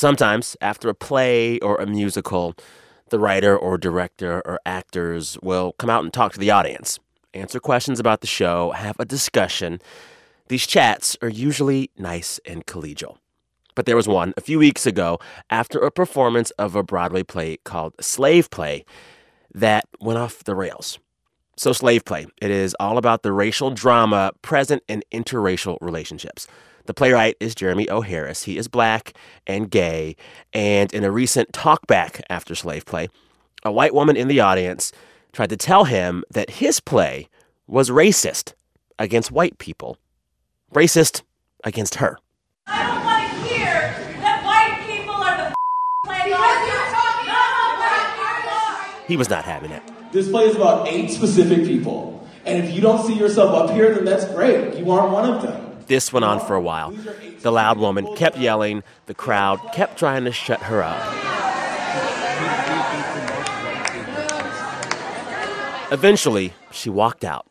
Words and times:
Sometimes, 0.00 0.56
after 0.62 0.88
a 0.88 0.94
play 0.94 1.58
or 1.58 1.76
a 1.76 1.84
musical, 1.84 2.54
the 3.10 3.18
writer 3.18 3.54
or 3.54 3.76
director 3.76 4.40
or 4.46 4.58
actors 4.64 5.36
will 5.42 5.72
come 5.72 5.90
out 5.90 6.02
and 6.02 6.10
talk 6.10 6.32
to 6.32 6.38
the 6.38 6.50
audience, 6.50 6.98
answer 7.34 7.60
questions 7.60 8.00
about 8.00 8.22
the 8.22 8.26
show, 8.26 8.70
have 8.70 8.98
a 8.98 9.04
discussion. 9.04 9.78
These 10.48 10.66
chats 10.66 11.18
are 11.20 11.28
usually 11.28 11.90
nice 11.98 12.40
and 12.46 12.64
collegial. 12.64 13.18
But 13.74 13.84
there 13.84 13.94
was 13.94 14.08
one 14.08 14.32
a 14.38 14.40
few 14.40 14.58
weeks 14.58 14.86
ago 14.86 15.18
after 15.50 15.78
a 15.80 15.90
performance 15.90 16.50
of 16.52 16.74
a 16.74 16.82
Broadway 16.82 17.22
play 17.22 17.58
called 17.64 17.92
Slave 18.00 18.48
Play 18.48 18.86
that 19.54 19.84
went 20.00 20.18
off 20.18 20.44
the 20.44 20.54
rails. 20.54 20.98
So, 21.58 21.74
Slave 21.74 22.06
Play, 22.06 22.26
it 22.40 22.50
is 22.50 22.74
all 22.80 22.96
about 22.96 23.22
the 23.22 23.34
racial 23.34 23.70
drama 23.70 24.32
present 24.40 24.82
in 24.88 25.02
interracial 25.12 25.76
relationships. 25.82 26.46
The 26.86 26.94
playwright 26.94 27.36
is 27.40 27.54
Jeremy 27.54 27.88
O. 27.88 28.00
Harris. 28.00 28.44
He 28.44 28.56
is 28.56 28.68
black 28.68 29.14
and 29.46 29.70
gay. 29.70 30.16
And 30.52 30.92
in 30.92 31.04
a 31.04 31.10
recent 31.10 31.52
talkback 31.52 32.20
after 32.30 32.54
Slave 32.54 32.84
Play, 32.86 33.08
a 33.64 33.72
white 33.72 33.94
woman 33.94 34.16
in 34.16 34.28
the 34.28 34.40
audience 34.40 34.92
tried 35.32 35.50
to 35.50 35.56
tell 35.56 35.84
him 35.84 36.24
that 36.30 36.50
his 36.50 36.80
play 36.80 37.28
was 37.66 37.90
racist 37.90 38.54
against 38.98 39.30
white 39.30 39.58
people, 39.58 39.96
racist 40.74 41.22
against 41.64 41.96
her. 41.96 42.18
I 42.66 42.86
don't 42.86 43.04
want 43.04 43.30
to 43.30 43.54
hear 43.54 43.74
that 44.20 44.44
white 44.44 44.86
people 44.88 45.14
are 45.14 45.36
the 45.36 45.54
playing 46.04 46.34
He 49.06 49.16
was 49.16 49.28
not 49.28 49.44
having 49.44 49.70
it. 49.70 49.82
This 50.12 50.28
play 50.28 50.44
is 50.44 50.56
about 50.56 50.88
eight 50.88 51.10
specific 51.10 51.64
people. 51.64 52.28
And 52.44 52.64
if 52.64 52.72
you 52.74 52.80
don't 52.80 53.06
see 53.06 53.14
yourself 53.14 53.50
up 53.54 53.74
here, 53.74 53.94
then 53.94 54.04
that's 54.04 54.24
great. 54.26 54.76
You 54.76 54.90
aren't 54.90 55.12
one 55.12 55.28
of 55.28 55.42
them. 55.42 55.69
This 55.90 56.12
went 56.12 56.24
on 56.24 56.38
for 56.38 56.54
a 56.54 56.60
while. 56.60 56.92
The 57.40 57.50
loud 57.50 57.76
woman 57.78 58.14
kept 58.14 58.38
yelling. 58.38 58.84
The 59.06 59.12
crowd 59.12 59.58
kept 59.74 59.98
trying 59.98 60.22
to 60.22 60.30
shut 60.30 60.62
her 60.62 60.84
up. 60.84 61.02
Eventually, 65.90 66.52
she 66.70 66.90
walked 66.90 67.24
out 67.24 67.44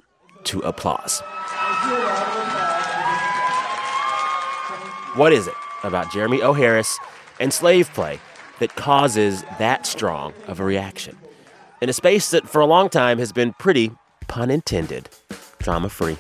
to 0.46 0.62
applause. 0.62 1.20
What 5.16 5.34
is 5.34 5.46
it 5.46 5.54
about 5.84 6.10
Jeremy 6.14 6.42
O. 6.42 6.54
Harris 6.54 6.98
and 7.42 7.54
slave 7.54 7.94
play 7.94 8.22
that 8.60 8.74
causes 8.78 9.44
that 9.58 9.86
strong 9.86 10.34
of 10.48 10.62
a 10.62 10.64
reaction? 10.64 11.18
In 11.82 11.90
a 11.90 11.94
space 11.94 12.30
that 12.30 12.48
for 12.48 12.62
a 12.62 12.66
long 12.66 12.88
time 12.88 13.20
has 13.20 13.34
been 13.34 13.52
pretty, 13.60 13.92
pun 14.30 14.50
intended, 14.50 15.10
drama 15.60 15.90
free. 15.90 16.16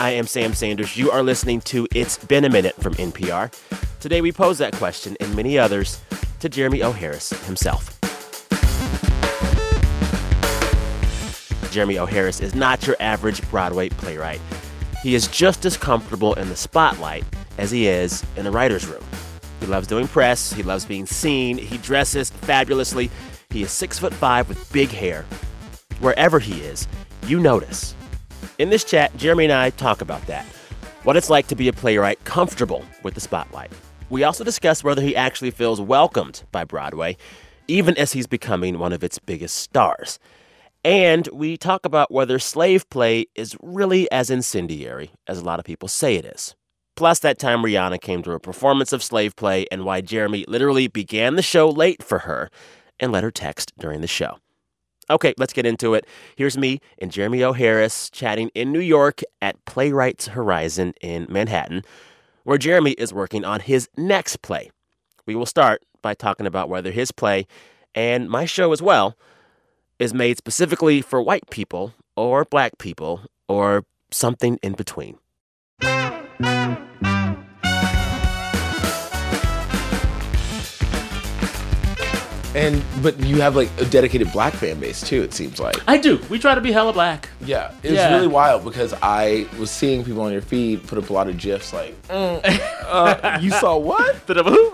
I 0.00 0.12
am 0.12 0.26
Sam 0.26 0.54
Sanders. 0.54 0.96
You 0.96 1.10
are 1.10 1.22
listening 1.22 1.60
to 1.60 1.86
It's 1.94 2.16
Been 2.16 2.46
a 2.46 2.48
Minute 2.48 2.74
from 2.76 2.94
NPR. 2.94 3.52
Today 4.00 4.22
we 4.22 4.32
pose 4.32 4.56
that 4.56 4.72
question 4.72 5.14
and 5.20 5.36
many 5.36 5.58
others 5.58 6.00
to 6.38 6.48
Jeremy 6.48 6.82
O. 6.82 6.90
Harris 6.90 7.28
himself. 7.44 8.00
Jeremy 11.70 11.98
O. 11.98 12.06
Harris 12.06 12.40
is 12.40 12.54
not 12.54 12.86
your 12.86 12.96
average 12.98 13.46
Broadway 13.50 13.90
playwright. 13.90 14.40
He 15.02 15.14
is 15.14 15.28
just 15.28 15.66
as 15.66 15.76
comfortable 15.76 16.32
in 16.32 16.48
the 16.48 16.56
spotlight 16.56 17.24
as 17.58 17.70
he 17.70 17.86
is 17.86 18.24
in 18.38 18.44
the 18.44 18.50
writer's 18.50 18.86
room. 18.86 19.04
He 19.60 19.66
loves 19.66 19.86
doing 19.86 20.08
press, 20.08 20.50
he 20.50 20.62
loves 20.62 20.86
being 20.86 21.04
seen, 21.04 21.58
he 21.58 21.76
dresses 21.76 22.30
fabulously. 22.30 23.10
He 23.50 23.60
is 23.64 23.70
six 23.70 23.98
foot 23.98 24.14
five 24.14 24.48
with 24.48 24.72
big 24.72 24.88
hair. 24.88 25.26
Wherever 25.98 26.38
he 26.38 26.62
is, 26.62 26.88
you 27.26 27.38
notice. 27.38 27.94
In 28.58 28.70
this 28.70 28.84
chat, 28.84 29.16
Jeremy 29.16 29.44
and 29.44 29.52
I 29.52 29.70
talk 29.70 30.00
about 30.00 30.26
that 30.26 30.46
what 31.02 31.16
it's 31.16 31.30
like 31.30 31.46
to 31.46 31.56
be 31.56 31.68
a 31.68 31.72
playwright 31.72 32.22
comfortable 32.24 32.84
with 33.02 33.14
the 33.14 33.20
spotlight. 33.20 33.72
We 34.10 34.24
also 34.24 34.44
discuss 34.44 34.84
whether 34.84 35.00
he 35.00 35.16
actually 35.16 35.50
feels 35.50 35.80
welcomed 35.80 36.42
by 36.52 36.64
Broadway, 36.64 37.16
even 37.68 37.96
as 37.96 38.12
he's 38.12 38.26
becoming 38.26 38.78
one 38.78 38.92
of 38.92 39.02
its 39.02 39.18
biggest 39.18 39.56
stars. 39.56 40.18
And 40.84 41.28
we 41.32 41.56
talk 41.56 41.84
about 41.84 42.10
whether 42.10 42.38
slave 42.38 42.88
play 42.90 43.26
is 43.34 43.56
really 43.62 44.10
as 44.10 44.30
incendiary 44.30 45.10
as 45.26 45.38
a 45.38 45.44
lot 45.44 45.58
of 45.58 45.64
people 45.64 45.88
say 45.88 46.16
it 46.16 46.24
is. 46.24 46.54
Plus, 46.96 47.18
that 47.20 47.38
time 47.38 47.62
Rihanna 47.62 48.00
came 48.00 48.22
to 48.24 48.32
a 48.32 48.40
performance 48.40 48.92
of 48.92 49.02
slave 49.02 49.36
play 49.36 49.66
and 49.70 49.84
why 49.84 50.00
Jeremy 50.00 50.44
literally 50.48 50.86
began 50.86 51.36
the 51.36 51.42
show 51.42 51.68
late 51.68 52.02
for 52.02 52.20
her 52.20 52.50
and 52.98 53.12
let 53.12 53.24
her 53.24 53.30
text 53.30 53.72
during 53.78 54.00
the 54.00 54.06
show. 54.06 54.38
Okay, 55.10 55.34
let's 55.38 55.52
get 55.52 55.66
into 55.66 55.94
it. 55.94 56.06
Here's 56.36 56.56
me 56.56 56.80
and 56.98 57.10
Jeremy 57.10 57.42
O. 57.42 57.52
Harris 57.52 58.08
chatting 58.10 58.50
in 58.54 58.70
New 58.70 58.80
York 58.80 59.22
at 59.42 59.62
Playwrights 59.64 60.28
Horizon 60.28 60.94
in 61.00 61.26
Manhattan, 61.28 61.82
where 62.44 62.58
Jeremy 62.58 62.92
is 62.92 63.12
working 63.12 63.44
on 63.44 63.58
his 63.58 63.88
next 63.96 64.40
play. 64.40 64.70
We 65.26 65.34
will 65.34 65.46
start 65.46 65.82
by 66.00 66.14
talking 66.14 66.46
about 66.46 66.68
whether 66.68 66.92
his 66.92 67.10
play, 67.10 67.48
and 67.92 68.30
my 68.30 68.44
show 68.44 68.72
as 68.72 68.80
well, 68.80 69.16
is 69.98 70.14
made 70.14 70.38
specifically 70.38 71.02
for 71.02 71.20
white 71.20 71.50
people 71.50 71.92
or 72.16 72.44
black 72.44 72.78
people 72.78 73.22
or 73.48 73.84
something 74.12 74.58
in 74.62 74.74
between. 74.74 75.18
And 82.54 82.82
but 83.00 83.18
you 83.20 83.40
have 83.40 83.54
like 83.54 83.70
a 83.78 83.84
dedicated 83.84 84.32
black 84.32 84.52
fan 84.54 84.80
base 84.80 85.00
too. 85.06 85.22
It 85.22 85.32
seems 85.32 85.60
like. 85.60 85.76
I 85.86 85.98
do. 85.98 86.18
We 86.28 86.38
try 86.38 86.54
to 86.56 86.60
be 86.60 86.72
hella 86.72 86.92
black. 86.92 87.28
Yeah, 87.40 87.72
it's 87.84 87.92
Yeah. 87.94 88.12
really 88.14 88.26
wild 88.26 88.64
because 88.64 88.92
I 89.02 89.46
was 89.58 89.70
seeing 89.70 90.04
people 90.04 90.22
on 90.22 90.32
your 90.32 90.42
feed 90.42 90.84
put 90.86 90.98
up 90.98 91.10
a 91.10 91.12
lot 91.12 91.28
of 91.28 91.38
gifs 91.38 91.72
like, 91.72 91.94
mm, 92.08 92.40
uh, 92.86 93.38
you 93.40 93.50
saw 93.62 93.76
what? 93.76 94.26
Bit 94.26 94.38
of 94.38 94.46
who? 94.46 94.72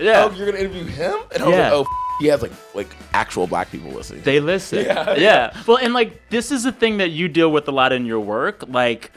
yeah. 0.00 0.24
Oh, 0.24 0.32
you're 0.34 0.46
gonna 0.46 0.58
interview 0.58 0.84
him? 0.84 1.14
And 1.32 1.42
I 1.44 1.46
was 1.46 1.54
Yeah. 1.56 1.62
like, 1.64 1.72
oh, 1.72 1.80
f- 1.82 1.86
he 2.20 2.26
has 2.26 2.42
like 2.42 2.52
like 2.74 2.88
actual 3.12 3.46
black 3.46 3.70
people 3.70 3.90
listening. 3.92 4.22
They 4.22 4.40
listen. 4.40 4.84
Yeah. 4.84 5.52
Well, 5.68 5.76
and 5.78 5.94
like 5.94 6.20
this 6.30 6.50
is 6.50 6.64
the 6.64 6.72
thing 6.72 6.98
that 6.98 7.10
you 7.10 7.28
deal 7.28 7.52
with 7.52 7.68
a 7.68 7.72
lot 7.72 7.92
in 7.92 8.06
your 8.06 8.18
work. 8.18 8.64
Like 8.66 9.12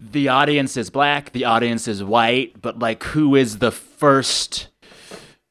the 0.00 0.28
audience 0.28 0.78
is 0.78 0.88
black, 0.88 1.32
the 1.32 1.44
audience 1.44 1.86
is 1.86 2.02
white, 2.02 2.62
but 2.62 2.78
like 2.78 3.02
who 3.04 3.34
is 3.36 3.58
the 3.58 3.72
first 3.72 4.68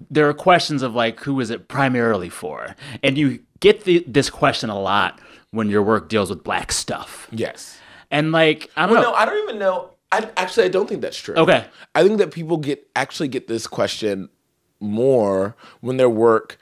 there 0.09 0.28
are 0.30 0.34
questions 0.34 0.81
of 0.81 0.94
like 0.96 1.19
who 1.22 1.40
is 1.40 1.50
it 1.50 1.68
primarily 1.68 2.30
for? 2.30 2.75
And 3.03 3.18
you 3.18 3.40
get 3.59 3.84
the, 3.84 4.03
this 4.08 4.30
question 4.30 4.69
a 4.69 4.80
lot 4.80 5.19
when 5.52 5.69
your 5.69 5.81
work 5.81 6.09
deals 6.09 6.30
with 6.30 6.44
black 6.44 6.72
stuff. 6.72 7.28
yes. 7.31 7.80
And 8.12 8.31
like 8.31 8.69
I 8.78 8.85
don't 8.85 8.94
Well, 8.96 9.03
know. 9.03 9.09
no, 9.12 9.16
I 9.16 9.25
don't 9.25 9.44
even 9.44 9.59
know. 9.59 9.90
I 10.12 10.30
actually 10.38 10.66
I 10.66 10.69
don't 10.69 10.88
think 10.88 11.02
that's 11.02 11.18
true. 11.18 11.35
Okay. 11.35 11.66
I 11.94 12.03
think 12.03 12.19
that 12.19 12.31
people 12.31 12.58
get 12.58 12.88
actually 12.96 13.28
get 13.28 13.47
this 13.47 13.68
question 13.68 14.30
more 14.80 15.56
when 15.81 15.97
their 15.97 16.09
work 16.09 16.58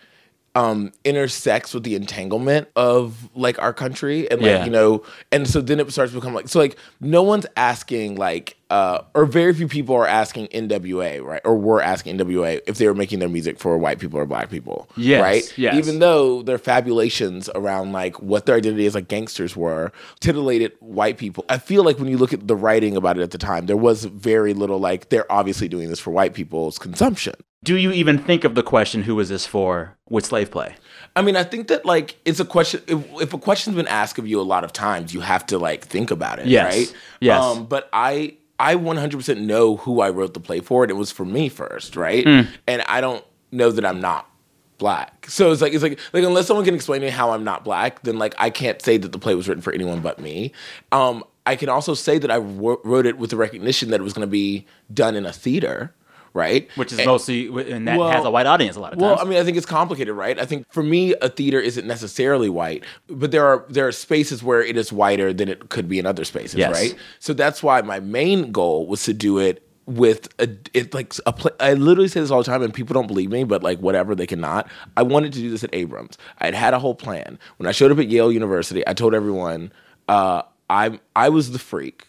um 0.55 0.91
intersects 1.03 1.73
with 1.73 1.83
the 1.83 1.95
entanglement 1.95 2.67
of 2.77 3.29
like 3.35 3.61
our 3.61 3.73
country 3.73 4.29
and 4.31 4.41
like 4.41 4.47
Yeah. 4.49 4.65
you 4.65 4.71
know 4.71 5.03
and 5.31 5.47
so 5.47 5.59
then 5.61 5.79
it 5.79 5.91
starts 5.91 6.13
to 6.13 6.17
become 6.19 6.33
like 6.33 6.47
so 6.47 6.59
like 6.59 6.77
no 7.01 7.21
one's 7.23 7.45
asking 7.57 8.15
like 8.15 8.55
uh 8.69 8.99
or 9.13 9.25
very 9.25 9.53
few 9.53 9.67
people 9.67 9.95
are 9.95 10.07
asking 10.07 10.47
NWA 10.47 11.23
right 11.23 11.41
or 11.45 11.55
were 11.57 11.81
asking 11.81 12.17
NWA 12.17 12.61
if 12.67 12.77
they 12.77 12.87
were 12.87 12.93
making 12.95 13.19
their 13.19 13.29
music 13.29 13.59
for 13.59 13.77
white 13.77 13.99
people 13.99 14.17
or 14.17 14.25
black 14.25 14.49
people 14.49 14.89
Yes, 14.95 15.21
right 15.21 15.57
yes. 15.57 15.75
even 15.75 15.99
though 15.99 16.41
their 16.41 16.57
fabulations 16.57 17.49
around 17.53 17.91
like 17.91 18.21
what 18.21 18.45
their 18.45 18.55
identity 18.55 18.85
as 18.85 18.95
like 18.95 19.07
gangsters 19.09 19.55
were 19.57 19.91
titillated 20.21 20.71
white 20.79 21.17
people 21.17 21.43
i 21.49 21.57
feel 21.57 21.83
like 21.83 21.99
when 21.99 22.07
you 22.07 22.17
look 22.17 22.33
at 22.33 22.47
the 22.47 22.55
writing 22.55 22.95
about 22.95 23.17
it 23.19 23.21
at 23.21 23.31
the 23.31 23.37
time 23.37 23.65
there 23.65 23.77
was 23.77 24.05
very 24.05 24.53
little 24.53 24.79
like 24.79 25.09
they're 25.09 25.29
obviously 25.31 25.67
doing 25.67 25.89
this 25.89 25.99
for 25.99 26.11
white 26.11 26.33
people's 26.33 26.79
consumption 26.79 27.33
Do 27.65 27.75
you 27.77 27.91
even 27.91 28.17
think 28.17 28.43
of 28.43 28.53
the 28.55 28.63
question 28.63 29.03
who 29.03 29.19
is 29.19 29.29
this 29.29 29.45
for 29.45 29.95
with 30.09 30.25
slave 30.25 30.49
play? 30.51 30.75
i 31.17 31.21
mean 31.21 31.35
i 31.37 31.43
think 31.43 31.67
that 31.69 31.85
like 31.85 32.17
it's 32.25 32.39
a 32.41 32.45
question 32.45 32.81
if, 32.87 32.99
if 33.21 33.33
a 33.33 33.37
question's 33.37 33.75
been 33.75 33.87
asked 33.87 34.19
of 34.19 34.27
you 34.27 34.37
a 34.41 34.43
lot 34.55 34.63
of 34.65 34.73
times 34.73 35.13
you 35.13 35.21
have 35.21 35.45
to 35.45 35.57
like 35.57 35.85
think 35.85 36.11
about 36.11 36.39
it 36.39 36.47
Yes. 36.47 36.73
right 36.75 36.95
Yes. 37.21 37.41
um 37.41 37.65
but 37.67 37.87
i 37.93 38.35
i 38.59 38.75
100% 38.75 39.37
know 39.39 39.77
who 39.77 40.01
i 40.01 40.09
wrote 40.09 40.33
the 40.33 40.41
play 40.41 40.59
for 40.59 40.83
and 40.83 40.91
it 40.91 40.95
was 40.95 41.11
for 41.11 41.23
me 41.23 41.47
first 41.47 41.95
right 41.95 42.23
Hmm. 42.25 42.41
and 42.67 42.81
i 42.95 42.99
don't 43.01 43.23
know 43.51 43.71
that 43.71 43.85
i'm 43.85 44.01
not 44.01 44.29
black. 44.77 45.25
So 45.29 45.53
it's 45.53 45.61
like 45.61 45.71
it's 45.73 45.81
like 45.83 45.97
like 46.11 46.25
unless 46.25 46.47
someone 46.47 46.65
can 46.65 46.75
explain 46.75 46.99
to 46.99 47.07
me 47.07 47.11
how 47.11 47.31
I'm 47.31 47.45
not 47.45 47.63
black, 47.63 48.01
then 48.03 48.17
like 48.19 48.35
I 48.37 48.49
can't 48.49 48.81
say 48.81 48.97
that 48.97 49.13
the 49.13 49.17
play 49.17 49.33
was 49.33 49.47
written 49.47 49.61
for 49.61 49.71
anyone 49.71 50.01
but 50.01 50.19
me. 50.19 50.51
Um, 50.91 51.23
I 51.45 51.55
can 51.55 51.69
also 51.69 51.93
say 51.93 52.17
that 52.17 52.29
I 52.29 52.35
wrote 52.39 53.05
it 53.05 53.17
with 53.17 53.29
the 53.29 53.37
recognition 53.37 53.89
that 53.91 54.01
it 54.01 54.03
was 54.03 54.11
going 54.11 54.27
to 54.27 54.31
be 54.43 54.65
done 54.93 55.15
in 55.15 55.25
a 55.25 55.31
theater, 55.31 55.93
right? 56.35 56.67
Which 56.75 56.91
is 56.91 56.99
And- 56.99 57.07
mostly 57.07 57.47
and 57.71 57.87
that 57.87 57.97
Well- 57.97 58.09
has 58.11 58.23
a 58.25 58.29
white 58.29 58.45
audience 58.45 58.75
a 58.75 58.79
lot 58.79 58.93
of 58.93 58.99
times. 58.99 59.17
well. 59.17 59.25
I 59.25 59.27
mean, 59.27 59.39
I 59.39 59.43
think 59.43 59.57
it's 59.57 59.65
complicated, 59.65 60.13
right? 60.13 60.37
I 60.39 60.45
think 60.45 60.65
for 60.71 60.83
me, 60.83 61.15
a 61.21 61.29
theater 61.29 61.59
isn't 61.59 61.87
necessarily 61.87 62.49
white, 62.49 62.83
but 63.07 63.31
there 63.31 63.45
are 63.45 63.65
there 63.69 63.87
are 63.87 63.91
spaces 63.91 64.43
where 64.43 64.61
it 64.61 64.77
is 64.77 64.93
whiter 64.93 65.33
than 65.33 65.49
it 65.49 65.69
could 65.69 65.87
be 65.89 65.97
in 65.97 66.05
other 66.05 66.25
spaces, 66.25 66.55
Yes. 66.59 66.73
right? 66.73 66.93
So 67.19 67.33
that's 67.33 67.63
why 67.63 67.81
my 67.81 67.99
main 67.99 68.51
goal 68.51 68.85
was 68.85 69.03
to 69.05 69.13
do 69.13 69.39
it 69.39 69.63
with 69.87 70.27
a 70.39 70.49
it 70.73 70.93
like 70.93 71.13
a 71.25 71.31
play. 71.31 71.51
I 71.59 71.73
literally 71.73 72.07
say 72.09 72.19
this 72.19 72.31
all 72.31 72.39
the 72.39 72.43
time, 72.43 72.61
and 72.63 72.73
people 72.73 72.93
don't 72.95 73.07
believe 73.07 73.29
me, 73.29 73.43
but 73.43 73.63
like 73.63 73.79
whatever, 73.79 74.13
they 74.15 74.27
cannot. 74.27 74.67
I 74.97 75.03
wanted 75.03 75.31
to 75.33 75.39
do 75.39 75.49
this 75.49 75.63
at 75.63 75.69
Abrams. 75.73 76.17
I 76.41 76.45
had 76.45 76.55
had 76.55 76.73
a 76.73 76.79
whole 76.79 76.95
plan. 76.95 77.37
When 77.57 77.67
I 77.67 77.71
showed 77.71 77.91
up 77.91 77.99
at 77.99 78.07
Yale 78.09 78.31
University, 78.31 78.83
I 78.87 78.93
told 78.93 79.13
everyone 79.13 79.71
uh, 80.09 80.41
I 80.69 80.99
I 81.15 81.29
was 81.29 81.51
the 81.51 81.59
freak 81.59 82.07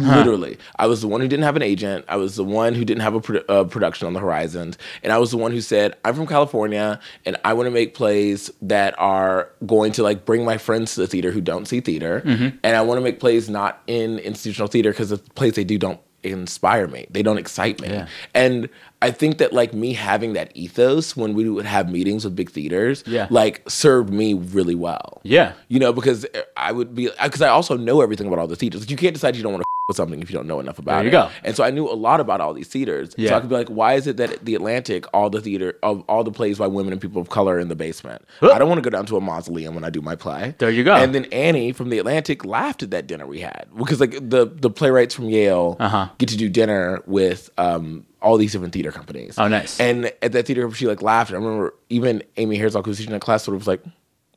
Literally, 0.00 0.58
I 0.76 0.86
was 0.86 1.00
the 1.02 1.08
one 1.08 1.20
who 1.20 1.28
didn't 1.28 1.44
have 1.44 1.56
an 1.56 1.62
agent. 1.62 2.04
I 2.08 2.16
was 2.16 2.36
the 2.36 2.44
one 2.44 2.74
who 2.74 2.84
didn't 2.84 3.02
have 3.02 3.14
a 3.14 3.20
produ- 3.20 3.44
uh, 3.48 3.64
production 3.64 4.06
on 4.06 4.12
the 4.12 4.20
horizon, 4.20 4.74
and 5.02 5.12
I 5.12 5.18
was 5.18 5.30
the 5.30 5.36
one 5.36 5.52
who 5.52 5.60
said, 5.60 5.96
"I'm 6.04 6.14
from 6.14 6.26
California, 6.26 6.98
and 7.26 7.36
I 7.44 7.52
want 7.54 7.66
to 7.66 7.70
make 7.70 7.94
plays 7.94 8.50
that 8.62 8.94
are 8.98 9.48
going 9.66 9.92
to 9.92 10.02
like 10.02 10.24
bring 10.24 10.44
my 10.44 10.58
friends 10.58 10.94
to 10.94 11.00
the 11.00 11.06
theater 11.06 11.30
who 11.30 11.40
don't 11.40 11.66
see 11.66 11.80
theater, 11.80 12.22
Mm-hmm. 12.24 12.56
and 12.62 12.76
I 12.76 12.80
want 12.82 12.98
to 12.98 13.02
make 13.02 13.20
plays 13.20 13.48
not 13.50 13.82
in 13.86 14.18
institutional 14.18 14.68
theater 14.68 14.90
because 14.90 15.10
the 15.10 15.18
plays 15.18 15.54
they 15.54 15.64
do 15.64 15.78
don't 15.78 16.00
inspire 16.22 16.86
me. 16.86 17.06
They 17.10 17.22
don't 17.22 17.38
excite 17.38 17.80
me, 17.80 17.88
Yeah. 17.88 18.06
and." 18.34 18.68
I 19.02 19.10
think 19.10 19.38
that 19.38 19.54
like 19.54 19.72
me 19.72 19.94
having 19.94 20.34
that 20.34 20.54
ethos 20.54 21.16
when 21.16 21.32
we 21.32 21.48
would 21.48 21.64
have 21.64 21.90
meetings 21.90 22.22
with 22.22 22.36
big 22.36 22.50
theaters, 22.50 23.02
Yeah. 23.06 23.28
like 23.30 23.62
served 23.66 24.12
me 24.12 24.34
really 24.34 24.74
well. 24.74 25.22
Yeah. 25.22 25.52
You 25.68 25.78
know, 25.80 25.90
because 25.94 26.26
I 26.54 26.70
would 26.72 26.94
be 26.94 27.08
because 27.22 27.40
I 27.40 27.48
also 27.48 27.78
know 27.78 28.02
everything 28.02 28.26
about 28.26 28.38
all 28.38 28.46
the 28.46 28.56
theaters. 28.56 28.90
You 28.90 28.98
can't 28.98 29.14
decide 29.14 29.36
you 29.36 29.42
don't 29.42 29.52
want 29.54 29.62
to 29.62 29.69
with 29.90 29.96
something 29.98 30.22
if 30.22 30.30
you 30.30 30.34
don't 30.36 30.46
know 30.46 30.60
enough 30.60 30.78
about 30.78 30.94
There 30.96 31.02
you 31.04 31.08
it. 31.08 31.12
go. 31.12 31.28
And 31.44 31.54
so 31.56 31.62
I 31.64 31.70
knew 31.70 31.86
a 31.88 31.92
lot 31.94 32.20
about 32.20 32.40
all 32.40 32.54
these 32.54 32.68
theaters. 32.68 33.14
Yeah. 33.18 33.30
So 33.30 33.36
I 33.36 33.40
could 33.40 33.48
be 33.50 33.54
like, 33.56 33.68
why 33.68 33.94
is 33.94 34.06
it 34.06 34.16
that 34.16 34.44
the 34.44 34.54
Atlantic, 34.54 35.04
all 35.12 35.28
the 35.30 35.40
theater, 35.40 35.76
of 35.82 36.00
all 36.08 36.24
the 36.24 36.30
plays 36.32 36.58
by 36.58 36.66
women 36.66 36.92
and 36.92 37.00
people 37.02 37.20
of 37.20 37.28
color 37.28 37.58
in 37.58 37.68
the 37.68 37.76
basement? 37.76 38.24
Huh. 38.40 38.52
I 38.54 38.58
don't 38.58 38.68
want 38.68 38.82
to 38.82 38.88
go 38.88 38.94
down 38.96 39.06
to 39.06 39.16
a 39.16 39.20
mausoleum 39.20 39.74
when 39.74 39.84
I 39.84 39.90
do 39.90 40.00
my 40.00 40.16
play. 40.16 40.54
There 40.58 40.70
you 40.70 40.84
go. 40.84 40.94
And 40.94 41.14
then 41.14 41.26
Annie 41.26 41.72
from 41.72 41.90
the 41.90 41.98
Atlantic 41.98 42.44
laughed 42.44 42.82
at 42.82 42.90
that 42.92 43.06
dinner 43.06 43.26
we 43.26 43.40
had 43.40 43.66
because 43.76 44.00
like 44.00 44.12
the 44.12 44.46
the 44.46 44.70
playwrights 44.70 45.14
from 45.14 45.28
Yale 45.28 45.76
Uh-huh. 45.80 46.08
get 46.18 46.28
to 46.30 46.36
do 46.36 46.48
dinner 46.48 47.02
with 47.06 47.50
um 47.58 48.06
all 48.22 48.36
these 48.36 48.52
different 48.52 48.72
theater 48.74 48.92
companies. 48.92 49.36
Oh, 49.38 49.48
nice. 49.48 49.80
And 49.80 50.12
at 50.20 50.32
that 50.32 50.46
theater, 50.46 50.70
she 50.72 50.86
like 50.86 51.00
laughed. 51.00 51.30
I 51.32 51.36
remember 51.36 51.74
even 51.88 52.22
Amy 52.36 52.56
Herzog, 52.58 52.86
was 52.86 52.98
teaching 52.98 53.14
in 53.14 53.20
class, 53.20 53.44
sort 53.44 53.54
of 53.54 53.62
was 53.62 53.66
like, 53.66 53.82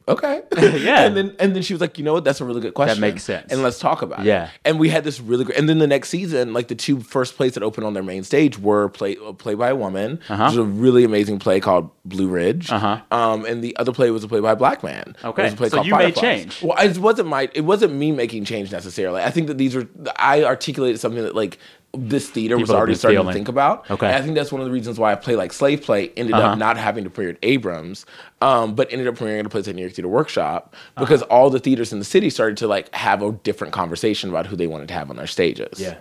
"Okay, 0.08 0.42
Yeah. 0.84 1.04
And 1.06 1.16
then 1.18 1.36
and 1.40 1.56
then 1.56 1.64
she 1.64 1.74
was 1.74 1.82
like, 1.82 1.98
"You 1.98 2.04
know 2.04 2.14
what? 2.14 2.24
That's 2.24 2.42
a 2.42 2.46
really 2.46 2.62
good 2.62 2.74
question. 2.74 3.00
That 3.00 3.08
makes 3.08 3.24
sense. 3.24 3.52
And 3.52 3.62
let's 3.64 3.80
talk 3.80 4.02
about 4.02 4.24
Yeah. 4.26 4.46
it." 4.46 4.50
And 4.66 4.80
we 4.80 4.90
had 4.90 5.04
this 5.04 5.20
really 5.20 5.46
great. 5.46 5.58
And 5.58 5.68
then 5.70 5.80
the 5.80 5.88
next 5.88 6.10
season, 6.10 6.54
like 6.54 6.68
the 6.68 6.76
two 6.76 7.00
first 7.00 7.36
plays 7.38 7.54
that 7.54 7.64
opened 7.64 7.86
on 7.88 7.94
their 7.94 8.04
main 8.04 8.24
stage 8.24 8.58
were 8.60 8.90
play 8.90 9.18
a 9.26 9.34
play 9.34 9.54
by 9.56 9.70
a 9.70 9.76
woman, 9.76 10.20
Uh-huh. 10.30 10.44
which 10.44 10.50
was 10.52 10.58
a 10.58 10.64
really 10.64 11.04
amazing 11.04 11.40
play 11.40 11.60
called 11.60 11.90
Blue 12.06 12.28
Ridge. 12.28 12.72
Uh-huh. 12.72 13.00
Um, 13.12 13.46
and 13.46 13.64
the 13.64 13.76
other 13.78 13.92
play 13.92 14.12
was 14.12 14.24
a 14.24 14.28
play 14.28 14.40
by 14.40 14.52
a 14.52 14.56
black 14.56 14.84
man. 14.84 15.16
It 15.24 15.26
Okay. 15.26 15.44
was 15.44 15.54
a 15.54 15.56
play 15.56 15.70
So 15.70 15.78
called 15.78 15.88
you 15.88 15.96
made 15.98 16.16
change. 16.16 16.62
Well, 16.62 16.78
it 16.80 16.98
wasn't 16.98 17.30
my. 17.30 17.50
It 17.54 17.62
wasn't 17.62 17.94
me 17.94 18.12
making 18.12 18.46
change 18.46 18.72
necessarily. 18.72 19.22
I 19.22 19.30
think 19.32 19.48
that 19.48 19.58
these 19.58 19.76
were. 19.76 19.88
I 20.18 20.44
articulated 20.44 21.00
something 21.00 21.24
that 21.24 21.36
like. 21.36 21.58
This 21.96 22.28
theater 22.28 22.56
was 22.58 22.64
People 22.64 22.76
have 22.76 22.80
already 22.80 22.96
starting 22.96 23.20
feeling. 23.20 23.34
to 23.34 23.38
think 23.38 23.48
about. 23.50 23.90
Okay. 23.92 24.08
And 24.08 24.16
I 24.16 24.22
think 24.22 24.34
that's 24.34 24.52
one 24.52 24.62
of 24.62 24.66
the 24.66 24.74
reasons 24.74 24.98
why 24.98 25.12
a 25.12 25.18
play 25.18 25.36
like 25.36 25.54
Slave 25.54 25.84
Play 25.84 26.10
ended 26.18 26.34
Uh-huh. 26.34 26.48
up 26.54 26.58
not 26.58 26.76
having 26.76 27.04
to 27.04 27.10
premiere 27.12 27.34
at 27.34 27.38
Abrams, 27.44 28.08
um, 28.42 28.74
but 28.74 28.92
ended 28.92 29.08
up 29.08 29.14
premiering 29.16 29.42
at 29.42 29.46
a 29.46 29.50
place 29.50 29.68
at 29.68 29.76
New 29.76 29.82
York 29.84 29.94
Theater 29.94 30.08
Workshop 30.08 30.76
because 30.98 31.22
all 31.24 31.52
the 31.52 31.60
theaters 31.60 31.94
in 31.94 32.00
the 32.00 32.06
city 32.06 32.32
started 32.32 32.58
to 32.58 32.68
like 32.68 32.94
have 32.96 33.22
a 33.22 33.32
different 33.32 33.74
conversation 33.74 34.32
about 34.32 34.48
who 34.48 34.56
they 34.56 34.66
wanted 34.66 34.88
to 34.88 34.94
have 34.96 35.12
on 35.12 35.18
their 35.18 35.28
stages. 35.28 35.80
Yeah. 35.80 35.98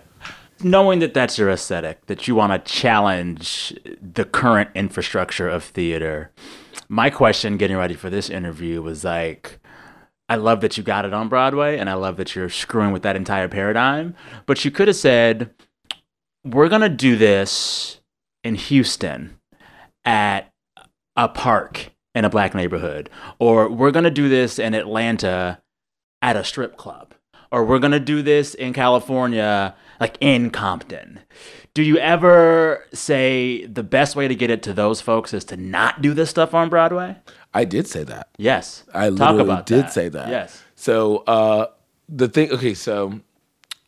Knowing 0.63 0.97
that 0.99 1.13
that's 1.13 1.37
your 1.37 1.49
aesthetic, 1.51 2.03
that 2.07 2.27
you 2.27 2.33
want 2.33 2.53
to 2.65 2.71
challenge 2.71 3.77
the 4.01 4.25
current 4.25 4.69
infrastructure 4.73 5.47
of 5.47 5.63
theater, 5.63 6.31
my 6.89 7.11
question 7.11 7.57
getting 7.57 7.77
ready 7.77 7.93
for 7.93 8.09
this 8.09 8.31
interview 8.31 8.81
was 8.81 9.03
like, 9.03 9.59
I 10.29 10.37
love 10.37 10.61
that 10.61 10.75
you 10.75 10.83
got 10.83 11.05
it 11.05 11.13
on 11.13 11.29
Broadway 11.29 11.77
and 11.77 11.87
I 11.87 11.93
love 11.93 12.17
that 12.17 12.33
you're 12.35 12.49
screwing 12.49 12.93
with 12.93 13.03
that 13.03 13.15
entire 13.15 13.47
paradigm. 13.47 14.15
But 14.47 14.63
you 14.65 14.71
could 14.71 14.87
have 14.87 14.95
said, 14.97 15.51
we're 16.43 16.69
going 16.69 16.81
to 16.81 16.89
do 16.89 17.15
this 17.15 17.99
in 18.43 18.55
Houston 18.55 19.39
at 20.05 20.51
a 21.15 21.29
park 21.29 21.91
in 22.15 22.25
a 22.25 22.29
black 22.29 22.53
neighborhood, 22.53 23.09
or 23.39 23.69
we're 23.69 23.91
going 23.91 24.03
to 24.03 24.11
do 24.11 24.29
this 24.29 24.59
in 24.59 24.73
Atlanta 24.73 25.61
at 26.21 26.35
a 26.35 26.43
strip 26.43 26.77
club, 26.77 27.13
or 27.51 27.65
we're 27.65 27.79
going 27.79 27.91
to 27.91 27.99
do 27.99 28.21
this 28.21 28.53
in 28.53 28.73
California, 28.73 29.75
like 29.99 30.17
in 30.21 30.49
Compton. 30.49 31.19
Do 31.73 31.81
you 31.81 31.97
ever 31.97 32.85
say 32.93 33.65
the 33.65 33.81
best 33.81 34.15
way 34.15 34.27
to 34.27 34.35
get 34.35 34.51
it 34.51 34.61
to 34.63 34.73
those 34.73 35.01
folks 35.01 35.33
is 35.33 35.43
to 35.45 35.57
not 35.57 36.01
do 36.01 36.13
this 36.13 36.29
stuff 36.29 36.53
on 36.53 36.69
Broadway? 36.69 37.15
I 37.53 37.65
did 37.65 37.87
say 37.87 38.03
that. 38.03 38.29
Yes. 38.37 38.83
I 38.93 39.09
Talk 39.09 39.19
literally 39.19 39.41
about 39.43 39.65
did 39.65 39.85
that. 39.85 39.93
say 39.93 40.09
that. 40.09 40.29
Yes. 40.29 40.61
So 40.75 41.17
uh, 41.25 41.67
the 42.07 42.27
thing, 42.27 42.51
okay, 42.51 42.75
so 42.75 43.21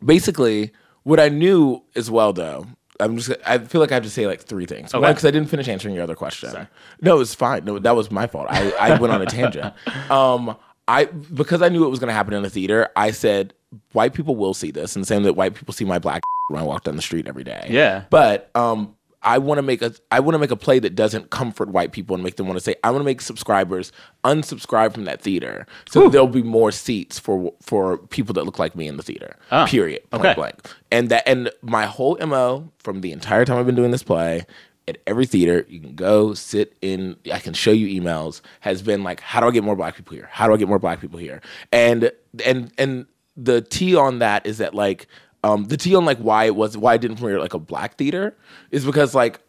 basically, 0.04 0.72
what 1.06 1.20
I 1.20 1.30
knew 1.30 1.82
as 1.96 2.12
well, 2.12 2.34
though, 2.34 2.66
I'm 3.00 3.18
just. 3.18 3.32
I 3.46 3.60
feel 3.60 3.80
like 3.80 3.92
I 3.92 3.94
have 3.94 4.04
to 4.04 4.10
say 4.10 4.28
like 4.28 4.42
three 4.42 4.66
things. 4.66 4.94
Okay. 4.94 5.08
because 5.08 5.24
I 5.24 5.32
didn't 5.32 5.50
finish 5.50 5.68
answering 5.68 5.94
your 5.94 6.04
other 6.04 6.16
question. 6.16 6.68
No, 7.00 7.22
it's 7.22 7.36
fine. 7.36 7.64
No, 7.64 7.80
that 7.80 7.96
was 7.96 8.10
my 8.12 8.28
fault. 8.28 8.48
I, 8.50 8.72
I 8.72 9.00
went 9.00 9.14
on 9.14 9.22
a 9.22 9.26
tangent. 9.26 9.74
Um, 10.10 10.56
I 10.88 11.06
because 11.06 11.62
I 11.62 11.70
knew 11.70 11.86
it 11.86 11.90
was 11.90 12.00
going 12.00 12.10
to 12.10 12.14
happen 12.14 12.34
in 12.34 12.44
the 12.44 12.50
theater. 12.50 12.90
I 12.96 13.12
said 13.12 13.54
white 13.94 14.14
people 14.14 14.36
will 14.36 14.54
see 14.54 14.72
this, 14.72 14.96
and 14.96 15.04
the 15.04 15.08
same 15.08 15.24
that 15.24 15.34
white 15.34 15.56
people 15.56 15.74
see 15.74 15.86
my 15.86 16.00
black 16.00 16.22
when 16.50 16.62
I 16.62 16.64
walk 16.64 16.84
down 16.84 16.96
the 16.96 17.02
street 17.02 17.28
every 17.28 17.44
day. 17.44 17.68
Yeah. 17.70 18.06
But 18.10 18.52
um, 18.56 18.96
I 19.26 19.40
want 19.40 19.58
to 19.58 19.64
make 19.64 19.82
a 19.82 19.94
I 20.12 20.20
want 20.20 20.36
to 20.36 20.40
make 20.40 20.52
a 20.52 20.56
play 20.56 20.80
that 20.80 20.96
doesn't 20.96 21.32
comfort 21.32 21.70
white 21.70 21.92
people 21.92 22.14
and 22.14 22.24
make 22.24 22.36
them 22.36 22.48
want 22.48 22.58
to 22.58 22.64
say 22.64 22.76
I 22.84 22.92
want 22.92 23.02
to 23.02 23.06
make 23.06 23.22
subscribers 23.22 23.92
unsubscribe 24.24 24.94
from 24.94 25.06
that 25.06 25.22
theater, 25.22 25.66
so 25.90 26.04
that 26.04 26.12
there'll 26.12 26.28
be 26.28 26.44
more 26.44 26.72
seats 26.72 27.20
for 27.20 27.52
for 27.62 27.98
people 27.98 28.34
that 28.34 28.46
look 28.46 28.60
like 28.60 28.76
me 28.76 28.88
in 28.88 28.98
the 28.98 29.04
theater. 29.04 29.36
Oh, 29.52 29.66
Period. 29.68 30.10
Point 30.12 30.26
okay. 30.26 30.34
blank. 30.36 30.70
And 30.92 31.10
that 31.10 31.28
and 31.28 31.50
my 31.62 31.86
whole 31.86 32.18
mo 32.26 32.72
from 32.80 33.02
the 33.02 33.12
entire 33.12 33.44
time 33.44 33.58
I've 33.58 33.66
been 33.66 33.76
doing 33.76 33.92
this 33.92 34.04
play. 34.04 34.46
At 34.88 35.00
every 35.08 35.26
theater, 35.26 35.66
you 35.68 35.80
can 35.80 35.96
go 35.96 36.36
sit 36.36 36.78
in. 36.84 37.16
I 37.34 37.40
can 37.40 37.56
show 37.56 37.72
you 37.72 38.00
emails. 38.00 38.42
Has 38.60 38.84
been 38.84 39.04
like, 39.04 39.20
how 39.20 39.40
do 39.40 39.48
I 39.48 39.52
get 39.52 39.64
more 39.64 39.76
black 39.76 39.96
people 39.96 40.14
here? 40.14 40.30
How 40.32 40.46
do 40.46 40.54
I 40.54 40.58
get 40.58 40.68
more 40.68 40.78
black 40.78 41.02
people 41.02 41.18
here? 41.18 41.42
And 41.72 42.12
and 42.46 42.72
and 42.78 43.08
the 43.36 43.62
T 43.62 43.96
on 43.96 44.20
that 44.20 44.46
is 44.46 44.60
that 44.60 44.76
like 44.76 45.08
um, 45.46 45.66
the 45.66 45.78
T 45.78 45.96
on 45.96 46.06
like 46.06 46.18
why 46.18 46.46
it 46.46 46.56
was 46.56 46.78
why 46.78 46.94
I 46.94 46.98
didn't 46.98 47.18
premiere 47.18 47.40
like 47.40 47.54
a 47.54 47.60
black 47.60 47.98
theater 47.98 48.36
is 48.72 48.84
because 48.86 49.14
like 49.14 49.40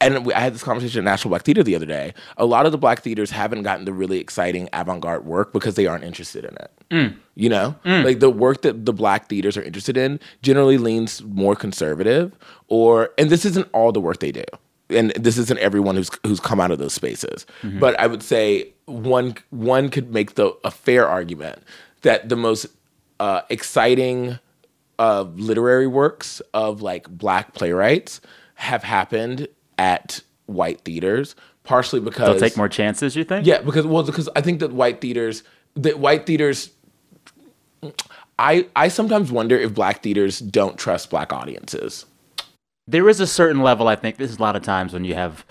and 0.00 0.26
we, 0.26 0.34
I 0.34 0.40
had 0.40 0.52
this 0.52 0.64
conversation 0.64 0.98
at 0.98 1.04
National 1.04 1.28
Black 1.30 1.42
Theater 1.42 1.62
the 1.62 1.76
other 1.76 1.86
day. 1.86 2.12
A 2.36 2.44
lot 2.44 2.66
of 2.66 2.72
the 2.72 2.78
black 2.78 3.02
theaters 3.02 3.30
haven't 3.30 3.62
gotten 3.62 3.84
the 3.84 3.92
really 3.92 4.18
exciting 4.18 4.68
avant-garde 4.72 5.24
work 5.24 5.52
because 5.52 5.76
they 5.76 5.86
aren't 5.86 6.02
interested 6.02 6.44
in 6.44 6.56
it. 6.56 6.72
You 7.36 7.48
know, 7.48 7.76
like 8.04 8.18
the 8.18 8.28
work 8.30 8.62
that 8.62 8.84
the 8.84 8.92
black 8.92 9.28
theaters 9.28 9.56
are 9.56 9.62
interested 9.62 9.96
in 9.96 10.18
generally 10.42 10.76
leans 10.78 11.22
more 11.22 11.54
conservative, 11.54 12.32
or 12.68 13.10
and 13.16 13.30
this 13.30 13.44
isn't 13.44 13.68
all 13.72 13.92
the 13.92 14.00
work 14.00 14.18
they 14.18 14.32
do, 14.32 14.44
and 14.90 15.10
this 15.12 15.38
isn't 15.38 15.58
everyone 15.60 15.94
who's 15.96 16.10
who's 16.26 16.40
come 16.40 16.58
out 16.58 16.70
of 16.72 16.78
those 16.78 16.94
spaces. 16.94 17.46
But 17.78 17.98
I 18.00 18.06
would 18.08 18.22
say 18.22 18.72
one 18.86 19.36
one 19.50 19.88
could 19.88 20.12
make 20.12 20.34
the 20.34 20.52
a 20.64 20.70
fair 20.70 21.06
argument 21.06 21.62
that 22.00 22.28
the 22.28 22.36
most 22.36 22.66
uh, 23.20 23.42
exciting 23.50 24.38
uh, 25.02 25.22
literary 25.34 25.86
works 25.88 26.40
of 26.54 26.80
like 26.82 27.08
black 27.10 27.54
playwrights 27.54 28.20
have 28.54 28.82
happened 28.84 29.48
at 29.78 30.20
white 30.46 30.80
theaters, 30.82 31.34
partially 31.64 32.00
because 32.00 32.26
They'll 32.28 32.48
take 32.48 32.56
more 32.56 32.68
chances, 32.68 33.16
you 33.16 33.24
think? 33.24 33.46
yeah, 33.46 33.60
because 33.62 33.86
well, 33.86 34.02
because 34.04 34.28
I 34.36 34.40
think 34.40 34.60
that 34.60 34.72
white 34.72 35.00
theaters, 35.00 35.42
that 35.74 35.98
white 35.98 36.24
theaters, 36.26 36.70
I 38.38 38.66
I 38.76 38.88
sometimes 38.88 39.30
wonder 39.32 39.56
if 39.56 39.74
black 39.74 40.02
theaters 40.02 40.38
don't 40.38 40.78
trust 40.78 41.10
black 41.10 41.32
audiences. 41.32 42.06
there 42.86 43.08
is 43.08 43.20
a 43.20 43.26
certain 43.26 43.62
level 43.62 43.86
i 43.88 43.94
think 43.96 44.16
this 44.16 44.30
is 44.30 44.38
a 44.38 44.42
lot 44.42 44.56
of 44.56 44.62
times 44.62 44.92
when 44.92 45.04
you 45.04 45.14
have 45.14 45.44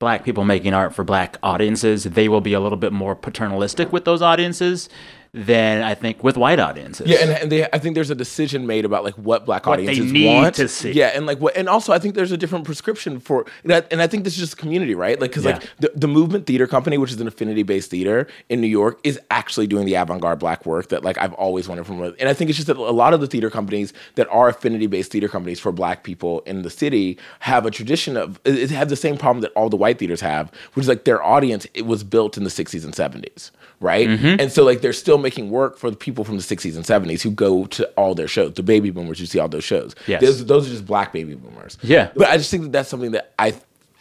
black 0.00 0.24
people 0.24 0.44
making 0.44 0.72
art 0.74 0.94
for 0.94 1.04
black 1.04 1.36
audiences 1.42 2.04
they 2.04 2.26
will 2.28 2.40
be 2.40 2.54
a 2.54 2.60
little 2.60 2.78
bit 2.78 2.92
more 2.92 3.14
paternalistic 3.14 3.92
with 3.92 4.04
those 4.06 4.22
audiences 4.22 4.88
than 5.34 5.82
i 5.82 5.94
think 5.94 6.22
with 6.22 6.36
white 6.36 6.60
audiences 6.60 7.08
Yeah, 7.08 7.18
and, 7.18 7.30
and 7.32 7.52
they, 7.52 7.64
I 7.64 7.78
think 7.78 7.96
there's 7.96 8.10
a 8.10 8.14
decision 8.14 8.66
made 8.68 8.84
about 8.84 9.02
like 9.02 9.14
what 9.14 9.44
black 9.44 9.66
What 9.66 9.80
audiences 9.80 10.12
need 10.12 10.26
want 10.26 10.54
to 10.54 10.68
see. 10.68 10.92
Yeah, 10.92 11.08
and 11.08 11.26
like 11.26 11.38
what, 11.40 11.56
and 11.56 11.68
also 11.68 11.92
I 11.92 11.98
think 11.98 12.14
there's 12.14 12.30
a 12.30 12.36
different 12.36 12.64
prescription 12.64 13.18
for, 13.18 13.44
and 13.64 13.72
I, 13.72 13.82
and 13.90 14.00
I 14.00 14.06
think 14.06 14.22
this 14.24 14.34
is 14.34 14.38
just 14.38 14.56
community, 14.56 14.94
right? 14.94 15.20
Like, 15.20 15.30
because 15.30 15.44
Yeah. 15.44 15.54
like 15.54 15.68
the, 15.80 15.90
the 15.94 16.06
Movement 16.06 16.46
Theater 16.46 16.66
Company, 16.68 16.98
which 16.98 17.10
is 17.10 17.20
an 17.20 17.26
affinity-based 17.26 17.90
theater 17.90 18.28
in 18.48 18.60
New 18.60 18.68
York, 18.68 19.00
is 19.02 19.18
actually 19.30 19.66
doing 19.66 19.86
the 19.86 19.94
avant-garde 19.94 20.38
black 20.38 20.64
work 20.66 20.88
that 20.90 21.02
like 21.02 21.18
I've 21.18 21.34
always 21.34 21.68
wanted 21.68 21.84
from. 21.86 22.00
And 22.02 22.28
I 22.28 22.34
think 22.34 22.48
it's 22.48 22.56
just 22.56 22.68
that 22.68 22.76
a 22.76 22.92
lot 22.92 23.12
of 23.12 23.20
the 23.20 23.26
theater 23.26 23.50
companies 23.50 23.92
that 24.14 24.28
are 24.30 24.48
affinity-based 24.48 25.10
theater 25.10 25.28
companies 25.28 25.58
for 25.58 25.72
black 25.72 26.04
people 26.04 26.40
in 26.46 26.62
the 26.62 26.70
city 26.70 27.18
have 27.40 27.66
a 27.66 27.70
tradition 27.72 28.16
of 28.16 28.40
it 28.44 28.54
it 28.56 28.70
have 28.70 28.88
the 28.88 28.96
same 28.96 29.16
problem 29.16 29.40
that 29.42 29.52
all 29.56 29.68
the 29.68 29.76
white 29.76 29.98
theaters 29.98 30.20
have, 30.20 30.50
which 30.74 30.84
is 30.84 30.88
like 30.88 31.04
their 31.04 31.22
audience 31.22 31.66
it 31.74 31.86
was 31.86 32.04
built 32.04 32.36
in 32.36 32.44
the 32.44 32.50
60s 32.50 32.84
and 32.84 32.94
70s, 32.94 33.50
right? 33.80 34.08
Mm-hmm. 34.08 34.40
And 34.40 34.52
so 34.52 34.64
like 34.64 34.80
they're 34.80 34.92
still 34.92 35.18
making 35.24 35.50
work 35.50 35.76
for 35.76 35.90
the 35.90 35.96
people 35.96 36.22
from 36.24 36.36
the 36.36 36.42
60s 36.44 36.76
and 36.76 36.84
70s 36.84 37.22
who 37.22 37.32
go 37.32 37.66
to 37.66 37.84
all 37.96 38.14
their 38.14 38.28
shows, 38.28 38.54
the 38.54 38.62
baby 38.62 38.90
boomers 38.90 39.18
who 39.18 39.26
see 39.26 39.40
all 39.40 39.48
those 39.48 39.64
shows. 39.64 39.96
Yes. 40.06 40.20
Those, 40.20 40.46
those 40.46 40.66
are 40.68 40.70
just 40.70 40.86
black 40.86 41.12
baby 41.12 41.34
boomers. 41.34 41.76
Yeah. 41.82 42.10
But 42.14 42.28
I 42.28 42.36
just 42.36 42.50
think 42.50 42.62
that 42.64 42.72
that's 42.72 42.88
something 42.88 43.10
that 43.10 43.32
I 43.38 43.54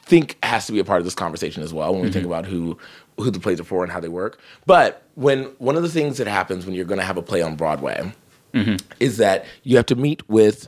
think 0.06 0.38
has 0.44 0.66
to 0.68 0.72
be 0.74 0.80
a 0.80 0.84
part 0.84 1.00
of 1.00 1.06
this 1.06 1.16
conversation 1.16 1.64
as 1.64 1.74
well 1.74 1.94
when 1.94 2.02
we 2.02 2.08
Mm-hmm. 2.10 2.14
think 2.14 2.26
about 2.28 2.46
who 2.46 2.78
who 3.18 3.30
the 3.32 3.40
plays 3.40 3.60
are 3.60 3.64
for 3.64 3.84
and 3.84 3.92
how 3.92 4.00
they 4.00 4.10
work. 4.10 4.40
But 4.66 5.04
when 5.16 5.44
one 5.60 5.76
of 5.76 5.84
the 5.84 5.90
things 5.90 6.18
that 6.18 6.28
happens 6.28 6.66
when 6.66 6.74
you're 6.76 6.86
going 6.86 7.00
to 7.00 7.06
have 7.06 7.18
a 7.18 7.22
play 7.22 7.42
on 7.42 7.56
Broadway 7.56 8.12
Mm-hmm. 8.54 8.76
is 9.00 9.18
that 9.18 9.46
you 9.64 9.78
have 9.78 9.86
to 9.88 9.96
meet 9.96 10.28
with 10.30 10.68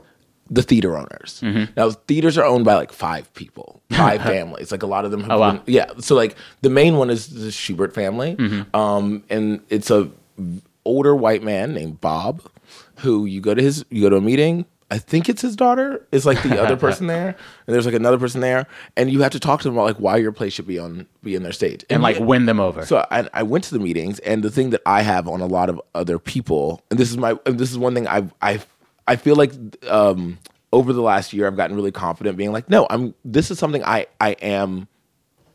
the 0.50 0.62
theater 0.64 0.96
owners. 0.96 1.42
Mm-hmm. 1.44 1.74
Now, 1.76 1.90
theaters 1.92 2.38
are 2.38 2.46
owned 2.46 2.66
by 2.66 2.76
like 2.76 2.92
five 2.92 3.32
people, 3.34 3.82
five 3.92 4.22
families. 4.34 4.72
Like 4.72 4.84
a 4.84 4.88
lot 4.88 5.06
of 5.06 5.12
them 5.12 5.22
have 5.22 5.32
Oh, 5.32 5.40
wow. 5.40 5.62
yeah. 5.68 5.92
So 6.00 6.14
like 6.16 6.36
the 6.62 6.70
main 6.70 6.98
one 6.98 7.10
is 7.10 7.28
the 7.28 7.48
Shubert 7.50 7.94
family, 7.94 8.36
Mm-hmm. 8.36 8.76
um, 8.76 9.24
and 9.30 9.60
it's 9.70 9.90
a 9.92 10.10
older 10.84 11.16
white 11.16 11.44
man 11.44 11.74
named 11.74 12.02
Bob, 12.02 12.42
who 12.98 13.26
you 13.26 13.42
go 13.42 13.54
to 13.54 13.62
his 13.62 13.86
you 13.90 14.02
go 14.02 14.10
to 14.10 14.18
a 14.18 14.22
meeting. 14.22 14.66
I 14.92 15.00
think 15.00 15.30
it's 15.30 15.42
his 15.42 15.56
daughter 15.56 16.06
is 16.12 16.28
like 16.28 16.44
the 16.44 16.62
other 16.62 16.78
person 16.78 17.08
there, 17.08 17.30
and 17.30 17.74
there's 17.74 17.88
like 17.88 17.96
another 17.96 18.20
person 18.20 18.42
there, 18.42 18.68
and 18.96 19.12
you 19.12 19.24
have 19.24 19.32
to 19.32 19.40
talk 19.40 19.62
to 19.62 19.68
them 19.68 19.74
about 19.74 19.86
like 19.86 19.98
why 19.98 20.18
your 20.18 20.32
play 20.32 20.50
should 20.52 20.68
be 20.68 20.78
on 20.78 21.08
be 21.24 21.34
in 21.34 21.42
their 21.42 21.52
stage 21.52 21.84
and 21.90 22.04
like 22.04 22.20
you- 22.20 22.24
win 22.26 22.46
them 22.46 22.60
over. 22.60 22.86
so 22.86 23.04
I, 23.10 23.28
I 23.34 23.42
went 23.44 23.64
to 23.66 23.72
the 23.74 23.80
meetings, 23.80 24.20
and 24.20 24.44
the 24.44 24.52
thing 24.52 24.70
that 24.70 24.82
I 24.86 25.02
have 25.02 25.28
on 25.28 25.42
a 25.42 25.48
lot 25.48 25.70
of 25.70 25.82
other 25.96 26.20
people, 26.20 26.84
and 26.92 27.00
this 27.00 27.10
is 27.10 27.18
my, 27.18 27.36
and 27.48 27.58
this 27.58 27.72
is 27.72 27.80
one 27.80 27.96
thing 27.96 28.08
I, 28.08 28.30
I, 28.44 28.62
I 29.08 29.16
feel 29.16 29.36
like 29.36 29.54
um, 29.90 30.38
over 30.72 30.94
the 30.94 31.02
last 31.02 31.34
year, 31.34 31.48
I've 31.48 31.58
gotten 31.58 31.76
really 31.76 31.92
confident, 31.92 32.38
being 32.38 32.52
like, 32.52 32.70
no, 32.70 32.86
I'm. 32.92 33.16
This 33.26 33.50
is 33.50 33.58
something 33.58 33.84
I, 33.84 34.06
I 34.22 34.32
am, 34.34 34.88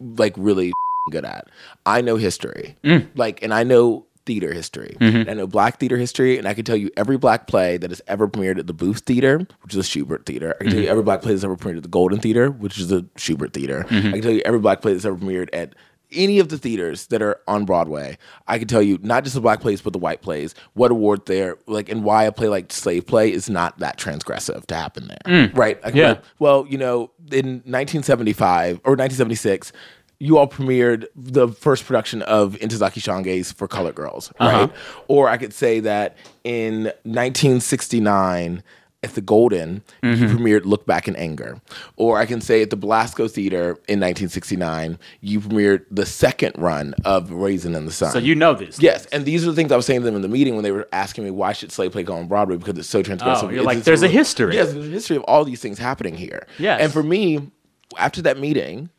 like 0.01 0.35
really 0.37 0.73
good 1.13 1.25
at. 1.25 1.47
I 1.87 2.01
know 2.01 2.17
history, 2.17 2.77
like, 3.15 3.45
and 3.45 3.55
I 3.55 3.63
know 3.63 4.07
theater 4.31 4.53
history. 4.53 4.97
Mm-hmm. 5.01 5.17
And 5.17 5.31
I 5.31 5.35
know 5.35 5.49
black 5.49 5.81
theater 5.81 5.97
history, 5.97 6.39
and 6.39 6.47
I 6.47 6.55
can 6.55 6.65
tell 6.65 6.77
you 6.77 6.89
every 6.97 7.19
black 7.19 7.49
play 7.49 7.79
that 7.79 7.91
has 7.91 8.01
ever 8.07 8.29
premiered 8.29 8.61
at 8.61 8.69
the 8.69 8.73
Booth 8.73 9.01
Theater, 9.01 9.45
which 9.63 9.75
is 9.75 9.85
a 9.85 9.89
Shubert 9.89 10.25
theater. 10.25 10.55
I 10.55 10.63
can 10.63 10.71
tell 10.71 10.77
you 10.77 10.85
mm-hmm. 10.85 10.93
every 10.93 11.03
black 11.03 11.21
play 11.21 11.33
that's 11.33 11.43
ever 11.43 11.57
premiered 11.57 11.79
at 11.79 11.83
the 11.83 11.89
Golden 11.89 12.21
Theater, 12.21 12.49
which 12.49 12.79
is 12.79 12.93
a 12.93 13.03
Shubert 13.17 13.53
theater. 13.53 13.85
I 13.91 13.93
mm-hmm. 13.93 14.13
can 14.13 14.23
tell 14.23 14.31
you 14.31 14.43
every 14.45 14.61
black 14.61 14.83
play 14.83 14.93
that's 14.93 15.05
ever 15.05 15.17
premiered 15.17 15.49
at 15.53 15.75
any 16.13 16.39
of 16.39 16.49
the 16.49 16.59
theaters 16.59 17.07
that 17.09 17.23
are 17.23 17.41
on 17.47 17.65
Broadway, 17.65 18.19
I 18.47 18.59
can 18.59 18.69
tell 18.69 18.83
you 18.83 18.99
not 19.03 19.25
just 19.25 19.35
the 19.35 19.41
black 19.41 19.61
plays, 19.61 19.81
but 19.81 19.93
the 19.93 19.99
white 19.99 20.23
plays, 20.23 20.55
what 20.75 20.91
award 20.91 21.27
they're 21.27 21.57
like, 21.67 21.89
and 21.89 22.05
why 22.05 22.25
a 22.25 22.33
play 22.33 22.49
like 22.49 22.73
Slave 22.73 23.07
Play 23.07 23.33
is 23.33 23.49
not 23.51 23.79
that 23.79 23.99
transgressive 23.99 24.67
to 24.67 24.75
happen 24.75 25.09
there, 25.09 25.49
mm. 25.49 25.57
right? 25.57 25.79
I 25.85 25.91
can 25.91 25.99
Yeah. 25.99 26.19
well, 26.39 26.67
you 26.69 26.79
know, 26.79 27.11
in 27.31 27.63
1975 27.65 28.81
or 28.85 28.97
1976, 28.97 29.73
you 30.23 30.37
all 30.37 30.47
premiered 30.47 31.07
the 31.17 31.49
first 31.49 31.87
production 31.87 32.21
of 32.23 32.53
Ntozake 32.61 33.01
Shange's 33.03 33.51
For 33.53 33.67
Colored 33.67 33.95
Girls, 33.95 34.31
right? 34.39 34.71
Or 35.09 35.29
I 35.29 35.39
could 35.39 35.55
say 35.55 35.81
that 35.81 36.17
in 36.45 36.93
1969 37.65 38.63
at 39.03 39.15
the 39.15 39.23
Golden, 39.23 39.83
you 40.03 40.11
premiered 40.15 40.67
Look 40.67 40.85
Back 40.85 41.09
in 41.09 41.17
Anger. 41.17 41.59
Or 41.97 42.19
I 42.19 42.27
can 42.27 42.43
say 42.43 42.61
at 42.61 42.69
the 42.69 42.77
Belasco 42.77 43.29
Theater 43.29 43.71
in 43.89 43.99
1969, 43.99 44.99
you 45.23 45.41
premiered 45.41 45.87
the 45.91 46.05
second 46.05 46.53
run 46.59 46.95
of 47.07 47.31
Raisin 47.33 47.75
in 47.75 47.87
the 47.87 47.93
Sun. 47.93 48.13
So 48.13 48.19
you 48.19 48.35
know 48.35 48.53
this. 48.53 48.79
Yes, 48.79 49.07
and 49.07 49.25
these 49.25 49.43
are 49.43 49.47
the 49.51 49.57
things 49.57 49.73
I 49.73 49.77
was 49.77 49.87
saying 49.87 50.01
to 50.01 50.05
them 50.05 50.17
in 50.17 50.21
the 50.23 50.29
meeting 50.29 50.55
when 50.55 50.65
they 50.65 50.73
were 50.73 50.87
asking 50.93 51.25
me 51.25 51.31
why 51.31 51.55
should 51.55 51.73
Slave 51.73 51.93
Play 51.93 52.03
go 52.03 52.15
on 52.15 52.29
Broadway 52.29 52.57
because 52.59 52.77
it's 52.77 52.91
so 52.91 53.03
transgressive. 53.03 53.45
Oh, 53.45 53.49
you're 53.49 53.53
It's- 53.53 53.65
like, 53.65 53.77
it's 53.79 53.87
there's 53.87 54.03
a 54.03 54.07
real- 54.07 54.13
history. 54.19 54.55
Yes, 54.57 54.75
there's 54.75 54.87
a 54.89 54.91
history 54.91 55.17
of 55.17 55.23
all 55.23 55.47
these 55.47 55.63
things 55.63 55.79
happening 55.79 56.15
here. 56.15 56.47
Yes. 56.59 56.83
and 56.83 56.93
for 56.93 57.03
me, 57.03 57.51
after 57.97 58.21
that 58.21 58.39
meeting, 58.39 58.91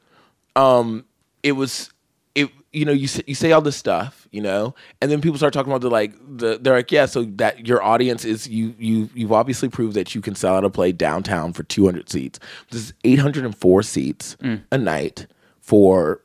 um, 0.56 1.06
it 1.44 1.54
was 1.54 1.90
it. 2.36 2.50
You 2.74 2.86
know, 2.86 2.94
you 2.94 3.08
say, 3.08 3.22
you 3.28 3.36
say 3.36 3.52
all 3.52 3.62
this 3.62 3.76
stuff, 3.76 4.28
you 4.32 4.42
know, 4.42 4.74
and 5.02 5.12
then 5.12 5.20
people 5.20 5.38
start 5.38 5.54
talking 5.54 5.72
about 5.72 5.82
the 5.82 5.90
like 5.90 6.14
the 6.38 6.58
they're 6.62 6.76
like, 6.76 6.92
yeah, 6.92 7.06
so 7.06 7.24
that 7.36 7.68
your 7.68 7.84
audience 7.84 8.24
is 8.24 8.48
you 8.48 8.74
you 8.80 9.10
you've 9.14 9.34
obviously 9.34 9.68
proved 9.68 9.94
that 9.96 10.16
you 10.16 10.22
can 10.22 10.36
sell 10.36 10.56
out 10.56 10.64
a 10.64 10.70
play 10.70 10.92
downtown 10.94 11.52
for 11.52 11.64
200 11.64 12.10
seats. 12.10 12.40
This 12.70 12.82
is 12.82 12.94
804 13.04 13.84
seats 13.84 14.38
Mm. 14.42 14.64
a 14.72 14.78
night 14.78 15.28
for 15.60 16.22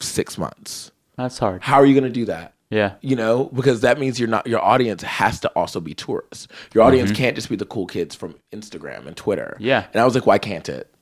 six 0.00 0.36
months. 0.36 0.90
That's 1.16 1.38
hard. 1.38 1.62
How 1.62 1.76
are 1.76 1.86
you 1.86 1.94
going 1.94 2.04
to 2.04 2.10
do 2.20 2.24
that? 2.24 2.54
Yeah. 2.70 2.94
You 3.02 3.14
know, 3.14 3.44
because 3.54 3.82
that 3.82 4.00
means 4.00 4.18
you're 4.18 4.28
not 4.28 4.46
your 4.48 4.60
audience 4.60 5.02
has 5.02 5.38
to 5.40 5.48
also 5.50 5.80
be 5.80 5.94
tourists. 5.94 6.48
Your 6.72 6.82
audience 6.82 7.12
can't 7.12 7.36
just 7.36 7.48
be 7.48 7.54
the 7.56 7.66
cool 7.66 7.86
kids 7.86 8.16
from 8.16 8.34
Instagram 8.52 9.06
and 9.06 9.16
Twitter. 9.16 9.52
Mm-hmm. 9.56 9.64
Yeah. 9.64 9.86
And 9.92 10.00
I 10.00 10.04
was 10.04 10.16
like, 10.16 10.26
why 10.26 10.38
can't 10.38 10.68
it? 10.68 10.92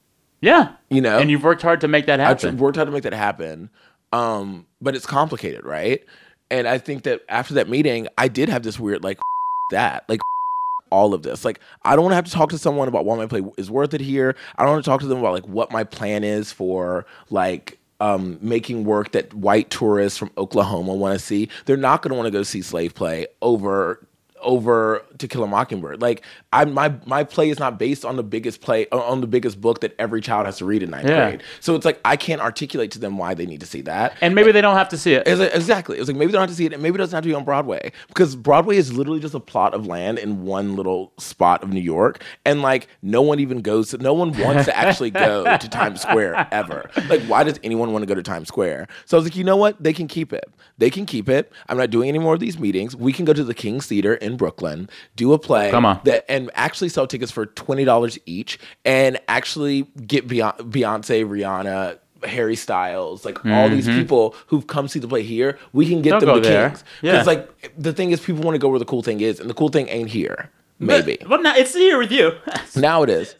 Yeah. 0.43 0.75
You 0.91 1.01
know? 1.01 1.19
And 1.19 1.31
you've 1.31 1.45
worked 1.45 1.63
hard 1.63 1.81
to 1.81 1.89
make 1.89 2.05
that 2.07 2.21
happen. 2.21 2.47
I 2.47 2.51
happen. 2.51 2.59
worked 2.59 2.77
hard 2.77 2.89
to 2.89 2.93
make 2.93 3.05
that 3.05 3.15
happen. 3.15 3.71
Um, 4.13 4.67
but 4.83 4.95
it's 4.95 5.07
complicated, 5.07 5.65
right? 5.65 6.05
And 6.51 6.69
I 6.69 6.77
think 6.77 7.05
that 7.05 7.23
after 7.31 7.55
that 7.55 7.71
meeting, 7.71 8.09
I 8.19 8.29
did 8.29 8.51
have 8.51 8.63
this 8.63 8.79
weird 8.79 9.03
like 9.03 9.19
that. 9.71 10.05
Like 10.09 10.21
all 10.91 11.15
of 11.15 11.23
this. 11.23 11.45
Like 11.45 11.61
I 11.85 11.97
don't 11.97 12.05
want 12.05 12.13
to 12.13 12.17
have 12.17 12.27
to 12.27 12.31
talk 12.31 12.51
to 12.51 12.59
someone 12.59 12.89
about 12.89 13.07
why 13.07 13.17
my 13.17 13.27
play 13.27 13.43
is 13.57 13.71
worth 13.71 13.95
it 13.95 14.03
here. 14.03 14.37
I 14.59 14.65
don't 14.65 14.73
want 14.73 14.85
to 14.85 14.91
talk 14.91 15.01
to 15.01 15.07
them 15.07 15.19
about 15.19 15.33
like 15.33 15.47
what 15.49 15.73
my 15.73 15.85
plan 15.85 16.23
is 16.25 16.53
for 16.53 17.07
like 17.31 17.79
um, 18.01 18.39
making 18.43 18.85
work 18.85 19.13
that 19.13 19.33
white 19.33 19.71
tourists 19.71 20.19
from 20.19 20.31
Oklahoma 20.37 20.95
want 20.95 21.19
to 21.19 21.25
see. 21.25 21.49
They're 21.65 21.77
not 21.77 22.03
going 22.03 22.11
to 22.11 22.17
want 22.17 22.27
to 22.27 22.33
go 22.33 22.43
see 22.43 22.61
slave 22.61 22.95
play 22.95 23.27
over 23.41 24.05
over 24.43 25.03
To 25.19 25.29
Kill 25.29 25.45
a 25.45 25.47
Mockingbird. 25.47 26.01
Like 26.03 26.23
I 26.53 26.65
my 26.65 26.95
my 27.07 27.25
play 27.25 27.51
is 27.51 27.59
not 27.59 27.79
based 27.79 28.05
on 28.05 28.17
the 28.17 28.23
biggest 28.23 28.61
play 28.61 28.87
uh, 28.93 28.99
on 28.99 29.21
the 29.21 29.27
biggest 29.27 29.61
book 29.61 29.81
that 29.81 29.95
every 29.99 30.21
child 30.21 30.47
has 30.47 30.59
to 30.59 30.65
read 30.65 30.83
in 30.83 30.91
ninth 30.91 31.09
Yeah. 31.09 31.29
grade. 31.31 31.43
So 31.61 31.75
it's 31.75 31.85
like 31.85 32.01
I 32.05 32.17
can't 32.17 32.41
articulate 32.41 32.91
to 32.93 32.99
them 32.99 33.19
why 33.19 33.35
they 33.35 33.47
need 33.47 33.61
to 33.61 33.67
see 33.67 33.81
that. 33.83 34.17
and 34.21 34.35
maybe 34.35 34.53
they 34.53 34.61
don't 34.61 34.77
have 34.77 34.89
to 34.91 34.99
see 34.99 35.15
it. 35.15 35.27
It's 35.27 35.41
like- 35.41 35.55
exactly. 35.55 35.99
It's 35.99 36.09
like 36.09 36.17
maybe 36.17 36.33
they 36.33 36.37
don't 36.37 36.43
have 36.43 36.51
to 36.51 36.57
see 36.57 36.67
it, 36.67 36.73
and 36.73 36.83
maybe 36.83 36.95
it 36.97 36.99
doesn't 36.99 37.17
have 37.17 37.23
to 37.25 37.29
be 37.29 37.35
on 37.35 37.45
Broadway 37.45 37.93
because 38.09 38.37
Broadway 38.37 38.77
is 38.77 38.93
literally 38.93 39.21
just 39.21 39.35
a 39.35 39.41
plot 39.41 39.75
of 39.75 39.87
land 39.87 40.19
in 40.19 40.45
one 40.45 40.77
little 40.77 41.13
spot 41.19 41.63
of 41.63 41.71
New 41.73 41.81
York, 41.81 42.23
and 42.45 42.63
like 42.63 42.89
no 43.03 43.23
one 43.23 43.39
even 43.41 43.61
goes. 43.63 43.91
To, 43.91 43.99
no 43.99 44.13
one 44.15 44.33
wants 44.39 44.65
to 44.67 44.77
actually 44.77 45.11
go 45.11 45.45
to 45.57 45.69
Times 45.69 46.01
Square 46.03 46.49
ever. 46.53 46.91
Like, 47.09 47.23
why 47.23 47.45
does 47.45 47.59
anyone 47.63 47.93
want 47.93 48.03
to 48.03 48.07
go 48.07 48.15
to 48.15 48.23
Times 48.23 48.49
Square? 48.49 48.89
So 49.07 49.17
I 49.17 49.19
was 49.19 49.27
like, 49.27 49.37
you 49.37 49.45
know 49.45 49.57
what? 49.57 49.83
They 49.83 49.93
can 49.93 50.09
keep 50.09 50.33
it. 50.33 50.45
They 50.79 50.91
can 50.91 51.07
keep 51.07 51.29
it. 51.29 51.53
I'm 51.69 51.77
not 51.79 51.91
doing 51.91 52.09
any 52.09 52.19
more 52.19 52.35
of 52.35 52.41
these 52.41 52.59
meetings. 52.59 52.97
We 52.97 53.13
can 53.13 53.25
go 53.25 53.33
to 53.33 53.45
the 53.45 53.55
King's 53.55 53.87
Theater 53.87 54.15
in 54.15 54.32
Brooklyn, 54.37 54.89
do 55.17 55.33
a 55.33 55.39
play, 55.39 55.71
Come 55.71 55.85
on. 55.85 56.01
that, 56.05 56.25
and 56.29 56.51
actually 56.55 56.89
sell 56.89 57.07
tickets 57.07 57.33
for 57.33 57.47
twenty 57.47 57.85
dollars 57.85 58.19
each, 58.27 58.59
and 58.85 59.19
actually 59.29 59.83
get 60.07 60.29
Beyonce, 60.29 60.59
Beyonce 60.59 61.27
Rihanna. 61.27 61.99
Harry 62.25 62.55
Styles, 62.55 63.25
like 63.25 63.45
all 63.45 63.69
these 63.69 63.85
mm-hmm. 63.85 63.99
people 63.99 64.37
who've 64.47 64.69
come 64.69 64.87
see 64.87 65.01
the 65.01 65.09
play 65.09 65.25
here, 65.25 65.59
we 65.73 65.89
can 65.89 66.03
get 66.03 66.11
They'll 66.11 66.21
them 66.21 66.29
go 66.29 66.35
the 66.37 66.49
there. 66.49 66.69
Kings. 66.69 66.85
Yeah. 67.03 67.13
Because 67.15 67.27
like 67.27 67.75
the 67.77 67.93
thing 67.93 68.13
is, 68.13 68.21
people 68.21 68.45
want 68.45 68.55
to 68.55 68.61
go 68.61 68.69
where 68.69 68.79
the 68.79 68.85
cool 68.85 69.03
thing 69.03 69.21
is, 69.21 69.41
and 69.41 69.51
the 69.51 69.55
cool 69.55 69.71
thing 69.71 69.89
ain't 69.89 70.11
here. 70.11 70.49
Maybe 70.79 71.17
But, 71.21 71.29
well, 71.29 71.43
now 71.43 71.57
it's 71.57 71.75
here 71.75 71.99
with 71.99 72.13
you. 72.13 72.33
now 72.77 73.03
it 73.03 73.11
is. 73.11 73.35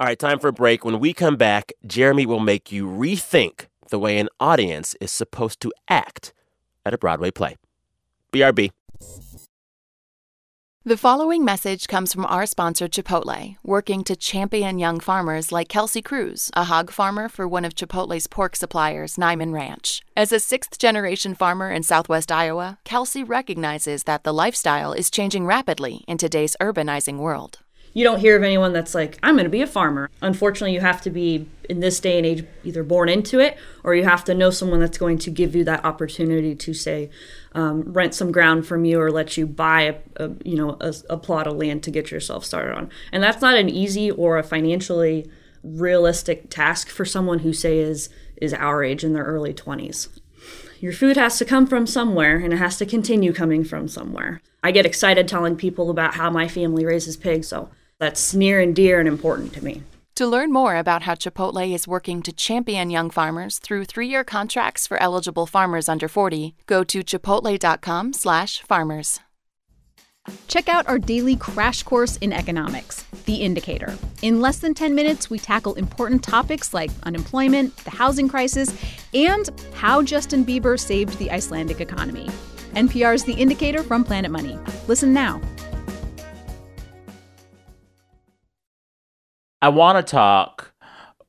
All 0.00 0.06
right, 0.06 0.18
time 0.18 0.38
for 0.38 0.48
a 0.48 0.52
break. 0.52 0.84
When 0.84 0.98
we 0.98 1.12
come 1.12 1.36
back, 1.36 1.72
Jeremy 1.86 2.24
will 2.24 2.40
make 2.40 2.72
you 2.72 2.86
rethink 2.86 3.66
the 3.90 3.98
way 3.98 4.18
an 4.18 4.28
audience 4.38 4.94
is 5.00 5.10
supposed 5.10 5.60
to 5.60 5.72
act 5.88 6.32
at 6.86 6.94
a 6.94 6.98
Broadway 6.98 7.30
play. 7.30 7.56
BRB. 8.32 8.70
The 10.82 10.96
following 10.96 11.44
message 11.44 11.88
comes 11.88 12.10
from 12.10 12.24
our 12.24 12.46
sponsor, 12.46 12.88
Chipotle, 12.88 13.58
working 13.62 14.02
to 14.04 14.16
champion 14.16 14.78
young 14.78 14.98
farmers 14.98 15.52
like 15.52 15.68
Kelsey 15.68 16.00
Cruz, 16.00 16.50
a 16.56 16.64
hog 16.64 16.90
farmer 16.90 17.28
for 17.28 17.46
one 17.46 17.66
of 17.66 17.74
Chipotle's 17.74 18.26
pork 18.26 18.56
suppliers, 18.56 19.16
Niman 19.16 19.52
Ranch. 19.52 20.00
As 20.16 20.32
a 20.32 20.40
sixth 20.40 20.78
generation 20.78 21.34
farmer 21.34 21.70
in 21.70 21.82
southwest 21.82 22.32
Iowa, 22.32 22.78
Kelsey 22.84 23.22
recognizes 23.22 24.04
that 24.04 24.24
the 24.24 24.32
lifestyle 24.32 24.94
is 24.94 25.10
changing 25.10 25.44
rapidly 25.44 26.02
in 26.08 26.16
today's 26.16 26.56
urbanizing 26.62 27.18
world. 27.18 27.58
You 27.92 28.04
don't 28.04 28.20
hear 28.20 28.36
of 28.36 28.42
anyone 28.42 28.72
that's 28.72 28.94
like, 28.94 29.18
I'm 29.22 29.34
going 29.34 29.44
to 29.44 29.50
be 29.50 29.62
a 29.62 29.66
farmer. 29.66 30.10
Unfortunately, 30.22 30.74
you 30.74 30.80
have 30.80 31.02
to 31.02 31.10
be, 31.10 31.48
in 31.68 31.80
this 31.80 31.98
day 31.98 32.18
and 32.18 32.26
age, 32.26 32.44
either 32.62 32.84
born 32.84 33.08
into 33.08 33.40
it 33.40 33.56
or 33.82 33.94
you 33.94 34.04
have 34.04 34.24
to 34.24 34.34
know 34.34 34.50
someone 34.50 34.80
that's 34.80 34.98
going 34.98 35.18
to 35.18 35.30
give 35.30 35.56
you 35.56 35.64
that 35.64 35.84
opportunity 35.84 36.54
to, 36.54 36.72
say, 36.72 37.10
um, 37.52 37.82
rent 37.92 38.14
some 38.14 38.30
ground 38.30 38.66
from 38.66 38.84
you 38.84 39.00
or 39.00 39.10
let 39.10 39.36
you 39.36 39.46
buy 39.46 39.82
a, 39.82 39.94
a 40.16 40.30
you 40.44 40.56
know 40.56 40.76
a, 40.80 40.94
a 41.08 41.16
plot 41.16 41.48
of 41.48 41.56
land 41.56 41.82
to 41.82 41.90
get 41.90 42.10
yourself 42.10 42.44
started 42.44 42.76
on. 42.76 42.90
And 43.10 43.22
that's 43.22 43.42
not 43.42 43.56
an 43.56 43.68
easy 43.68 44.10
or 44.10 44.38
a 44.38 44.42
financially 44.44 45.28
realistic 45.64 46.48
task 46.48 46.88
for 46.88 47.04
someone 47.04 47.40
who 47.40 47.52
say 47.52 47.78
is 47.78 48.08
is 48.36 48.54
our 48.54 48.84
age 48.84 49.04
in 49.04 49.12
their 49.12 49.24
early 49.24 49.52
20s 49.52 50.08
your 50.80 50.92
food 50.94 51.16
has 51.18 51.38
to 51.38 51.44
come 51.44 51.66
from 51.66 51.86
somewhere 51.86 52.38
and 52.38 52.54
it 52.54 52.56
has 52.56 52.78
to 52.78 52.86
continue 52.86 53.34
coming 53.34 53.62
from 53.62 53.86
somewhere. 53.86 54.40
I 54.62 54.72
get 54.72 54.86
excited 54.86 55.28
telling 55.28 55.56
people 55.56 55.90
about 55.90 56.14
how 56.14 56.30
my 56.30 56.48
family 56.48 56.86
raises 56.86 57.18
pigs, 57.18 57.48
so 57.48 57.68
that's 58.00 58.34
near 58.34 58.60
and 58.60 58.74
dear 58.74 58.98
and 58.98 59.06
important 59.06 59.52
to 59.52 59.64
me. 59.64 59.82
To 60.16 60.26
learn 60.26 60.52
more 60.52 60.76
about 60.76 61.02
how 61.02 61.14
Chipotle 61.14 61.72
is 61.72 61.86
working 61.86 62.22
to 62.22 62.32
champion 62.32 62.90
young 62.90 63.10
farmers 63.10 63.58
through 63.58 63.84
three-year 63.84 64.24
contracts 64.24 64.86
for 64.86 65.00
eligible 65.00 65.46
farmers 65.46 65.88
under 65.88 66.08
40, 66.08 66.56
go 66.66 66.82
to 66.82 67.04
chipotle.com/farmers. 67.04 69.20
Check 70.48 70.68
out 70.68 70.86
our 70.86 70.98
daily 70.98 71.36
crash 71.36 71.82
course 71.82 72.18
in 72.18 72.32
economics, 72.32 73.04
The 73.24 73.36
Indicator. 73.36 73.96
In 74.20 74.40
less 74.40 74.58
than 74.58 74.74
10 74.74 74.94
minutes, 74.94 75.30
we 75.30 75.38
tackle 75.38 75.72
important 75.74 76.22
topics 76.22 76.74
like 76.74 76.90
unemployment, 77.04 77.74
the 77.78 77.90
housing 77.90 78.28
crisis, 78.28 78.76
and 79.14 79.48
how 79.72 80.02
Justin 80.02 80.44
Bieber 80.44 80.78
saved 80.78 81.18
the 81.18 81.30
Icelandic 81.30 81.80
economy. 81.80 82.28
NPR's 82.74 83.24
The 83.24 83.32
Indicator 83.32 83.82
from 83.82 84.04
Planet 84.04 84.30
Money. 84.30 84.58
Listen 84.86 85.14
now. 85.14 85.40
I 89.62 89.68
want 89.68 90.04
to 90.04 90.10
talk 90.10 90.72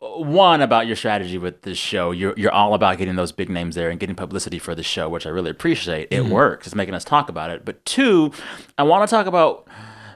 uh, 0.01 0.07
one 0.19 0.61
about 0.61 0.87
your 0.87 0.95
strategy 0.95 1.37
with 1.37 1.63
this 1.63 1.77
show. 1.77 2.11
You're 2.11 2.33
you're 2.37 2.51
all 2.51 2.73
about 2.73 2.97
getting 2.97 3.15
those 3.15 3.31
big 3.31 3.49
names 3.49 3.75
there 3.75 3.89
and 3.89 3.99
getting 3.99 4.15
publicity 4.15 4.59
for 4.59 4.73
the 4.75 4.83
show, 4.83 5.09
which 5.09 5.25
I 5.25 5.29
really 5.29 5.51
appreciate. 5.51 6.07
It 6.11 6.21
mm-hmm. 6.21 6.31
works. 6.31 6.67
It's 6.67 6.75
making 6.75 6.93
us 6.93 7.03
talk 7.03 7.29
about 7.29 7.49
it. 7.51 7.65
But 7.65 7.83
two, 7.85 8.31
I 8.77 8.83
want 8.83 9.07
to 9.07 9.13
talk 9.13 9.27
about 9.27 9.67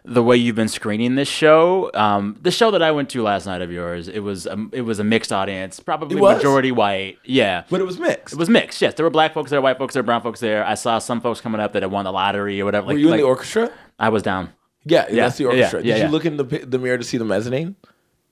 the 0.08 0.24
way 0.24 0.38
you've 0.38 0.56
been 0.56 0.68
screening 0.68 1.16
this 1.16 1.28
show. 1.28 1.92
Um, 1.94 2.38
the 2.42 2.52
show 2.52 2.72
that 2.72 2.82
I 2.82 2.92
went 2.92 3.10
to 3.12 3.24
last 3.24 3.46
night 3.46 3.62
of 3.62 3.72
yours, 3.72 4.08
it 4.08 4.20
was 4.20 4.46
a, 4.46 4.68
it 4.72 4.82
was 4.82 5.00
a 5.00 5.04
mixed 5.04 5.34
audience, 5.34 5.80
probably 5.80 6.20
majority 6.20 6.72
white. 6.72 7.18
Yeah, 7.24 7.64
But 7.70 7.82
it 7.82 7.86
was 7.86 8.00
mixed. 8.00 8.34
it 8.34 8.38
was 8.38 8.50
mixed. 8.50 8.82
Yes, 8.82 8.94
there 8.94 9.04
were 9.04 9.10
black 9.10 9.34
folks 9.34 9.50
there, 9.50 9.62
white 9.62 9.78
folks 9.78 9.96
there, 9.96 10.04
brown 10.04 10.22
folks 10.22 10.40
there. 10.40 10.64
I 10.64 10.76
saw 10.76 11.00
some 11.00 11.22
folks 11.22 11.42
coming 11.42 11.60
up 11.60 11.74
that 11.74 11.82
had 11.82 11.92
won 11.92 12.06
the 12.06 12.12
lottery 12.12 12.62
or 12.62 12.66
whatever. 12.66 12.88
Were 12.88 12.94
like- 12.94 13.00
you 13.00 13.08
in 13.08 13.12
like- 13.12 13.20
the 13.20 13.26
orchestra? 13.26 13.72
I 13.98 14.10
was 14.10 14.22
down. 14.24 14.54
Yeah, 14.86 15.08
Yeah, 15.10 15.24
that's 15.24 15.38
the 15.38 15.46
orchestra. 15.46 15.80
yeah, 15.82 15.94
Did 15.94 16.00
yeah. 16.00 16.06
you 16.06 16.12
look 16.12 16.26
in 16.26 16.38
the 16.38 16.44
the 16.44 16.78
mirror 16.78 16.98
to 17.00 17.04
see 17.04 17.18
the 17.18 17.26
mezzanine? 17.26 17.76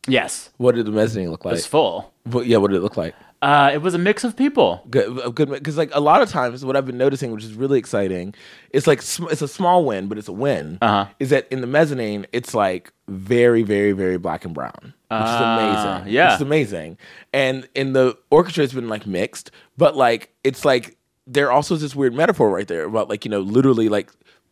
Yes, 0.08 0.50
What 0.58 0.76
did 0.76 0.86
the 0.86 0.92
mezzanine 0.92 1.32
look 1.32 1.46
like? 1.46 1.54
it 1.54 1.56
was 1.56 1.66
full. 1.66 2.12
What- 2.26 2.46
yeah, 2.46 2.58
what 2.58 2.72
did 2.72 2.78
it 2.78 2.82
look 2.84 2.98
like? 2.98 3.16
Uh, 3.42 3.70
it 3.74 3.82
was 3.82 3.94
a 3.94 3.98
mix 3.98 4.24
of 4.24 4.38
people. 4.38 4.82
Good, 4.90 5.36
good, 5.36 5.50
because 5.50 5.78
like 5.78 5.90
a 5.94 6.00
lot 6.00 6.22
of 6.22 6.30
times, 6.30 6.64
what 6.64 6.78
I've 6.78 6.86
been 6.86 6.98
noticing, 6.98 7.32
which 7.32 7.44
is 7.44 7.54
really 7.54 7.78
exciting, 7.78 8.34
it's 8.70 8.88
like 8.88 9.02
sm- 9.02 9.28
it's 9.30 9.42
a 9.42 9.50
small 9.50 9.84
win, 9.84 10.08
but 10.08 10.18
it's 10.18 10.30
a 10.30 10.34
win. 10.34 10.78
Uh-huh. 10.82 11.08
Is 11.20 11.30
that 11.32 11.48
in 11.52 11.60
the 11.60 11.68
mezzanine? 11.68 12.26
It's 12.32 12.54
like 12.54 12.94
very, 13.10 13.62
very, 13.64 13.92
very 13.92 14.18
black 14.18 14.46
and 14.46 14.54
brown, 14.54 14.74
which 14.82 14.94
Ah, 15.12 15.26
is 15.98 15.98
amazing. 15.98 16.14
yeah. 16.14 16.32
it's 16.34 16.42
amazing. 16.42 16.98
And 17.34 17.68
in 17.76 17.92
the 17.92 18.18
orchestra, 18.30 18.64
it's 18.64 18.72
been 18.74 18.88
like 18.88 19.06
mixed, 19.06 19.52
but 19.78 19.98
like 19.98 20.34
it's 20.46 20.64
like 20.64 20.96
there 21.28 21.52
also 21.52 21.76
is 21.76 21.82
this 21.82 21.96
weird 21.98 22.14
metaphor 22.14 22.50
right 22.50 22.68
there 22.70 22.86
about 22.86 23.10
like 23.10 23.26
you 23.26 23.32
know 23.32 23.42
literally 23.42 23.90
like 23.90 24.10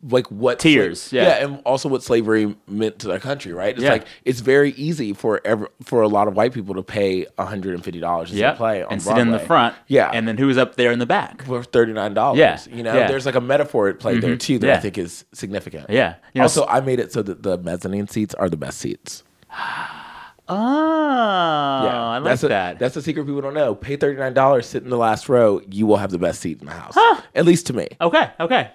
like 0.08 0.26
what 0.30 0.58
Tears, 0.58 1.00
sla- 1.00 1.12
yeah. 1.12 1.44
and 1.44 1.60
also 1.64 1.88
what 1.88 2.02
slavery 2.02 2.56
meant 2.66 2.98
to 3.00 3.08
their 3.08 3.20
country, 3.20 3.52
right? 3.52 3.74
It's 3.74 3.82
Yeah. 3.82 3.92
like 3.92 4.06
it's 4.24 4.40
very 4.40 4.72
easy 4.72 5.12
for 5.12 5.40
ever 5.44 5.68
for 5.84 6.02
a 6.02 6.08
lot 6.08 6.28
of 6.28 6.34
white 6.34 6.52
people 6.52 6.74
to 6.74 6.82
pay 6.82 7.26
hundred 7.38 7.74
and 7.74 7.84
fifty 7.84 8.00
dollars 8.00 8.30
to 8.30 8.34
see 8.34 8.40
a 8.40 8.48
Yeah, 8.48 8.54
play 8.54 8.82
on 8.82 8.92
and 8.92 9.02
sit 9.02 9.18
in 9.18 9.30
the 9.30 9.38
front. 9.38 9.76
Yeah, 9.86 10.10
and 10.12 10.26
then 10.26 10.38
who's 10.38 10.58
up 10.58 10.76
there 10.76 10.90
in 10.92 10.98
the 10.98 11.06
back? 11.06 11.42
for 11.44 11.62
thirty 11.62 11.92
nine 11.92 12.14
dollars. 12.14 12.38
Yeah, 12.38 12.58
you 12.70 12.82
know, 12.82 12.94
yeah. 12.94 13.08
there's 13.08 13.26
like 13.26 13.34
a 13.36 13.40
metaphor 13.40 13.88
at 13.88 14.00
play 14.00 14.18
there 14.18 14.30
mm-hmm. 14.30 14.38
too 14.38 14.58
that 14.60 14.70
I 14.70 14.80
think 14.80 14.98
is 14.98 15.24
significant. 15.32 15.88
Yeah, 15.88 16.16
you 16.34 16.40
know, 16.40 16.44
also, 16.44 16.66
I 16.66 16.80
made 16.80 16.98
it 16.98 17.12
so 17.12 17.22
that 17.22 17.42
the 17.42 17.58
mezzanine 17.58 18.08
seats 18.08 18.34
are 18.34 18.48
the 18.48 18.56
best 18.56 18.78
seats. 18.78 19.22
Oh, 20.48 20.54
I 20.56 22.18
like 22.18 22.24
that's 22.24 22.42
a- 22.42 22.48
that. 22.48 22.78
that's 22.78 22.94
the 22.94 23.02
secret 23.02 23.24
people 23.26 23.40
don't 23.40 23.54
know. 23.54 23.74
Pay 23.74 23.96
thirty 23.96 24.18
nine 24.18 24.34
dollars, 24.34 24.66
sit 24.66 24.82
in 24.82 24.90
the 24.90 24.96
last 24.96 25.28
row. 25.28 25.60
You 25.70 25.86
will 25.86 25.96
have 25.96 26.10
the 26.10 26.18
best 26.18 26.40
seat 26.40 26.60
in 26.60 26.66
the 26.66 26.72
house. 26.72 26.96
At 27.34 27.44
least 27.44 27.66
to 27.68 27.72
me. 27.72 27.88
Okay, 28.00 28.30
okay. 28.40 28.70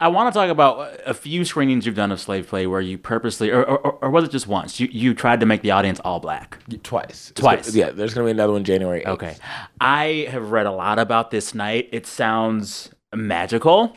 I 0.00 0.08
want 0.08 0.32
to 0.32 0.38
talk 0.38 0.48
about 0.50 0.98
a 1.06 1.12
few 1.14 1.44
screenings 1.44 1.84
you've 1.86 1.94
done 1.94 2.10
of 2.10 2.20
Slave 2.20 2.48
Play 2.48 2.66
where 2.66 2.80
you 2.80 2.96
purposely, 2.98 3.50
or, 3.50 3.62
or, 3.64 3.92
or 4.04 4.10
was 4.10 4.24
it 4.24 4.30
just 4.30 4.46
once? 4.46 4.80
You 4.80 4.88
you 4.90 5.14
tried 5.14 5.40
to 5.40 5.46
make 5.46 5.62
the 5.62 5.70
audience 5.72 6.00
all 6.00 6.20
black. 6.20 6.58
Twice. 6.82 7.32
Twice. 7.34 7.74
yeah, 7.74 7.90
there's 7.90 8.14
gonna 8.14 8.24
be 8.26 8.30
another 8.32 8.52
one 8.54 8.64
January. 8.64 9.02
8th. 9.02 9.08
Okay. 9.08 9.36
I 9.80 10.26
have 10.30 10.50
read 10.50 10.66
a 10.66 10.72
lot 10.72 10.98
about 10.98 11.30
this 11.30 11.54
night. 11.54 11.88
It 11.92 12.06
sounds 12.06 12.90
magical. 13.14 13.96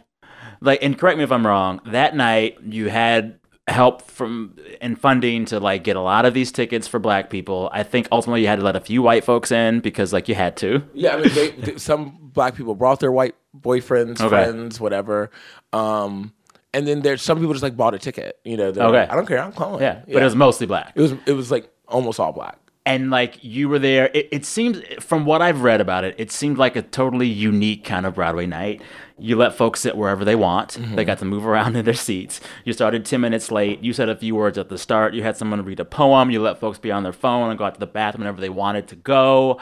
Like, 0.61 0.83
and 0.83 0.97
correct 0.97 1.17
me 1.17 1.23
if 1.23 1.31
I'm 1.31 1.45
wrong. 1.45 1.81
That 1.87 2.15
night 2.15 2.57
you 2.63 2.89
had 2.89 3.39
help 3.67 4.01
from 4.01 4.55
and 4.81 4.99
funding 4.99 5.45
to 5.45 5.59
like 5.59 5.83
get 5.83 5.95
a 5.95 6.01
lot 6.01 6.25
of 6.25 6.33
these 6.33 6.51
tickets 6.51 6.87
for 6.87 6.99
black 6.99 7.29
people. 7.29 7.69
I 7.71 7.83
think 7.83 8.07
ultimately 8.11 8.41
you 8.41 8.47
had 8.47 8.59
to 8.59 8.65
let 8.65 8.75
a 8.75 8.81
few 8.81 9.01
white 9.01 9.23
folks 9.23 9.51
in 9.51 9.79
because 9.79 10.11
like 10.11 10.27
you 10.27 10.35
had 10.35 10.57
to. 10.57 10.83
Yeah, 10.93 11.15
I 11.15 11.21
mean, 11.21 11.33
they, 11.33 11.49
they- 11.51 11.77
some 11.77 12.17
black 12.33 12.55
people 12.55 12.75
brought 12.75 12.99
their 12.99 13.11
white 13.11 13.35
boyfriends, 13.57 14.19
Okay. 14.19 14.27
friends, 14.29 14.79
whatever. 14.79 15.31
Um, 15.71 16.33
and 16.73 16.87
then 16.87 17.01
there's 17.01 17.21
some 17.21 17.37
people 17.39 17.53
just 17.53 17.63
like 17.63 17.77
bought 17.77 17.93
a 17.93 17.99
ticket. 17.99 18.39
You 18.43 18.57
know, 18.57 18.65
Okay. 18.67 18.81
like, 18.81 19.11
I 19.11 19.15
don't 19.15 19.27
care, 19.27 19.39
I'm 19.39 19.53
calling. 19.53 19.81
Yeah, 19.81 20.01
but 20.07 20.21
it 20.21 20.25
was 20.25 20.35
mostly 20.35 20.67
black. 20.67 20.91
it 20.95 21.01
was 21.01 21.13
it 21.25 21.33
was 21.33 21.51
like 21.51 21.69
almost 21.87 22.19
all 22.19 22.31
black. 22.31 22.57
and 22.85 23.11
like 23.11 23.41
you 23.43 23.69
were 23.69 23.79
there 23.79 24.09
it, 24.13 24.27
it 24.31 24.45
seems 24.45 24.81
from 24.99 25.25
what 25.25 25.41
i've 25.41 25.61
read 25.61 25.79
about 25.79 26.03
it 26.03 26.15
it 26.17 26.31
seemed 26.31 26.57
like 26.57 26.75
a 26.75 26.81
totally 26.81 27.27
unique 27.27 27.83
kind 27.85 28.05
of 28.05 28.15
broadway 28.15 28.45
night 28.45 28.81
you 29.23 29.37
let 29.37 29.55
folks 29.55 29.79
sit 29.79 29.95
wherever 29.95 30.25
they 30.25 30.35
want. 30.35 30.77
They 30.95 31.05
got 31.05 31.19
to 31.19 31.25
move 31.25 31.45
around 31.45 31.75
in 31.77 31.85
their 31.85 31.93
seats. 31.93 32.41
You 32.65 32.73
started 32.73 33.05
10 33.05 33.21
minutes 33.21 33.51
late. 33.51 33.81
You 33.81 33.93
said 33.93 34.09
a 34.09 34.17
few 34.17 34.35
words 34.35 34.57
at 34.57 34.67
the 34.67 34.77
start. 34.77 35.13
You 35.13 35.23
had 35.23 35.37
someone 35.37 35.63
read 35.63 35.79
a 35.79 35.85
poem. 35.85 36.29
You 36.29 36.41
let 36.41 36.59
folks 36.59 36.77
be 36.77 36.91
on 36.91 37.03
their 37.03 37.13
phone 37.13 37.49
and 37.49 37.57
go 37.57 37.63
out 37.63 37.75
to 37.75 37.79
the 37.79 37.87
bathroom 37.87 38.23
whenever 38.23 38.41
they 38.41 38.49
wanted 38.49 38.89
to 38.89 38.97
go. 38.97 39.61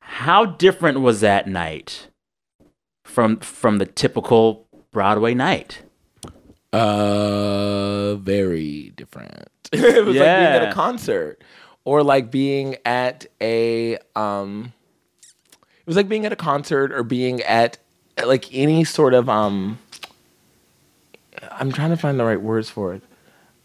How 0.00 0.44
different 0.44 1.00
was 1.00 1.22
that 1.22 1.48
night 1.48 2.08
from 3.04 3.38
from 3.38 3.78
the 3.78 3.86
typical 3.86 4.66
broadway 4.90 5.32
night? 5.32 5.82
Uh, 6.70 8.16
very 8.16 8.92
different. 8.96 9.48
it 9.72 10.04
was 10.04 10.14
like 10.14 10.26
being 10.26 10.62
at 10.62 10.68
a 10.68 10.74
concert, 10.74 11.42
or 11.86 12.02
like 12.02 12.30
being 12.30 12.76
at 12.84 13.26
a 13.40 13.96
um. 14.14 14.74
It 15.52 15.86
was 15.86 15.96
like 15.96 16.10
being 16.10 16.26
at 16.26 16.32
a 16.32 16.36
concert 16.36 16.92
or 16.92 17.02
being 17.02 17.40
at 17.42 17.78
like 18.26 18.52
any 18.54 18.84
sort 18.84 19.14
of 19.14 19.28
um. 19.28 19.78
I'm 21.52 21.72
trying 21.72 21.90
to 21.90 21.96
find 21.96 22.18
the 22.18 22.24
right 22.24 22.40
words 22.40 22.68
for 22.68 22.94
it. 22.94 23.02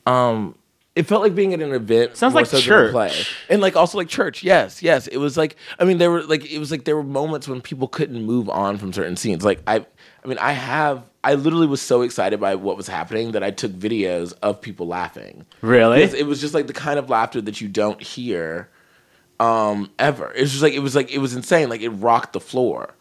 Um, 0.06 0.56
it 0.96 1.08
felt 1.08 1.24
like 1.24 1.34
being 1.34 1.54
at 1.54 1.62
an 1.62 1.74
event. 1.74 2.16
Sounds 2.18 2.36
like 2.36 2.46
so 2.46 2.60
church. 2.60 2.92
play, 2.92 3.12
and 3.50 3.62
like 3.62 3.76
also 3.76 3.98
like 3.98 4.08
church. 4.08 4.44
Yes, 4.44 4.84
yes. 4.84 5.08
It 5.08 5.18
was 5.18 5.38
like 5.38 5.56
I 5.80 5.86
mean 5.86 5.98
there 5.98 6.12
were 6.12 6.22
like 6.24 6.50
it 6.52 6.60
was 6.60 6.70
like 6.70 6.86
there 6.86 6.96
were 6.96 7.04
moments 7.04 7.48
when 7.48 7.62
people 7.62 7.88
couldn't 7.88 8.22
move 8.24 8.48
on 8.50 8.78
from 8.78 8.94
certain 8.94 9.16
scenes. 9.16 9.44
Like 9.44 9.62
I, 9.66 9.86
I 10.24 10.28
mean 10.28 10.38
I 10.38 10.52
have 10.52 11.04
I 11.24 11.34
literally 11.34 11.66
was 11.66 11.82
so 11.82 12.04
excited 12.04 12.40
by 12.40 12.56
what 12.56 12.78
was 12.78 12.88
happening 12.88 13.32
that 13.32 13.44
I 13.44 13.50
took 13.50 13.72
videos 13.72 14.34
of 14.44 14.62
people 14.62 14.86
laughing. 14.86 15.46
Really? 15.62 16.02
Because 16.02 16.14
it 16.14 16.28
was 16.28 16.40
just 16.40 16.54
like 16.54 16.68
the 16.68 16.74
kind 16.74 17.00
of 17.00 17.10
laughter 17.10 17.42
that 17.42 17.60
you 17.60 17.68
don't 17.68 18.02
hear 18.02 18.70
um 19.40 19.90
ever. 19.98 20.32
It 20.34 20.42
was 20.42 20.52
just 20.52 20.62
like 20.62 20.74
it 20.74 20.80
was 20.80 20.96
like 20.96 21.12
it 21.12 21.20
was 21.20 21.36
insane. 21.36 21.70
Like 21.70 21.82
it 21.82 21.90
rocked 21.90 22.34
the 22.34 22.40
floor. 22.40 22.94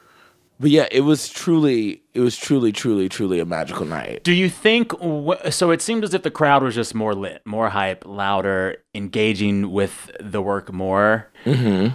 But 0.62 0.70
yeah, 0.70 0.87
it 0.90 1.01
was 1.03 1.29
truly, 1.29 2.03
it 2.14 2.20
was 2.20 2.37
truly, 2.37 2.72
truly, 2.72 3.09
truly 3.11 3.40
a 3.40 3.44
magical 3.44 3.85
night. 3.85 4.22
Do 4.25 4.33
you 4.33 4.48
think 4.48 4.92
wh- 5.03 5.51
so? 5.51 5.70
It 5.72 5.83
seemed 5.83 6.05
as 6.05 6.14
if 6.14 6.22
the 6.22 6.31
crowd 6.31 6.62
was 6.62 6.75
just 6.75 6.94
more 6.94 7.14
lit, 7.14 7.42
more 7.44 7.68
hype, 7.68 8.07
louder, 8.07 8.79
engaging 8.94 9.72
with 9.72 10.11
the 10.20 10.40
work 10.40 10.72
more. 10.72 11.29
Mm-hmm. 11.44 11.94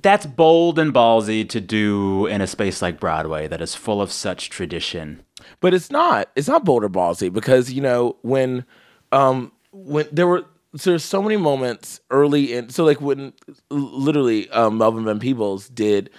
That's 0.00 0.26
bold 0.26 0.78
and 0.78 0.94
ballsy 0.94 1.48
to 1.48 1.60
do 1.60 2.26
in 2.26 2.40
a 2.40 2.46
space 2.46 2.82
like 2.82 3.00
Broadway 3.00 3.48
that 3.48 3.60
is 3.60 3.74
full 3.74 4.00
of 4.00 4.12
such 4.12 4.48
tradition. 4.50 5.22
but 5.60 5.74
it's 5.74 5.90
not 5.90 6.28
it's 6.36 6.48
not 6.48 6.64
bold 6.64 6.84
or 6.84 6.88
ballsy 6.88 7.32
because 7.32 7.72
you 7.72 7.80
know 7.82 8.16
when 8.22 8.64
um 9.10 9.50
when 9.72 10.06
there 10.12 10.26
were 10.28 10.44
so 10.76 10.90
there's 10.90 11.04
so 11.04 11.20
many 11.20 11.36
moments 11.36 12.00
early 12.10 12.52
in 12.54 12.68
so 12.70 12.84
like 12.84 13.00
when 13.00 13.32
literally 13.70 14.48
um, 14.50 14.78
Melvin 14.78 15.04
Van 15.04 15.18
Peebles 15.18 15.68
did 15.68 16.10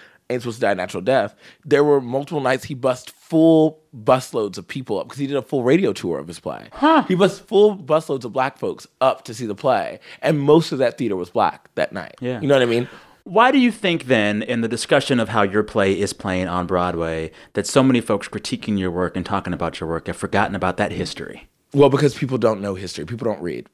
Supposed 0.42 0.58
to 0.58 0.62
Die 0.62 0.72
a 0.72 0.76
Natural 0.76 1.02
Death, 1.02 1.36
there 1.66 1.84
were 1.84 2.02
multiple 2.02 2.42
nights 2.42 2.66
he 2.66 2.74
bust 2.74 3.12
full 3.12 3.82
busloads 3.96 4.58
of 4.58 4.68
people 4.68 5.00
up 5.00 5.08
because 5.08 5.20
he 5.20 5.28
did 5.28 5.38
a 5.38 5.42
full 5.42 5.64
radio 5.64 5.94
tour 5.94 6.20
of 6.20 6.28
his 6.28 6.40
play. 6.40 6.68
He 7.08 7.16
bust 7.16 7.48
full 7.48 7.78
busloads 7.78 8.24
of 8.26 8.34
black 8.34 8.58
folks 8.58 8.88
up 9.02 9.24
to 9.26 9.34
see 9.34 9.46
the 9.46 9.56
play, 9.56 10.00
and 10.22 10.40
most 10.40 10.72
of 10.72 10.80
that 10.80 10.98
theater 10.98 11.16
was 11.16 11.30
black 11.30 11.70
that 11.76 11.94
night. 11.94 12.16
Yeah. 12.20 12.42
you 12.42 12.48
know 12.48 12.56
what 12.56 12.64
I 12.64 12.68
mean. 12.68 12.88
Why 13.26 13.52
do 13.52 13.58
you 13.58 13.72
think 13.72 14.08
then, 14.08 14.42
in 14.44 14.60
the 14.60 14.68
discussion 14.68 15.18
of 15.18 15.30
how 15.30 15.44
your 15.44 15.64
play 15.64 15.98
is 15.98 16.12
playing 16.12 16.50
on 16.50 16.68
Broadway, 16.68 17.32
that 17.54 17.66
so 17.66 17.82
many 17.82 18.02
folks 18.02 18.28
critiquing 18.28 18.78
your 18.78 18.92
work 18.92 19.16
and 19.16 19.26
talking 19.26 19.54
about 19.54 19.80
your 19.80 19.88
work 19.88 20.08
have 20.08 20.18
forgotten 20.18 20.56
about 20.56 20.76
that 20.76 20.92
history? 20.92 21.48
Well, 21.74 21.90
because 21.90 22.16
people 22.16 22.38
don't 22.38 22.60
know 22.60 22.76
history, 22.76 23.06
people 23.06 23.26
don't 23.26 23.42
read. 23.42 23.70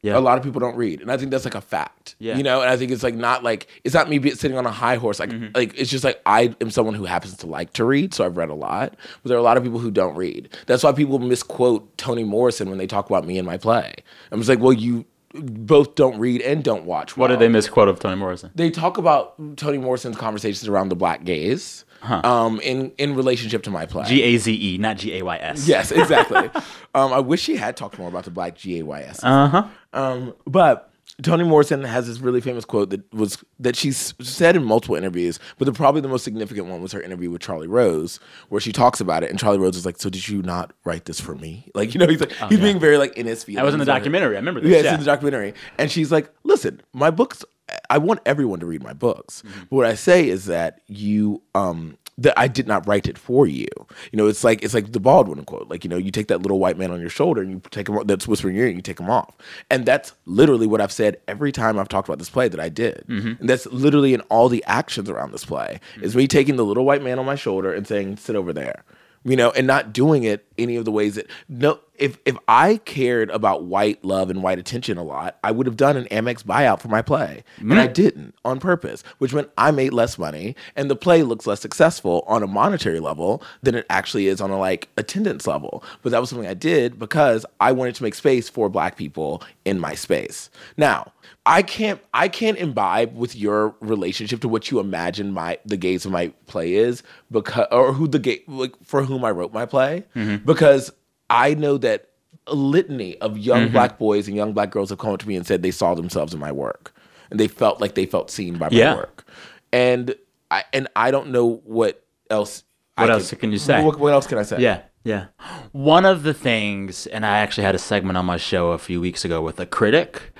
Yeah. 0.00 0.16
A 0.16 0.20
lot 0.20 0.38
of 0.38 0.44
people 0.44 0.60
don't 0.60 0.76
read, 0.76 1.00
and 1.00 1.10
I 1.10 1.16
think 1.16 1.32
that's 1.32 1.44
like 1.44 1.56
a 1.56 1.60
fact. 1.60 2.14
Yeah. 2.20 2.36
You 2.36 2.44
know, 2.44 2.60
and 2.60 2.70
I 2.70 2.76
think 2.76 2.92
it's 2.92 3.02
like 3.02 3.16
not 3.16 3.42
like 3.42 3.66
it's 3.82 3.94
not 3.94 4.08
me 4.08 4.18
be, 4.18 4.30
sitting 4.30 4.56
on 4.56 4.64
a 4.64 4.70
high 4.70 4.94
horse. 4.94 5.18
Like, 5.18 5.30
Mm-hmm. 5.30 5.56
like 5.56 5.76
it's 5.76 5.90
just 5.90 6.04
like 6.04 6.20
I 6.24 6.54
am 6.60 6.70
someone 6.70 6.94
who 6.94 7.04
happens 7.04 7.36
to 7.38 7.46
like 7.46 7.72
to 7.72 7.84
read, 7.84 8.14
so 8.14 8.24
I've 8.24 8.36
read 8.36 8.48
a 8.48 8.54
lot. 8.54 8.94
But 9.22 9.28
there 9.28 9.36
are 9.36 9.40
a 9.40 9.42
lot 9.42 9.56
of 9.56 9.64
people 9.64 9.80
who 9.80 9.90
don't 9.90 10.14
read. 10.16 10.56
That's 10.66 10.84
why 10.84 10.92
people 10.92 11.18
misquote 11.18 11.98
Toni 11.98 12.22
Morrison 12.22 12.68
when 12.68 12.78
they 12.78 12.86
talk 12.86 13.10
about 13.10 13.26
me 13.26 13.38
and 13.38 13.46
my 13.46 13.56
play. 13.56 13.92
I'm 14.30 14.38
just 14.38 14.48
like, 14.48 14.60
well, 14.60 14.72
you 14.72 15.04
both 15.34 15.94
don't 15.94 16.18
read 16.18 16.40
and 16.42 16.62
don't 16.64 16.84
watch. 16.84 17.16
What 17.16 17.28
well. 17.30 17.38
did 17.38 17.44
they 17.44 17.48
misquote 17.52 17.88
of 17.88 17.98
Toni 17.98 18.16
Morrison? 18.16 18.50
They 18.54 18.70
talk 18.70 18.98
about 18.98 19.34
Toni 19.56 19.78
Morrison's 19.78 20.16
conversations 20.16 20.68
around 20.68 20.88
the 20.90 20.96
black 20.96 21.24
gaze, 21.24 21.84
um, 22.02 22.60
in 22.60 22.92
in 22.98 23.14
relationship 23.14 23.62
to 23.64 23.70
my 23.70 23.86
play. 23.86 24.04
G 24.06 24.22
A 24.22 24.36
Z 24.38 24.52
E, 24.52 24.78
not 24.78 24.98
G 24.98 25.18
A 25.18 25.22
Y 25.22 25.36
S. 25.36 25.66
Yes, 25.66 25.90
exactly. 25.90 26.50
um, 26.94 27.12
I 27.12 27.20
wish 27.20 27.42
she 27.42 27.56
had 27.56 27.76
talked 27.76 27.98
more 27.98 28.08
about 28.08 28.24
the 28.24 28.30
black 28.30 28.56
GAYS. 28.56 29.20
Uh 29.22 29.48
huh. 29.48 29.66
Um, 29.92 30.34
but 30.46 30.88
Toni 31.22 31.42
Morrison 31.42 31.82
has 31.82 32.06
this 32.06 32.20
really 32.20 32.40
famous 32.40 32.64
quote 32.64 32.90
that 32.90 33.12
was 33.12 33.42
that 33.58 33.74
she's 33.74 34.14
said 34.20 34.54
in 34.54 34.62
multiple 34.62 34.94
interviews, 34.94 35.40
but 35.58 35.64
the 35.64 35.72
probably 35.72 36.00
the 36.00 36.08
most 36.08 36.22
significant 36.22 36.68
one 36.68 36.80
was 36.80 36.92
her 36.92 37.02
interview 37.02 37.28
with 37.28 37.42
Charlie 37.42 37.66
Rose, 37.66 38.20
where 38.50 38.60
she 38.60 38.70
talks 38.70 39.00
about 39.00 39.24
it, 39.24 39.30
and 39.30 39.38
Charlie 39.38 39.58
Rose 39.58 39.76
is 39.76 39.84
like, 39.84 40.00
"So 40.00 40.10
did 40.10 40.28
you 40.28 40.42
not 40.42 40.72
write 40.84 41.06
this 41.06 41.20
for 41.20 41.34
me?" 41.34 41.70
Like, 41.78 41.94
you 41.94 42.00
know, 42.00 42.08
he's 42.08 42.18
like, 42.18 42.32
he's 42.48 42.58
being 42.58 42.80
very 42.80 42.98
like 42.98 43.16
in 43.16 43.26
his 43.26 43.44
feelings. 43.44 43.58
That 43.58 43.64
was 43.64 43.74
in 43.74 43.78
the 43.78 43.86
documentary. 43.86 44.34
I 44.34 44.40
remember 44.40 44.60
this. 44.60 44.70
Yeah, 44.70 44.78
it's 44.78 44.84
yeah. 44.86 44.94
in 44.94 45.00
the 45.00 45.06
documentary, 45.06 45.54
and 45.76 45.90
she's 45.90 46.10
like, 46.10 46.32
"Listen, 46.42 46.80
my 46.92 47.10
books. 47.10 47.44
I 47.90 47.98
want 47.98 48.20
everyone 48.26 48.60
to 48.60 48.66
read 48.66 48.82
my 48.82 48.92
books. 48.92 49.42
Mm-hmm. 49.42 49.60
But 49.70 49.76
what 49.76 49.86
I 49.86 49.94
say 49.94 50.28
is 50.28 50.46
that 50.46 50.80
you, 50.86 51.42
um, 51.54 51.96
that 52.18 52.36
I 52.36 52.48
did 52.48 52.66
not 52.66 52.86
write 52.86 53.06
it 53.06 53.16
for 53.16 53.46
you. 53.46 53.68
You 54.10 54.16
know, 54.16 54.26
it's 54.26 54.42
like 54.42 54.62
it's 54.62 54.74
like 54.74 54.92
the 54.92 55.00
Baldwin 55.00 55.44
quote. 55.44 55.68
Like, 55.68 55.84
you 55.84 55.90
know, 55.90 55.96
you 55.96 56.10
take 56.10 56.26
that 56.28 56.42
little 56.42 56.58
white 56.58 56.76
man 56.76 56.90
on 56.90 57.00
your 57.00 57.10
shoulder 57.10 57.40
and 57.40 57.50
you 57.50 57.62
take 57.70 57.88
him. 57.88 57.98
That's 58.06 58.26
whispering 58.26 58.54
in 58.54 58.58
your 58.58 58.66
ear. 58.66 58.70
and 58.70 58.78
You 58.78 58.82
take 58.82 58.98
him 58.98 59.08
off, 59.08 59.36
and 59.70 59.86
that's 59.86 60.12
literally 60.26 60.66
what 60.66 60.80
I've 60.80 60.92
said 60.92 61.18
every 61.28 61.52
time 61.52 61.78
I've 61.78 61.88
talked 61.88 62.08
about 62.08 62.18
this 62.18 62.28
play 62.28 62.48
that 62.48 62.58
I 62.60 62.68
did. 62.68 63.04
Mm-hmm. 63.08 63.34
And 63.40 63.48
that's 63.48 63.66
literally 63.66 64.14
in 64.14 64.20
all 64.22 64.48
the 64.48 64.64
actions 64.66 65.08
around 65.08 65.30
this 65.32 65.44
play 65.44 65.78
is 66.02 66.16
me 66.16 66.26
taking 66.26 66.56
the 66.56 66.64
little 66.64 66.84
white 66.84 67.02
man 67.02 67.20
on 67.20 67.24
my 67.24 67.36
shoulder 67.36 67.72
and 67.72 67.86
saying, 67.86 68.16
"Sit 68.16 68.34
over 68.34 68.52
there." 68.52 68.82
You 69.24 69.36
know, 69.36 69.50
and 69.52 69.66
not 69.66 69.92
doing 69.92 70.24
it 70.24 70.46
any 70.58 70.76
of 70.76 70.84
the 70.84 70.92
ways 70.92 71.14
that 71.16 71.28
no 71.48 71.78
if 71.98 72.18
if 72.24 72.36
I 72.46 72.78
cared 72.78 73.30
about 73.30 73.64
white 73.64 74.04
love 74.04 74.30
and 74.30 74.42
white 74.42 74.58
attention 74.58 74.98
a 74.98 75.02
lot, 75.02 75.38
I 75.42 75.50
would 75.50 75.66
have 75.66 75.76
done 75.76 75.96
an 75.96 76.04
Amex 76.06 76.42
buyout 76.42 76.80
for 76.80 76.88
my 76.88 77.02
play, 77.02 77.44
and 77.58 77.78
I 77.78 77.88
mm. 77.88 77.92
didn't 77.92 78.34
on 78.44 78.60
purpose, 78.60 79.02
which 79.18 79.34
meant 79.34 79.50
I 79.58 79.70
made 79.70 79.92
less 79.92 80.18
money, 80.18 80.56
and 80.76 80.90
the 80.90 80.96
play 80.96 81.22
looks 81.22 81.46
less 81.46 81.60
successful 81.60 82.24
on 82.26 82.42
a 82.42 82.46
monetary 82.46 83.00
level 83.00 83.42
than 83.62 83.74
it 83.74 83.86
actually 83.90 84.28
is 84.28 84.40
on 84.40 84.50
a 84.50 84.58
like 84.58 84.88
attendance 84.96 85.46
level. 85.46 85.82
But 86.02 86.12
that 86.12 86.20
was 86.20 86.30
something 86.30 86.48
I 86.48 86.54
did 86.54 86.98
because 86.98 87.44
I 87.60 87.72
wanted 87.72 87.94
to 87.96 88.02
make 88.02 88.14
space 88.14 88.48
for 88.48 88.68
Black 88.68 88.96
people 88.96 89.42
in 89.64 89.78
my 89.78 89.94
space. 89.94 90.50
Now. 90.76 91.12
I 91.46 91.62
can't 91.62 92.00
I 92.12 92.28
can't 92.28 92.58
imbibe 92.58 93.16
with 93.16 93.34
your 93.34 93.74
relationship 93.80 94.40
to 94.42 94.48
what 94.48 94.70
you 94.70 94.80
imagine 94.80 95.32
my 95.32 95.58
the 95.64 95.78
gaze 95.78 96.04
of 96.04 96.12
my 96.12 96.28
play 96.46 96.74
is 96.74 97.02
because 97.30 97.66
or 97.70 97.94
who 97.94 98.06
the 98.06 98.18
gay 98.18 98.42
like 98.46 98.72
for 98.84 99.02
whom 99.02 99.24
I 99.24 99.30
wrote 99.30 99.54
my 99.54 99.64
play 99.64 100.04
mm-hmm. 100.14 100.44
because 100.44 100.92
I 101.30 101.54
know 101.54 101.78
that 101.78 102.08
a 102.46 102.54
litany 102.54 103.18
of 103.18 103.36
young 103.36 103.68
black 103.70 103.98
boys 103.98 104.26
and 104.28 104.36
young 104.36 104.52
black 104.52 104.70
girls 104.70 104.90
have 104.90 104.98
come 104.98 105.12
up 105.12 105.20
to 105.20 105.28
me 105.28 105.36
and 105.36 105.46
said 105.46 105.62
they 105.62 105.70
saw 105.70 105.94
themselves 105.94 106.32
in 106.32 106.40
my 106.40 106.50
work 106.52 106.94
and 107.30 107.38
they 107.38 107.48
felt 107.48 107.80
like 107.80 107.94
they 107.94 108.06
felt 108.06 108.30
seen 108.30 108.56
by 108.56 108.68
my 108.70 108.76
Yeah. 108.76 108.94
work 108.94 109.26
and 109.72 110.14
I 110.50 110.64
and 110.72 110.88
I 110.96 111.10
don't 111.10 111.28
know 111.28 111.60
what 111.64 112.02
else 112.30 112.64
What 112.96 113.10
I 113.10 113.14
else 113.14 113.32
can 113.34 113.52
you 113.52 113.58
say? 113.58 113.84
what, 113.84 113.98
what 113.98 114.12
else 114.14 114.26
can 114.26 114.38
I 114.38 114.42
say 114.44 114.60
Yeah, 114.62 114.80
yeah. 115.04 115.26
One 115.72 116.06
of 116.06 116.22
the 116.22 116.32
things, 116.32 117.06
and 117.06 117.26
I 117.26 117.38
actually 117.38 117.64
had 117.64 117.74
a 117.74 117.78
segment 117.78 118.16
on 118.16 118.24
my 118.24 118.38
show 118.38 118.70
a 118.72 118.78
few 118.78 118.98
weeks 119.00 119.24
ago 119.26 119.42
with 119.42 119.60
a 119.60 119.66
critic 119.66 120.32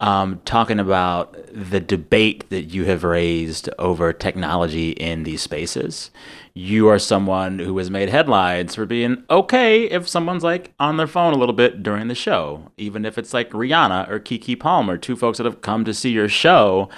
um, 0.00 0.40
talking 0.44 0.80
about 0.80 1.36
the 1.52 1.78
debate 1.78 2.50
that 2.50 2.64
you 2.64 2.86
have 2.86 3.04
raised 3.04 3.70
over 3.78 4.12
technology 4.12 4.90
in 4.90 5.22
these 5.22 5.42
spaces. 5.42 6.10
You 6.54 6.88
are 6.88 6.98
someone 6.98 7.58
who 7.58 7.78
has 7.78 7.90
made 7.90 8.10
headlines 8.10 8.74
for 8.74 8.84
being 8.84 9.24
okay 9.30 9.84
if 9.84 10.08
someone's 10.08 10.44
like 10.44 10.72
on 10.78 10.98
their 10.98 11.06
phone 11.06 11.32
a 11.32 11.38
little 11.38 11.54
bit 11.54 11.82
during 11.82 12.08
the 12.08 12.14
show, 12.14 12.70
even 12.76 13.04
if 13.04 13.16
it's 13.16 13.32
like 13.32 13.50
Rihanna 13.50 14.10
or 14.10 14.20
Keke 14.20 14.60
Palmer, 14.60 14.98
two 14.98 15.16
folks 15.16 15.38
that 15.38 15.44
have 15.44 15.62
come 15.62 15.84
to 15.84 15.94
see 15.94 16.10
your 16.10 16.28
show. 16.28 16.88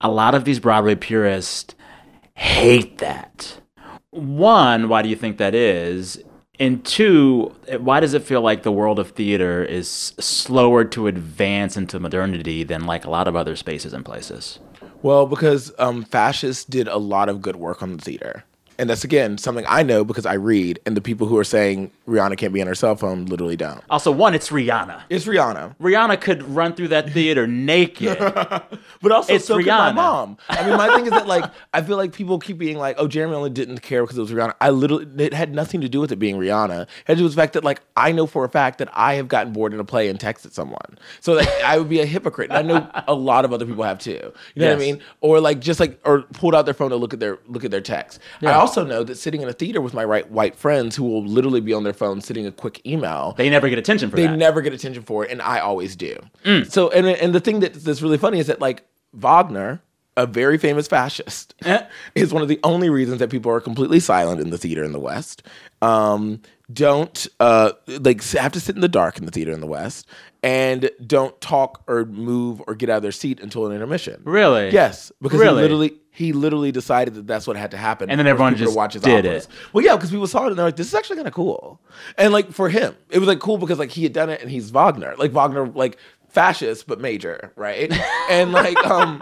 A 0.00 0.10
lot 0.10 0.34
of 0.34 0.44
these 0.44 0.58
Broadway 0.58 0.96
purists 0.96 1.76
hate 2.34 2.98
that 2.98 3.60
one, 4.12 4.90
why 4.90 5.00
do 5.00 5.08
you 5.08 5.16
think 5.16 5.38
that 5.38 5.54
is? 5.54 6.22
And 6.60 6.84
two, 6.84 7.54
why 7.78 7.98
does 8.00 8.12
it 8.12 8.22
feel 8.22 8.42
like 8.42 8.62
the 8.62 8.70
world 8.70 8.98
of 8.98 9.12
theater 9.12 9.64
is 9.64 9.88
slower 9.88 10.84
to 10.84 11.06
advance 11.06 11.78
into 11.78 11.98
modernity 11.98 12.62
than 12.62 12.84
like 12.84 13.06
a 13.06 13.10
lot 13.10 13.26
of 13.26 13.34
other 13.34 13.56
spaces 13.56 13.94
and 13.94 14.04
places? 14.04 14.58
Well, 15.00 15.26
because 15.26 15.72
um, 15.78 16.04
fascists 16.04 16.64
did 16.64 16.88
a 16.88 16.98
lot 16.98 17.30
of 17.30 17.40
good 17.40 17.56
work 17.56 17.82
on 17.82 17.96
the 17.96 18.02
theater. 18.02 18.44
And 18.82 18.90
that's 18.90 19.04
again 19.04 19.38
something 19.38 19.64
I 19.68 19.84
know 19.84 20.02
because 20.02 20.26
I 20.26 20.32
read, 20.34 20.80
and 20.84 20.96
the 20.96 21.00
people 21.00 21.28
who 21.28 21.38
are 21.38 21.44
saying 21.44 21.92
Rihanna 22.08 22.36
can't 22.36 22.52
be 22.52 22.60
on 22.60 22.66
her 22.66 22.74
cell 22.74 22.96
phone 22.96 23.26
literally 23.26 23.56
don't. 23.56 23.80
Also, 23.88 24.10
one, 24.10 24.34
it's 24.34 24.48
Rihanna. 24.50 25.02
It's 25.08 25.24
Rihanna, 25.24 25.76
Rihanna 25.80 26.20
could 26.20 26.42
run 26.42 26.74
through 26.74 26.88
that 26.88 27.10
theater 27.10 27.46
naked. 27.46 28.18
but 29.00 29.12
also 29.12 29.34
It's 29.34 29.44
so 29.44 29.58
could 29.58 29.66
my 29.66 29.92
Rihanna. 29.92 29.94
mom. 29.94 30.36
I 30.48 30.66
mean, 30.66 30.76
my 30.76 30.92
thing 30.96 31.04
is 31.04 31.12
that 31.12 31.28
like 31.28 31.44
I 31.72 31.82
feel 31.82 31.96
like 31.96 32.12
people 32.12 32.40
keep 32.40 32.58
being 32.58 32.76
like, 32.76 32.96
"Oh, 32.98 33.06
Jeremy 33.06 33.36
only 33.36 33.50
didn't 33.50 33.78
care 33.82 34.02
because 34.02 34.18
it 34.18 34.20
was 34.20 34.32
Rihanna." 34.32 34.54
I 34.60 34.70
literally 34.70 35.06
it 35.24 35.32
had 35.32 35.54
nothing 35.54 35.80
to 35.82 35.88
do 35.88 36.00
with 36.00 36.10
it 36.10 36.16
being 36.16 36.34
Rihanna. 36.36 36.82
It 36.82 36.88
had 37.04 37.14
to 37.14 37.16
do 37.18 37.22
with 37.22 37.34
the 37.34 37.40
fact 37.40 37.52
that 37.52 37.62
like 37.62 37.82
I 37.96 38.10
know 38.10 38.26
for 38.26 38.44
a 38.44 38.48
fact 38.48 38.78
that 38.78 38.88
I 38.94 39.14
have 39.14 39.28
gotten 39.28 39.52
bored 39.52 39.72
in 39.72 39.78
a 39.78 39.84
play 39.84 40.08
and 40.08 40.18
texted 40.18 40.52
someone, 40.54 40.98
so 41.20 41.34
like 41.34 41.48
I 41.64 41.78
would 41.78 41.88
be 41.88 42.00
a 42.00 42.06
hypocrite. 42.06 42.50
And 42.50 42.58
I 42.58 42.62
know 42.62 42.90
a 43.06 43.14
lot 43.14 43.44
of 43.44 43.52
other 43.52 43.64
people 43.64 43.84
have 43.84 44.00
too. 44.00 44.32
You 44.56 44.62
know 44.62 44.70
what 44.70 44.76
I 44.76 44.80
mean? 44.80 45.00
Or 45.20 45.38
like 45.38 45.60
just 45.60 45.78
like 45.78 46.00
or 46.04 46.22
pulled 46.32 46.56
out 46.56 46.64
their 46.64 46.74
phone 46.74 46.90
to 46.90 46.96
look 46.96 47.14
at 47.14 47.20
their 47.20 47.38
look 47.46 47.64
at 47.64 47.70
their 47.70 47.80
text. 47.80 48.18
I 48.42 48.54
also 48.54 48.71
know 48.80 49.04
that 49.04 49.16
sitting 49.16 49.42
in 49.42 49.48
a 49.48 49.52
theater 49.52 49.80
with 49.80 49.94
my 49.94 50.04
right 50.04 50.30
white 50.30 50.56
friends 50.56 50.96
who 50.96 51.04
will 51.04 51.24
literally 51.24 51.60
be 51.60 51.72
on 51.74 51.84
their 51.84 51.92
phone 51.92 52.20
sitting 52.20 52.46
a 52.46 52.52
quick 52.52 52.80
email 52.86 53.34
They 53.36 53.50
never 53.50 53.68
get 53.68 53.78
attention 53.78 54.08
for 54.10 54.16
they 54.16 54.26
that. 54.26 54.38
never 54.38 54.62
get 54.62 54.72
attention 54.72 55.02
for 55.02 55.24
it, 55.24 55.30
and 55.30 55.42
I 55.42 55.58
always 55.58 55.94
do. 55.96 56.16
So, 56.68 56.88
and 56.90 57.06
and 57.06 57.34
the 57.34 57.40
thing 57.40 57.60
that, 57.60 57.74
that's 57.74 58.00
really 58.00 58.18
funny 58.18 58.38
is 58.38 58.46
that 58.46 58.60
like 58.60 58.84
Wagner, 59.12 59.82
a 60.16 60.26
very 60.26 60.56
famous 60.58 60.88
fascist, 60.88 61.54
is 62.14 62.32
one 62.32 62.42
of 62.42 62.48
the 62.48 62.58
only 62.64 62.88
reasons 62.88 63.18
that 63.18 63.28
people 63.30 63.52
are 63.52 63.60
completely 63.60 64.00
silent 64.00 64.40
in 64.40 64.48
the 64.50 64.58
theater 64.58 64.82
in 64.82 64.92
the 64.92 65.00
West. 65.00 65.42
Um, 65.82 66.40
don't 66.72 67.26
uh, 67.38 67.72
like 67.86 68.22
have 68.30 68.52
to 68.52 68.60
sit 68.60 68.74
in 68.74 68.80
the 68.80 68.88
dark 68.88 69.18
in 69.18 69.26
the 69.26 69.30
theater 69.30 69.52
in 69.52 69.60
the 69.60 69.66
West, 69.66 70.06
and 70.42 70.90
don't 71.06 71.40
talk 71.40 71.82
or 71.86 72.04
move 72.04 72.60
or 72.66 72.74
get 72.74 72.88
out 72.90 72.96
of 72.96 73.02
their 73.02 73.12
seat 73.12 73.40
until 73.40 73.66
an 73.66 73.72
intermission. 73.72 74.20
Really? 74.24 74.70
Yes, 74.70 75.12
because 75.20 75.38
Really? 75.40 75.56
he 75.56 75.62
literally 75.62 75.94
he 76.14 76.32
literally 76.32 76.72
decided 76.72 77.14
that 77.14 77.26
that's 77.26 77.46
what 77.46 77.56
had 77.56 77.70
to 77.70 77.76
happen. 77.78 78.10
And 78.10 78.18
then 78.20 78.26
everyone 78.26 78.54
just 78.56 78.76
watch 78.76 78.92
his 78.94 79.02
did 79.02 79.24
operas. 79.24 79.44
it. 79.44 79.50
Well, 79.72 79.82
yeah, 79.84 79.96
because 79.96 80.10
people 80.10 80.26
saw 80.26 80.44
it 80.44 80.48
and 80.48 80.58
they're 80.58 80.66
like, 80.66 80.76
"This 80.76 80.88
is 80.88 80.94
actually 80.94 81.16
kind 81.16 81.28
of 81.28 81.32
cool." 81.34 81.80
And 82.18 82.32
like 82.32 82.52
for 82.52 82.68
him, 82.68 82.94
it 83.10 83.18
was 83.18 83.28
like 83.28 83.38
cool 83.40 83.56
because 83.56 83.78
like 83.78 83.90
he 83.92 84.02
had 84.02 84.12
done 84.12 84.28
it 84.28 84.42
and 84.42 84.50
he's 84.50 84.70
Wagner, 84.70 85.14
like 85.16 85.32
Wagner, 85.32 85.66
like 85.68 85.96
fascist 86.28 86.86
but 86.86 87.00
major, 87.00 87.52
right? 87.56 87.90
and 88.30 88.52
like 88.52 88.76
um, 88.84 89.20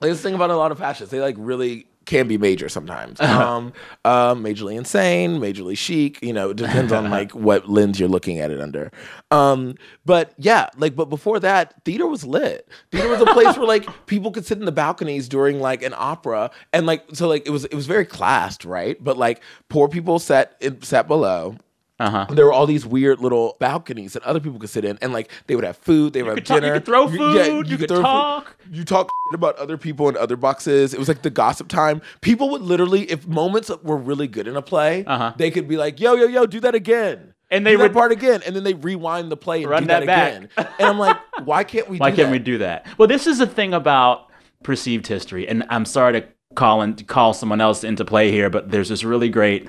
like 0.00 0.10
this 0.10 0.20
thing 0.22 0.34
about 0.34 0.50
a 0.50 0.56
lot 0.56 0.72
of 0.72 0.78
fascists, 0.78 1.12
they 1.12 1.20
like 1.20 1.36
really 1.38 1.85
can 2.06 2.26
be 2.28 2.38
major 2.38 2.68
sometimes. 2.68 3.20
Um, 3.20 3.72
uh, 4.04 4.34
majorly 4.34 4.76
insane, 4.76 5.38
majorly 5.38 5.76
chic. 5.76 6.22
You 6.22 6.32
know, 6.32 6.50
it 6.50 6.56
depends 6.56 6.92
on 6.92 7.10
like 7.10 7.32
what 7.34 7.68
lens 7.68 8.00
you're 8.00 8.08
looking 8.08 8.38
at 8.38 8.50
it 8.50 8.60
under. 8.60 8.90
Um, 9.30 9.74
but 10.04 10.32
yeah, 10.38 10.70
like 10.76 10.96
but 10.96 11.06
before 11.06 11.40
that, 11.40 11.74
theater 11.84 12.06
was 12.06 12.24
lit. 12.24 12.68
Theater 12.92 13.08
was 13.08 13.20
a 13.20 13.26
place 13.26 13.56
where 13.56 13.66
like 13.66 13.86
people 14.06 14.30
could 14.30 14.46
sit 14.46 14.58
in 14.58 14.64
the 14.64 14.72
balconies 14.72 15.28
during 15.28 15.60
like 15.60 15.82
an 15.82 15.94
opera, 15.96 16.50
and 16.72 16.86
like 16.86 17.04
so 17.12 17.28
like 17.28 17.46
it 17.46 17.50
was 17.50 17.64
it 17.66 17.74
was 17.74 17.86
very 17.86 18.06
classed, 18.06 18.64
right? 18.64 19.02
But 19.02 19.18
like 19.18 19.42
poor 19.68 19.88
people 19.88 20.18
sat 20.18 20.56
in, 20.60 20.80
sat 20.82 21.08
below. 21.08 21.56
Uh-huh. 21.98 22.26
There 22.30 22.44
were 22.44 22.52
all 22.52 22.66
these 22.66 22.84
weird 22.84 23.20
little 23.20 23.56
balconies 23.58 24.12
that 24.12 24.22
other 24.24 24.38
people 24.40 24.58
could 24.58 24.68
sit 24.68 24.84
in, 24.84 24.98
and 25.00 25.12
like 25.14 25.30
they 25.46 25.54
would 25.56 25.64
have 25.64 25.78
food, 25.78 26.12
they 26.12 26.22
would 26.22 26.28
have 26.30 26.36
could 26.36 26.46
talk- 26.46 26.54
you 26.56 26.60
dinner. 26.60 26.74
could 26.74 26.84
throw 26.84 27.08
food, 27.08 27.68
you 27.70 27.78
could 27.78 27.88
throw 27.88 27.96
food. 27.98 28.02
talk. 28.02 28.56
You 28.70 28.84
talk 28.84 29.10
about 29.32 29.56
other 29.56 29.78
people 29.78 30.08
in 30.08 30.16
other 30.16 30.36
boxes. 30.36 30.92
It 30.92 30.98
was 30.98 31.08
like 31.08 31.22
the 31.22 31.30
gossip 31.30 31.68
time. 31.68 32.02
People 32.20 32.50
would 32.50 32.60
literally, 32.62 33.02
if 33.10 33.26
moments 33.26 33.70
were 33.82 33.96
really 33.96 34.28
good 34.28 34.46
in 34.46 34.56
a 34.56 34.62
play, 34.62 35.04
Uh-huh. 35.06 35.32
they 35.38 35.50
could 35.50 35.66
be 35.68 35.76
like, 35.76 35.98
"Yo, 36.00 36.14
yo, 36.14 36.26
yo, 36.26 36.44
do 36.46 36.60
that 36.60 36.74
again." 36.74 37.32
And 37.50 37.64
they 37.64 37.72
do 37.76 37.78
would- 37.82 37.92
part 37.94 38.10
again, 38.12 38.42
and 38.44 38.54
then 38.56 38.64
they 38.64 38.74
rewind 38.74 39.30
the 39.30 39.36
play 39.36 39.62
and 39.62 39.70
Run 39.70 39.82
do 39.84 39.86
that, 39.88 40.00
that 40.00 40.06
back. 40.06 40.32
again. 40.34 40.48
And 40.80 40.88
I'm 40.88 40.98
like, 40.98 41.16
why 41.44 41.62
can't 41.64 41.88
we? 41.88 41.96
Why 41.98 42.10
do 42.10 42.16
can't 42.16 42.26
that? 42.28 42.32
we 42.32 42.38
do 42.40 42.58
that? 42.58 42.86
Well, 42.98 43.08
this 43.08 43.26
is 43.26 43.38
the 43.38 43.46
thing 43.46 43.72
about 43.72 44.26
perceived 44.64 45.06
history, 45.06 45.46
and 45.48 45.64
I'm 45.70 45.84
sorry 45.84 46.20
to 46.20 46.26
call 46.56 46.82
and 46.82 47.06
call 47.06 47.32
someone 47.34 47.60
else 47.60 47.84
into 47.84 48.04
play 48.04 48.30
here, 48.32 48.50
but 48.50 48.70
there's 48.70 48.88
this 48.88 49.04
really 49.04 49.28
great 49.28 49.68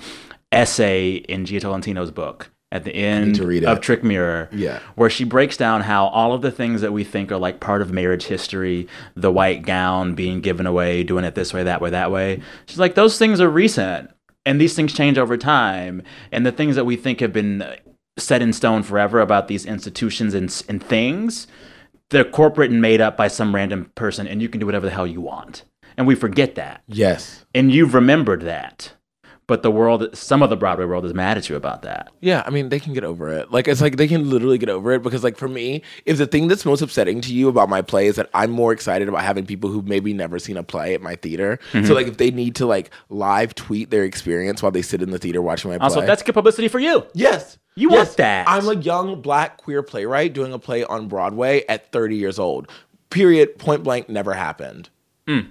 essay 0.51 1.11
in 1.15 1.45
Jia 1.45 1.61
Tolentino's 1.61 2.11
book 2.11 2.51
at 2.71 2.83
the 2.83 2.93
end 2.93 3.39
of 3.39 3.49
it. 3.49 3.81
Trick 3.81 4.03
Mirror, 4.03 4.49
Yeah. 4.51 4.79
where 4.95 5.09
she 5.09 5.23
breaks 5.23 5.55
down 5.55 5.81
how 5.81 6.07
all 6.07 6.33
of 6.33 6.41
the 6.41 6.51
things 6.51 6.81
that 6.81 6.91
we 6.91 7.03
think 7.05 7.31
are 7.31 7.37
like 7.37 7.59
part 7.61 7.81
of 7.81 7.93
marriage 7.93 8.25
history, 8.25 8.87
the 9.15 9.31
white 9.31 9.61
gown 9.63 10.15
being 10.15 10.41
given 10.41 10.67
away, 10.67 11.03
doing 11.03 11.23
it 11.23 11.33
this 11.35 11.53
way, 11.53 11.63
that 11.63 11.79
way, 11.81 11.89
that 11.91 12.11
way. 12.11 12.41
She's 12.65 12.79
like, 12.79 12.95
those 12.95 13.17
things 13.17 13.39
are 13.39 13.49
recent, 13.49 14.09
and 14.45 14.59
these 14.59 14.73
things 14.75 14.93
change 14.93 15.17
over 15.17 15.37
time, 15.37 16.01
and 16.31 16.45
the 16.45 16.51
things 16.51 16.75
that 16.75 16.85
we 16.85 16.97
think 16.97 17.21
have 17.21 17.31
been 17.31 17.63
set 18.17 18.41
in 18.41 18.51
stone 18.51 18.83
forever 18.83 19.21
about 19.21 19.47
these 19.47 19.65
institutions 19.65 20.33
and, 20.33 20.63
and 20.67 20.83
things 20.83 21.47
they're 22.09 22.23
corporate 22.23 22.71
and 22.71 22.81
made 22.81 22.99
up 23.01 23.15
by 23.15 23.27
some 23.27 23.53
random 23.53 23.91
person 23.93 24.25
and 24.25 24.41
you 24.41 24.49
can 24.49 24.59
do 24.59 24.65
whatever 24.65 24.87
the 24.87 24.91
hell 24.91 25.05
you 25.05 25.21
want 25.21 25.63
and 25.97 26.07
we 26.07 26.15
forget 26.15 26.55
that 26.55 26.81
Yes. 26.87 27.45
and 27.53 27.71
you've 27.71 27.93
remembered 27.93 28.41
that 28.41 28.93
but 29.47 29.63
the 29.63 29.71
world 29.71 30.15
some 30.15 30.43
of 30.43 30.49
the 30.49 30.57
broadway 30.57 30.85
world 30.85 31.05
is 31.05 31.13
mad 31.13 31.37
at 31.37 31.49
you 31.49 31.55
about 31.55 31.81
that 31.81 32.11
Yeah, 32.21 32.43
I 32.45 32.49
mean, 32.49 32.69
they 32.69 32.79
can 32.79 32.93
get 32.93 33.03
over 33.03 33.29
it. 33.29 33.51
Like, 33.51 33.67
it's 33.67 33.81
like 33.81 33.97
they 33.97 34.07
can 34.07 34.29
literally 34.29 34.57
get 34.57 34.69
over 34.69 34.91
it 34.91 35.01
because, 35.03 35.23
like, 35.23 35.37
for 35.37 35.47
me, 35.47 35.81
if 36.05 36.17
the 36.17 36.27
thing 36.27 36.47
that's 36.47 36.65
most 36.65 36.81
upsetting 36.81 37.21
to 37.21 37.33
you 37.33 37.47
about 37.47 37.69
my 37.69 37.81
play 37.81 38.07
is 38.07 38.15
that 38.17 38.29
I'm 38.33 38.51
more 38.51 38.73
excited 38.73 39.07
about 39.07 39.21
having 39.23 39.45
people 39.45 39.69
who've 39.69 39.87
maybe 39.87 40.13
never 40.13 40.39
seen 40.39 40.57
a 40.57 40.63
play 40.63 40.93
at 40.93 41.01
my 41.01 41.15
theater. 41.15 41.59
Mm-hmm. 41.71 41.85
So, 41.85 41.93
like, 41.93 42.07
if 42.07 42.17
they 42.17 42.31
need 42.31 42.55
to, 42.55 42.65
like, 42.65 42.89
live 43.09 43.55
tweet 43.55 43.89
their 43.89 44.03
experience 44.03 44.61
while 44.61 44.71
they 44.71 44.81
sit 44.81 45.01
in 45.01 45.11
the 45.11 45.19
theater 45.19 45.41
watching 45.41 45.71
my 45.71 45.77
play. 45.77 45.83
also 45.83 46.01
that's 46.01 46.23
good 46.23 46.33
publicity 46.33 46.67
for 46.67 46.79
you 46.79 47.05
Yes. 47.13 47.57
You 47.75 47.91
yes. 47.91 48.07
want 48.07 48.17
that. 48.17 48.49
I'm 48.49 48.67
a 48.67 48.75
young 48.75 49.21
black 49.21 49.57
queer 49.57 49.83
playwright 49.83 50.33
doing 50.33 50.51
a 50.51 50.59
play 50.59 50.83
on 50.83 51.07
Broadway 51.07 51.63
at 51.69 51.91
30 51.91 52.15
years 52.15 52.39
old. 52.39 52.69
Period. 53.11 53.57
Point 53.59 53.83
blank. 53.83 54.09
Never 54.09 54.33
happened. 54.33 54.89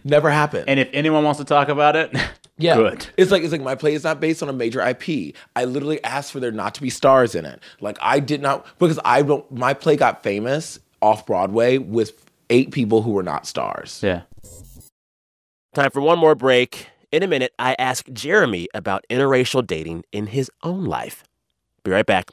Never 0.04 0.30
happened. 0.30 0.64
and 0.68 0.80
if 0.80 0.88
anyone 0.92 1.22
wants 1.22 1.38
to 1.38 1.44
talk 1.44 1.68
about 1.68 1.96
it 1.96 2.10
Yeah. 2.58 2.76
good 2.76 3.06
It's 3.16 3.30
like 3.30 3.42
it's 3.42 3.52
like 3.52 3.60
my 3.60 3.74
play 3.74 3.94
is 3.94 4.04
not 4.04 4.20
based 4.20 4.42
on 4.42 4.48
a 4.48 4.52
major 4.52 4.80
IP. 4.80 5.34
I 5.54 5.64
literally 5.64 6.02
asked 6.04 6.32
for 6.32 6.40
there 6.40 6.52
not 6.52 6.74
to 6.76 6.82
be 6.82 6.90
stars 6.90 7.34
in 7.34 7.44
it. 7.44 7.60
Like 7.80 7.98
I 8.00 8.20
did 8.20 8.40
not 8.40 8.66
because 8.78 8.98
I 9.04 9.22
don't 9.22 9.50
my 9.50 9.74
play 9.74 9.96
got 9.96 10.22
famous 10.22 10.78
off 11.02 11.26
Broadway 11.26 11.78
with 11.78 12.24
eight 12.48 12.70
people 12.70 13.02
who 13.02 13.10
were 13.10 13.22
not 13.22 13.46
stars. 13.46 14.00
yeah 14.02 14.22
Time 15.74 15.90
for 15.90 16.00
one 16.00 16.18
more 16.18 16.34
break. 16.34 16.88
In 17.12 17.22
a 17.22 17.26
minute, 17.26 17.52
I 17.58 17.76
ask 17.78 18.10
Jeremy 18.12 18.68
about 18.72 19.04
interracial 19.10 19.66
dating 19.66 20.04
in 20.10 20.28
his 20.28 20.50
own 20.62 20.86
life. 20.86 21.22
Be 21.84 21.90
right 21.90 22.06
back. 22.06 22.30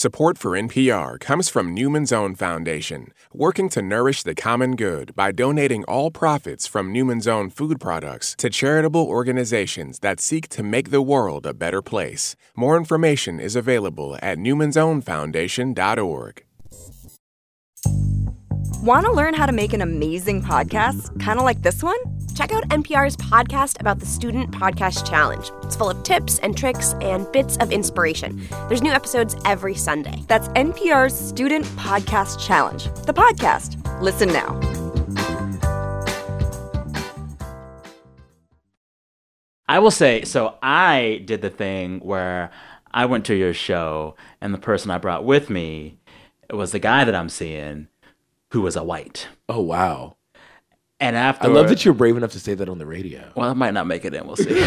Support 0.00 0.38
for 0.38 0.52
NPR 0.52 1.20
comes 1.20 1.50
from 1.50 1.74
Newman's 1.74 2.10
Own 2.10 2.34
Foundation, 2.34 3.12
working 3.34 3.68
to 3.68 3.82
nourish 3.82 4.22
the 4.22 4.34
common 4.34 4.74
good 4.74 5.14
by 5.14 5.30
donating 5.30 5.84
all 5.84 6.10
profits 6.10 6.66
from 6.66 6.90
Newman's 6.90 7.28
Own 7.28 7.50
food 7.50 7.78
products 7.78 8.34
to 8.38 8.48
charitable 8.48 9.06
organizations 9.06 9.98
that 9.98 10.18
seek 10.18 10.48
to 10.56 10.62
make 10.62 10.90
the 10.90 11.02
world 11.02 11.44
a 11.44 11.52
better 11.52 11.82
place. 11.82 12.34
More 12.56 12.78
information 12.78 13.38
is 13.38 13.54
available 13.54 14.16
at 14.22 14.38
newmansownfoundation.org. 14.38 16.44
Want 18.82 19.06
to 19.06 19.12
learn 19.12 19.34
how 19.34 19.46
to 19.46 19.52
make 19.52 19.72
an 19.72 19.80
amazing 19.80 20.42
podcast, 20.42 21.20
kind 21.20 21.38
of 21.38 21.44
like 21.44 21.62
this 21.62 21.82
one? 21.82 21.98
Check 22.34 22.52
out 22.52 22.68
NPR's 22.68 23.16
podcast 23.16 23.80
about 23.80 23.98
the 23.98 24.06
Student 24.06 24.50
Podcast 24.50 25.08
Challenge. 25.08 25.50
It's 25.62 25.76
full 25.76 25.90
of 25.90 26.02
tips 26.02 26.38
and 26.38 26.56
tricks 26.56 26.94
and 27.00 27.30
bits 27.32 27.56
of 27.58 27.72
inspiration. 27.72 28.46
There's 28.68 28.82
new 28.82 28.92
episodes 28.92 29.36
every 29.44 29.74
Sunday. 29.74 30.24
That's 30.28 30.48
NPR's 30.48 31.14
Student 31.14 31.66
Podcast 31.76 32.44
Challenge, 32.44 32.84
the 33.04 33.12
podcast. 33.12 33.76
Listen 34.00 34.28
now. 34.30 34.58
I 39.68 39.78
will 39.78 39.90
say, 39.92 40.24
so 40.24 40.56
I 40.62 41.22
did 41.26 41.42
the 41.42 41.50
thing 41.50 42.00
where 42.00 42.50
I 42.90 43.06
went 43.06 43.26
to 43.26 43.34
your 43.34 43.54
show, 43.54 44.16
and 44.40 44.52
the 44.52 44.58
person 44.58 44.90
I 44.90 44.98
brought 44.98 45.24
with 45.24 45.48
me 45.48 46.00
was 46.52 46.72
the 46.72 46.80
guy 46.80 47.04
that 47.04 47.14
I'm 47.14 47.28
seeing, 47.28 47.86
who 48.50 48.60
was 48.62 48.76
a 48.76 48.84
white. 48.84 49.28
Oh 49.48 49.60
wow. 49.60 50.16
And 51.02 51.16
after, 51.16 51.48
I 51.48 51.50
love 51.50 51.68
that 51.70 51.84
you're 51.84 51.94
brave 51.94 52.16
enough 52.18 52.32
to 52.32 52.40
say 52.40 52.52
that 52.54 52.68
on 52.68 52.78
the 52.78 52.84
radio. 52.84 53.32
Well, 53.34 53.48
I 53.48 53.54
might 53.54 53.72
not 53.72 53.86
make 53.86 54.04
it 54.04 54.12
in. 54.12 54.26
We'll 54.26 54.36
see. 54.36 54.50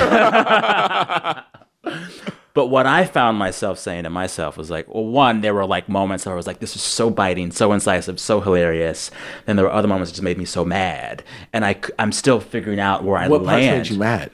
but 2.55 2.67
what 2.69 2.87
I 2.87 3.05
found 3.05 3.37
myself 3.37 3.77
saying 3.77 4.05
to 4.05 4.09
myself 4.09 4.57
was 4.57 4.71
like, 4.71 4.91
well, 4.91 5.05
one, 5.05 5.41
there 5.41 5.53
were 5.53 5.67
like 5.67 5.87
moments 5.87 6.25
where 6.25 6.33
I 6.33 6.35
was 6.35 6.47
like, 6.47 6.57
this 6.57 6.75
is 6.75 6.81
so 6.81 7.11
biting, 7.11 7.51
so 7.51 7.71
incisive, 7.71 8.19
so 8.19 8.41
hilarious. 8.41 9.11
Then 9.45 9.57
there 9.57 9.65
were 9.65 9.71
other 9.71 9.87
moments 9.87 10.09
that 10.09 10.15
just 10.15 10.23
made 10.23 10.39
me 10.39 10.45
so 10.45 10.65
mad, 10.65 11.23
and 11.53 11.63
I, 11.63 11.79
I'm 11.99 12.11
still 12.11 12.39
figuring 12.39 12.79
out 12.79 13.03
where 13.03 13.17
I 13.17 13.27
what 13.27 13.43
land. 13.43 13.67
What 13.67 13.77
made 13.77 13.89
you 13.89 13.99
mad? 13.99 14.31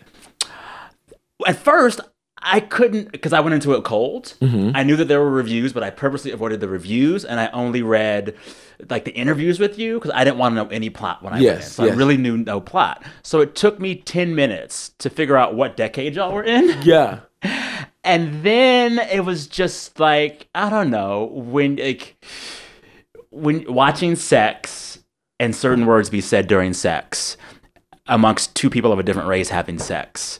At 1.46 1.58
first, 1.58 2.00
I 2.42 2.62
couldn't 2.62 3.12
because 3.12 3.34
I 3.34 3.42
went 3.42 3.56
into 3.56 3.74
it 3.74 3.84
cold. 3.84 4.36
Mm-hmm. 4.42 4.72
I 4.74 4.84
knew 4.84 4.96
that 4.96 5.10
there 5.10 5.20
were 5.20 5.30
reviews, 5.30 5.74
but 5.74 5.84
I 5.84 5.90
purposely 5.90 6.32
avoided 6.32 6.62
the 6.62 6.70
reviews 6.70 7.26
and 7.26 7.40
I 7.40 7.48
only 7.48 7.82
read 7.82 8.36
like 8.90 9.06
the 9.06 9.12
interviews 9.12 9.60
with 9.60 9.78
you 9.78 9.96
because 9.96 10.12
I 10.12 10.24
didn't 10.24 10.38
want 10.38 10.54
to 10.54 10.64
know 10.64 10.70
any 10.70 10.90
plot 10.90 11.22
when 11.24 11.34
I 11.34 11.40
yes, 11.40 11.52
went 11.52 11.64
in. 11.64 11.70
So 11.70 11.86
yes. 11.86 11.94
I 11.94 11.98
really 11.98 12.18
knew 12.18 12.38
no 12.38 12.62
plot. 12.62 13.04
So 13.24 13.42
it 13.42 13.56
took 13.56 13.80
me 13.80 13.96
10 13.96 14.36
minutes 14.36 14.90
to 15.00 15.10
figure 15.10 15.38
out 15.38 15.56
what 15.56 15.76
decade 15.76 16.16
y'all 16.16 16.34
were 16.34 16.44
in. 16.44 16.70
Yeah. 16.90 17.22
And 18.04 18.44
then 18.44 18.98
it 18.98 19.26
was 19.26 19.48
just 19.48 20.00
like, 20.00 20.48
I 20.56 20.70
don't 20.70 20.90
know, 20.90 21.26
when 21.26 21.76
like 21.76 22.16
when 23.30 23.72
watching 23.72 24.16
sex 24.16 25.00
and 25.40 25.56
certain 25.56 25.86
words 25.86 26.10
be 26.10 26.22
said 26.22 26.48
during 26.48 26.74
sex 26.74 27.38
amongst 28.08 28.56
two 28.56 28.70
people 28.70 28.92
of 28.92 29.00
a 29.00 29.04
different 29.04 29.28
race 29.28 29.50
having 29.50 29.78
sex 29.78 30.40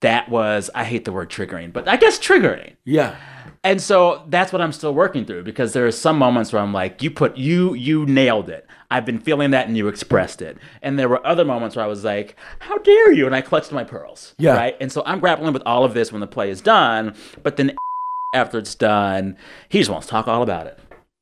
that 0.00 0.28
was 0.28 0.70
I 0.74 0.84
hate 0.84 1.04
the 1.04 1.12
word 1.12 1.30
triggering, 1.30 1.72
but 1.72 1.88
I 1.88 1.96
guess 1.96 2.18
triggering. 2.18 2.74
Yeah. 2.84 3.16
And 3.64 3.80
so 3.80 4.24
that's 4.28 4.52
what 4.52 4.62
I'm 4.62 4.72
still 4.72 4.94
working 4.94 5.24
through 5.24 5.44
because 5.44 5.72
there 5.72 5.86
are 5.86 5.92
some 5.92 6.18
moments 6.18 6.52
where 6.52 6.62
I'm 6.62 6.72
like, 6.72 7.02
you 7.02 7.10
put 7.10 7.36
you 7.36 7.74
you 7.74 8.06
nailed 8.06 8.48
it. 8.48 8.66
I've 8.90 9.04
been 9.04 9.20
feeling 9.20 9.50
that 9.50 9.66
and 9.66 9.76
you 9.76 9.88
expressed 9.88 10.40
it. 10.40 10.58
And 10.80 10.98
there 10.98 11.08
were 11.08 11.24
other 11.26 11.44
moments 11.44 11.76
where 11.76 11.84
I 11.84 11.88
was 11.88 12.04
like, 12.04 12.36
how 12.60 12.78
dare 12.78 13.12
you? 13.12 13.26
And 13.26 13.34
I 13.34 13.40
clutched 13.40 13.72
my 13.72 13.84
pearls. 13.84 14.34
Yeah. 14.38 14.54
Right. 14.54 14.76
And 14.80 14.90
so 14.90 15.02
I'm 15.04 15.20
grappling 15.20 15.52
with 15.52 15.62
all 15.66 15.84
of 15.84 15.94
this 15.94 16.12
when 16.12 16.20
the 16.20 16.26
play 16.26 16.50
is 16.50 16.60
done. 16.60 17.14
But 17.42 17.56
then 17.56 17.76
after 18.34 18.58
it's 18.58 18.74
done, 18.74 19.36
he 19.68 19.78
just 19.78 19.90
wants 19.90 20.06
to 20.06 20.10
talk 20.10 20.28
all 20.28 20.42
about 20.42 20.66
it. 20.66 20.78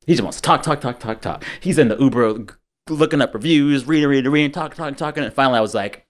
He 0.07 0.13
just 0.13 0.23
wants 0.23 0.41
to 0.41 0.43
talk, 0.43 0.63
talk, 0.63 0.81
talk, 0.81 1.01
talk, 1.01 1.21
talk. 1.21 1.45
He's 1.61 1.79
in 1.79 1.89
the 1.89 1.97
Uber 1.97 2.47
looking 2.89 3.21
up 3.21 3.35
reviews, 3.35 3.87
reading, 3.87 4.09
reading, 4.09 4.31
reading, 4.31 4.53
talk, 4.53 4.75
talk, 4.75 4.97
talking. 4.97 5.25
And 5.25 5.35
finally 5.35 5.59
I 5.59 5.63
was 5.63 5.75
like, 5.75 6.07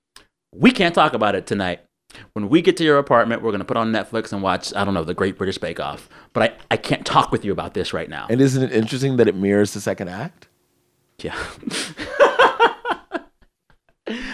we 0.53 0.71
can't 0.71 0.95
talk 0.95 1.15
about 1.15 1.35
it 1.35 1.47
tonight 1.47 1.86
when 2.35 2.49
we 2.49 2.63
get 2.63 2.77
to 2.79 2.85
your 2.85 2.99
apartment, 2.99 3.43
we're 3.43 3.51
going 3.51 3.61
to 3.61 3.65
put 3.67 3.77
on 3.77 3.93
Netflix 3.93 4.33
and 4.33 4.43
watch, 4.43 4.75
I 4.75 4.85
don't 4.85 4.95
know, 4.95 5.05
The 5.05 5.15
Great 5.15 5.37
British 5.39 5.59
Bake 5.59 5.81
Off. 5.81 6.09
But 6.33 6.43
I, 6.43 6.75
I 6.75 6.77
can't 6.77 7.05
talk 7.07 7.33
with 7.33 7.45
you 7.45 7.53
about 7.53 7.75
this 7.75 7.93
right 7.93 8.09
now. 8.09 8.27
And 8.31 8.41
isn't 8.41 8.63
it 8.63 8.73
interesting 8.73 9.17
that 9.17 9.29
it 9.29 9.35
mirrors 9.35 9.73
the 9.75 9.81
second 9.81 10.09
act? 10.09 10.49
Yeah. 11.23 11.37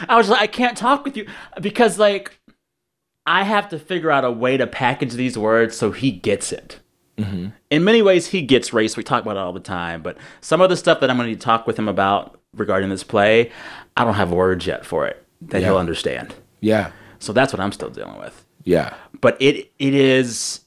I 0.09 0.16
was 0.16 0.29
like, 0.29 0.40
I 0.40 0.47
can't 0.47 0.77
talk 0.77 1.05
with 1.05 1.16
you 1.16 1.27
because, 1.61 1.99
like, 1.99 2.38
I 3.25 3.45
have 3.45 3.68
to 3.71 3.79
figure 3.79 4.11
out 4.11 4.25
a 4.25 4.31
way 4.31 4.57
to 4.57 4.66
package 4.66 5.12
these 5.14 5.38
words 5.38 5.77
so 5.77 5.92
he 5.92 6.11
gets 6.11 6.53
it. 6.53 6.81
Mm-hmm. 7.16 7.49
In 7.71 7.85
many 7.85 8.03
ways, 8.03 8.27
he 8.29 8.42
gets 8.42 8.73
race. 8.73 8.97
We 8.97 9.03
talk 9.03 9.23
about 9.23 9.37
it 9.37 9.40
all 9.40 9.53
the 9.53 9.61
time. 9.61 10.03
But 10.03 10.18
some 10.40 10.61
of 10.61 10.68
the 10.68 10.77
stuff 10.77 11.01
that 11.01 11.09
I'm 11.11 11.16
going 11.16 11.33
to 11.33 11.38
talk 11.40 11.66
with 11.66 11.79
him 11.79 11.88
about 11.88 12.38
regarding 12.55 12.90
this 12.90 13.05
play, 13.05 13.51
I 13.97 14.05
don't 14.05 14.14
have 14.14 14.31
words 14.33 14.66
yet 14.66 14.85
for 14.85 15.07
it 15.07 15.25
that 15.42 15.61
Yeah. 15.62 15.68
he'll 15.68 15.79
understand. 15.79 16.35
Yeah. 16.61 16.90
So 17.22 17.32
that's 17.32 17.52
what 17.52 17.61
I'm 17.61 17.72
still 17.72 17.90
dealing 17.90 18.18
with. 18.18 18.44
Yeah. 18.64 18.94
But 19.20 19.40
it 19.40 19.72
it 19.78 19.94
is 19.94 20.61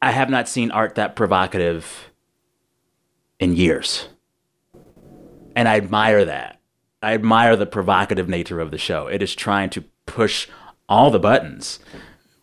I 0.00 0.12
have 0.12 0.30
not 0.30 0.48
seen 0.48 0.70
art 0.70 0.94
that 0.94 1.16
provocative 1.16 2.10
in 3.40 3.56
years. 3.56 4.08
And 5.56 5.68
I 5.68 5.76
admire 5.76 6.24
that. 6.24 6.60
I 7.02 7.14
admire 7.14 7.56
the 7.56 7.66
provocative 7.66 8.28
nature 8.28 8.60
of 8.60 8.70
the 8.70 8.78
show. 8.78 9.06
It 9.06 9.22
is 9.22 9.34
trying 9.34 9.70
to 9.70 9.84
push 10.06 10.48
all 10.88 11.10
the 11.10 11.18
buttons. 11.18 11.78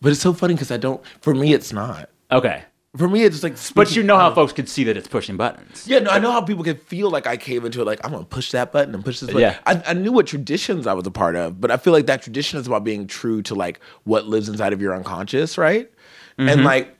But 0.02 0.12
it's 0.12 0.20
so 0.20 0.34
funny 0.34 0.54
because 0.54 0.70
I 0.70 0.76
don't. 0.76 1.02
For 1.20 1.34
me, 1.34 1.54
it's 1.54 1.72
not. 1.72 2.10
Okay. 2.30 2.64
For 2.96 3.08
me, 3.08 3.24
it's 3.24 3.40
just 3.40 3.42
like. 3.42 3.74
But 3.74 3.96
you 3.96 4.04
know 4.04 4.16
how 4.16 4.32
folks 4.32 4.52
could 4.52 4.68
see 4.68 4.84
that 4.84 4.96
it's 4.96 5.08
pushing 5.08 5.36
buttons. 5.36 5.86
Yeah, 5.88 5.98
no, 5.98 6.10
I 6.10 6.20
know 6.20 6.30
how 6.30 6.40
people 6.40 6.62
can 6.62 6.76
feel 6.76 7.10
like 7.10 7.26
I 7.26 7.36
came 7.36 7.64
into 7.66 7.80
it 7.80 7.84
like 7.86 7.98
I'm 8.04 8.12
gonna 8.12 8.24
push 8.24 8.52
that 8.52 8.70
button 8.70 8.94
and 8.94 9.04
push 9.04 9.18
this 9.20 9.28
button. 9.30 9.40
Yeah. 9.42 9.58
I, 9.66 9.82
I 9.88 9.92
knew 9.94 10.12
what 10.12 10.28
traditions 10.28 10.86
I 10.86 10.92
was 10.92 11.04
a 11.06 11.10
part 11.10 11.34
of, 11.34 11.60
but 11.60 11.72
I 11.72 11.76
feel 11.76 11.92
like 11.92 12.06
that 12.06 12.22
tradition 12.22 12.60
is 12.60 12.68
about 12.68 12.84
being 12.84 13.08
true 13.08 13.42
to 13.42 13.54
like 13.56 13.80
what 14.04 14.26
lives 14.26 14.48
inside 14.48 14.72
of 14.72 14.80
your 14.80 14.94
unconscious, 14.94 15.58
right? 15.58 15.90
And 16.38 16.60
Mhm. 16.60 16.64
like, 16.64 16.96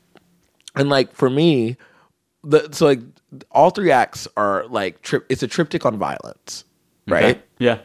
and 0.75 0.89
like 0.89 1.13
for 1.15 1.31
me, 1.31 1.77
the 2.43 2.69
so 2.73 2.87
like 2.87 3.01
all 3.53 3.71
three 3.71 3.93
acts 3.93 4.27
are 4.37 4.67
like 4.69 5.01
trip. 5.03 5.25
It's 5.29 5.45
a 5.45 5.49
triptych 5.49 5.87
on 5.87 5.97
violence, 5.97 6.65
right? 7.07 7.37
Okay. 7.37 7.43
Yeah. 7.59 7.79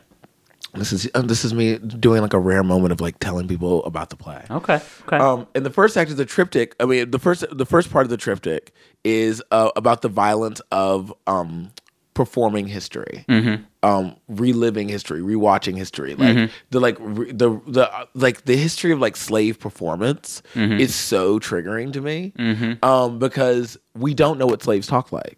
This 0.76 0.94
is 0.94 1.10
uh, 1.16 1.22
this 1.22 1.44
is 1.44 1.54
me 1.54 1.78
doing 1.78 2.22
like 2.22 2.34
a 2.34 2.40
rare 2.40 2.64
moment 2.64 2.92
of 2.92 3.02
like 3.02 3.18
telling 3.20 3.48
people 3.48 3.84
about 3.86 4.10
the 4.12 4.16
play. 4.16 4.44
Okay. 4.52 4.80
Okay. 5.08 5.18
Um, 5.18 5.48
and 5.56 5.66
the 5.66 5.70
first 5.72 5.98
act 5.98 6.10
is 6.12 6.16
the 6.18 6.26
triptych. 6.26 6.76
I 6.80 6.86
mean, 6.86 7.10
the 7.12 7.20
first 7.20 7.44
the 7.52 7.66
first 7.66 7.92
part 7.92 8.06
of 8.06 8.10
the 8.10 8.18
triptych 8.18 8.72
is 9.04 9.42
uh, 9.52 9.72
about 9.76 10.02
the 10.04 10.10
violence 10.10 10.62
of 10.72 11.12
um, 11.26 11.72
performing 12.14 12.68
history, 12.68 13.26
Mhm. 13.30 13.64
um, 13.82 14.16
reliving 14.28 14.90
history, 14.90 15.22
rewatching 15.22 15.76
history. 15.78 16.14
Like 16.16 16.36
Mhm. 16.36 16.50
the 16.70 16.80
like 16.80 16.98
re- 17.00 17.32
the 17.32 17.60
the 17.66 17.92
uh, 17.92 18.06
like 18.14 18.46
the 18.46 18.56
history 18.58 18.92
of 18.92 19.00
like 19.00 19.16
slave 19.16 19.58
performance 19.60 20.44
Mhm. 20.54 20.80
is 20.80 20.94
so 20.94 21.40
triggering 21.40 21.92
to 21.94 22.02
me 22.02 22.32
Mhm. 22.38 22.84
um, 22.84 23.18
because 23.18 23.78
we 23.96 24.14
don't 24.14 24.38
know 24.38 24.46
what 24.48 24.62
slaves 24.62 24.86
talk 24.86 25.12
like. 25.12 25.38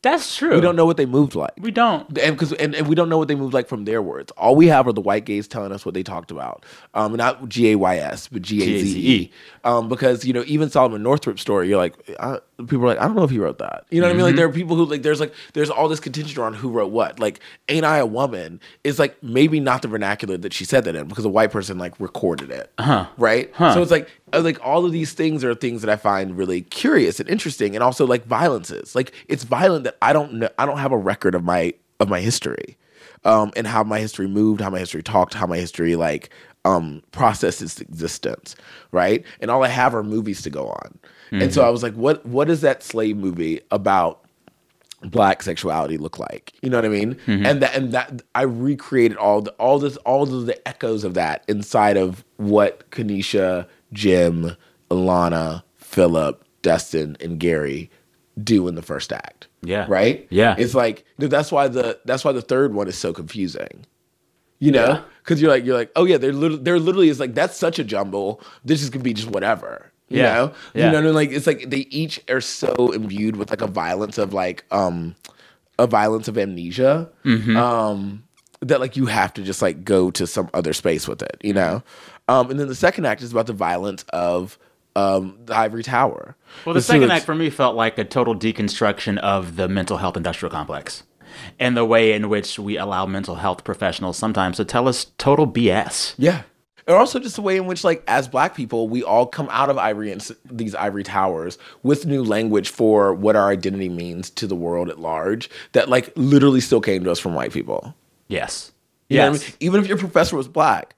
That's 0.00 0.36
true. 0.36 0.54
We 0.54 0.60
don't 0.60 0.76
know 0.76 0.86
what 0.86 0.96
they 0.96 1.06
moved 1.06 1.34
like. 1.34 1.50
We 1.58 1.72
don't. 1.72 2.06
And 2.18 2.36
because 2.36 2.52
and, 2.52 2.72
and 2.76 2.86
we 2.86 2.94
don't 2.94 3.08
know 3.08 3.18
what 3.18 3.26
they 3.26 3.34
moved 3.34 3.52
like 3.52 3.66
from 3.66 3.84
their 3.84 4.00
words. 4.00 4.30
All 4.36 4.54
we 4.54 4.68
have 4.68 4.86
are 4.86 4.92
the 4.92 5.00
white 5.00 5.24
gays 5.24 5.48
telling 5.48 5.72
us 5.72 5.84
what 5.84 5.92
they 5.94 6.04
talked 6.04 6.30
about. 6.30 6.64
Um, 6.94 7.16
not 7.16 7.48
G 7.48 7.72
A 7.72 7.74
Y 7.76 7.96
S, 7.96 8.28
but 8.28 8.42
G 8.42 8.62
A 8.62 8.64
Z 8.64 8.70
E. 8.70 8.82
G-A-Z-E. 8.82 9.32
Um, 9.64 9.88
because 9.88 10.24
you 10.24 10.32
know, 10.32 10.44
even 10.46 10.70
Solomon 10.70 11.02
Northup's 11.02 11.42
story, 11.42 11.68
you're 11.68 11.78
like, 11.78 11.94
uh, 12.20 12.38
people 12.58 12.84
are 12.84 12.88
like, 12.88 12.98
I 13.00 13.06
don't 13.06 13.16
know 13.16 13.24
if 13.24 13.30
he 13.30 13.40
wrote 13.40 13.58
that. 13.58 13.86
You 13.90 14.00
know 14.00 14.06
what 14.06 14.12
I 14.12 14.16
mean? 14.16 14.22
Like 14.26 14.34
Mhm. 14.34 14.36
there 14.36 14.46
are 14.46 14.52
people 14.52 14.76
who 14.76 14.84
like, 14.84 15.02
there's 15.02 15.18
like, 15.18 15.34
there's 15.54 15.68
all 15.68 15.88
this 15.88 15.98
contention 16.00 16.40
around 16.40 16.54
who 16.54 16.70
wrote 16.70 16.92
what. 16.92 17.18
Like, 17.18 17.40
ain't 17.68 17.84
I 17.84 17.98
a 17.98 18.06
woman? 18.06 18.60
Is 18.84 19.00
like 19.00 19.20
maybe 19.20 19.58
not 19.58 19.82
the 19.82 19.88
vernacular 19.88 20.36
that 20.38 20.52
she 20.52 20.64
said 20.64 20.84
that 20.84 20.94
in 20.94 21.08
because 21.08 21.24
a 21.24 21.28
white 21.28 21.50
person 21.50 21.76
like 21.76 21.98
recorded 21.98 22.50
it. 22.52 22.72
Huh. 22.78 23.06
Right. 23.16 23.50
Huh. 23.52 23.74
So 23.74 23.82
it's 23.82 23.90
like, 23.90 24.08
like 24.32 24.58
all 24.64 24.84
of 24.84 24.92
these 24.92 25.12
things 25.12 25.44
are 25.44 25.54
things 25.54 25.82
that 25.82 25.90
I 25.90 25.96
find 25.96 26.36
really 26.36 26.62
curious 26.62 27.20
and 27.20 27.28
interesting, 27.28 27.74
and 27.74 27.82
also 27.82 28.06
like 28.06 28.24
violences. 28.26 28.94
Like 28.94 29.12
it's 29.28 29.44
violent 29.44 29.84
that 29.84 29.96
I 30.02 30.12
don't 30.12 30.34
know. 30.34 30.48
I 30.58 30.66
don't 30.66 30.78
have 30.78 30.92
a 30.92 30.98
record 30.98 31.34
of 31.34 31.44
my 31.44 31.74
of 32.00 32.08
my 32.08 32.20
history, 32.20 32.76
um, 33.24 33.52
and 33.56 33.66
how 33.66 33.82
my 33.84 33.98
history 34.00 34.26
moved, 34.28 34.60
how 34.60 34.70
my 34.70 34.78
history 34.78 35.02
talked, 35.02 35.34
how 35.34 35.46
my 35.46 35.56
history 35.58 35.96
like 35.96 36.30
um 36.64 37.02
processed 37.12 37.62
its 37.62 37.80
existence, 37.80 38.56
right? 38.92 39.24
And 39.40 39.50
all 39.50 39.62
I 39.64 39.68
have 39.68 39.94
are 39.94 40.02
movies 40.02 40.42
to 40.42 40.50
go 40.50 40.68
on. 40.68 40.98
And 41.30 41.52
so 41.52 41.62
Mhm. 41.62 41.66
I 41.66 41.70
was 41.70 41.82
like, 41.82 41.94
what 41.94 42.24
what 42.26 42.48
is 42.50 42.60
that 42.62 42.82
slave 42.82 43.16
movie 43.16 43.60
about 43.70 44.24
black 45.02 45.42
sexuality 45.42 45.96
look 45.96 46.18
like? 46.18 46.52
You 46.62 46.70
know 46.70 46.78
what 46.78 46.84
I 46.84 46.88
mean? 46.88 47.16
Mhm. 47.26 47.46
And 47.46 47.62
that 47.62 47.74
and 47.76 47.92
that 47.92 48.22
I 48.34 48.42
recreated 48.42 49.16
all 49.16 49.42
the 49.42 49.52
all 49.52 49.78
this 49.78 49.96
all 49.98 50.22
of 50.24 50.46
the 50.46 50.66
echoes 50.68 51.04
of 51.04 51.14
that 51.14 51.44
inside 51.48 51.96
of 51.96 52.24
what 52.38 52.90
Kaneisha, 52.90 53.66
Jim, 53.92 54.56
Alana, 54.90 55.62
Philip, 55.76 56.44
Dustin, 56.62 57.16
and 57.20 57.38
Gary 57.38 57.90
do 58.42 58.68
in 58.68 58.74
the 58.74 58.82
first 58.82 59.12
act. 59.12 59.48
Yeah. 59.62 59.86
Right? 59.88 60.26
Yeah. 60.30 60.54
It's 60.58 60.74
like 60.74 61.04
that's 61.18 61.50
why 61.50 61.68
the 61.68 61.98
that's 62.04 62.24
why 62.24 62.32
the 62.32 62.42
third 62.42 62.74
one 62.74 62.88
is 62.88 62.96
so 62.96 63.12
confusing. 63.12 63.84
You 64.60 64.72
know? 64.72 65.02
Because 65.22 65.40
you're 65.40 65.50
like 65.50 65.64
you're 65.64 65.76
like, 65.76 65.90
oh 65.96 66.04
yeah, 66.04 66.16
there 66.18 66.32
lit- 66.32 66.64
there 66.64 66.78
literally 66.78 67.08
is 67.08 67.20
like 67.20 67.34
that's 67.34 67.56
such 67.56 67.78
a 67.78 67.84
jumble. 67.84 68.40
This 68.64 68.82
is 68.82 68.90
gonna 68.90 69.02
be 69.04 69.12
just 69.14 69.28
whatever. 69.28 69.90
You 70.08 70.18
Yeah. 70.18 70.34
know, 70.34 70.52
Yeah. 70.74 70.86
you 70.86 70.92
know, 70.92 70.96
what 70.98 71.02
I 71.02 71.06
mean? 71.06 71.14
like 71.14 71.30
it's 71.32 71.46
like 71.46 71.70
they 71.70 71.86
each 71.90 72.20
are 72.30 72.40
so 72.40 72.92
imbued 72.92 73.36
with 73.36 73.50
like 73.50 73.60
a 73.60 73.66
violence 73.66 74.18
of 74.18 74.32
like 74.32 74.64
um 74.70 75.14
a 75.78 75.86
violence 75.86 76.28
of 76.28 76.38
amnesia. 76.38 77.08
Mm-hmm. 77.24 77.56
Um, 77.56 78.24
that 78.60 78.80
like 78.80 78.96
you 78.96 79.06
have 79.06 79.32
to 79.34 79.42
just 79.42 79.62
like 79.62 79.84
go 79.84 80.10
to 80.12 80.26
some 80.26 80.48
other 80.54 80.72
space 80.72 81.06
with 81.06 81.22
it, 81.22 81.36
you 81.42 81.52
know. 81.52 81.82
Um, 82.28 82.50
and 82.50 82.60
then 82.60 82.68
the 82.68 82.74
second 82.74 83.06
act 83.06 83.22
is 83.22 83.32
about 83.32 83.46
the 83.46 83.52
violence 83.52 84.04
of 84.12 84.58
um 84.96 85.38
the 85.44 85.56
ivory 85.56 85.82
tower. 85.82 86.36
Well, 86.64 86.74
the 86.74 86.82
So 86.82 86.94
second 86.94 87.10
act 87.10 87.24
for 87.24 87.34
me 87.34 87.50
felt 87.50 87.76
like 87.76 87.98
a 87.98 88.04
total 88.04 88.34
deconstruction 88.34 89.18
of 89.18 89.56
the 89.56 89.68
mental 89.68 89.96
health 89.98 90.16
industrial 90.16 90.50
complex 90.50 91.02
and 91.58 91.76
the 91.76 91.84
way 91.84 92.12
in 92.12 92.28
which 92.28 92.58
we 92.58 92.76
allow 92.76 93.06
mental 93.06 93.36
health 93.36 93.64
professionals 93.64 94.16
sometimes 94.16 94.56
to 94.56 94.64
tell 94.64 94.88
us 94.88 95.06
total 95.18 95.46
BS. 95.46 96.14
Yeah. 96.18 96.42
And 96.86 96.96
also 96.96 97.18
just 97.18 97.36
the 97.36 97.42
way 97.42 97.58
in 97.58 97.66
which, 97.66 97.84
like, 97.84 98.02
as 98.08 98.28
black 98.28 98.54
people, 98.54 98.88
we 98.88 99.02
all 99.02 99.26
come 99.26 99.46
out 99.50 99.68
of 99.68 99.76
ivory 99.76 100.10
and 100.10 100.26
these 100.46 100.74
ivory 100.74 101.02
towers 101.02 101.58
with 101.82 102.06
new 102.06 102.24
language 102.24 102.70
for 102.70 103.12
what 103.12 103.36
our 103.36 103.50
identity 103.50 103.90
means 103.90 104.30
to 104.30 104.46
the 104.46 104.56
world 104.56 104.88
at 104.88 104.98
large 104.98 105.50
that, 105.72 105.90
like, 105.90 106.10
literally 106.16 106.60
still 106.60 106.80
came 106.80 107.04
to 107.04 107.10
us 107.10 107.18
from 107.18 107.34
white 107.34 107.52
people. 107.52 107.94
Yes. 108.28 108.72
You 109.10 109.18
know 109.18 109.32
what 109.32 109.32
yes. 109.34 109.42
I 109.42 109.46
mean? 109.46 109.56
Even 109.60 109.80
if 109.82 109.88
your 109.88 109.98
professor 109.98 110.36
was 110.36 110.48
black. 110.48 110.94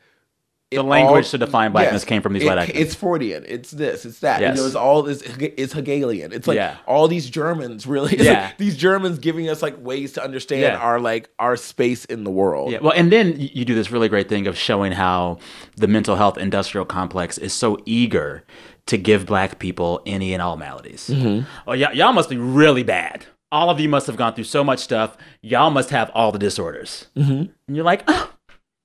The 0.73 0.83
language 0.85 1.25
all- 1.25 1.31
to 1.33 1.39
define 1.39 1.73
blackness 1.73 2.03
yes, 2.03 2.09
came 2.09 2.23
from 2.23 2.33
these 2.33 2.45
it 2.45 2.47
white 2.47 2.59
actors. 2.59 2.77
It's 2.79 2.95
Freudian. 2.95 3.45
It's 3.49 3.73
this. 3.73 4.05
It's 4.05 4.21
that. 4.21 4.41
Yes. 4.41 4.57
You 4.57 4.63
know, 4.63 4.67
it's 4.69 4.77
all 4.77 5.03
this. 5.03 5.21
It's 5.23 5.73
Hegelian. 5.73 6.33
It's 6.33 6.47
like 6.47 6.55
Yeah. 6.57 6.77
all 6.87 7.09
these 7.09 7.29
Germans 7.29 7.87
really. 7.87 8.17
Yeah. 8.21 8.45
like 8.45 8.59
these 8.59 8.77
Germans 8.77 9.19
giving 9.19 9.49
us 9.49 9.63
like 9.63 9.75
ways 9.85 10.13
to 10.13 10.23
understand 10.25 10.63
Yeah. 10.63 10.77
our 10.77 11.01
like 11.01 11.29
our 11.41 11.57
space 11.57 12.05
in 12.05 12.23
the 12.25 12.31
world. 12.31 12.71
Yeah, 12.71 12.79
well, 12.81 12.93
and 12.95 13.11
then 13.11 13.35
you 13.39 13.65
do 13.65 13.75
this 13.75 13.91
really 13.91 14.09
great 14.09 14.29
thing 14.29 14.47
of 14.47 14.57
showing 14.57 14.93
how 14.93 15.39
the 15.77 15.89
mental 15.89 16.15
health 16.15 16.39
industrial 16.39 16.85
complex 16.85 17.37
is 17.37 17.53
so 17.53 17.77
eager 17.85 18.45
to 18.87 18.97
give 18.97 19.27
black 19.27 19.59
people 19.59 20.01
any 20.07 20.33
and 20.33 20.41
all 20.41 20.57
maladies. 20.57 21.11
Mhm. 21.13 21.47
Oh, 21.67 21.73
y- 21.73 21.93
y'all 21.95 22.13
must 22.13 22.31
be 22.31 22.37
really 22.37 22.83
bad. 22.85 23.27
All 23.53 23.71
of 23.71 23.81
you 23.81 23.89
must 23.89 24.07
have 24.07 24.17
gone 24.17 24.35
through 24.35 24.45
so 24.45 24.63
much 24.63 24.79
stuff. 24.79 25.17
Y'all 25.43 25.71
must 25.71 25.91
have 25.91 26.11
all 26.15 26.31
the 26.31 26.39
disorders. 26.39 27.07
Mhm. 27.17 27.49
And 27.67 27.77
you're 27.77 27.85
like, 27.85 28.05
oh, 28.07 28.31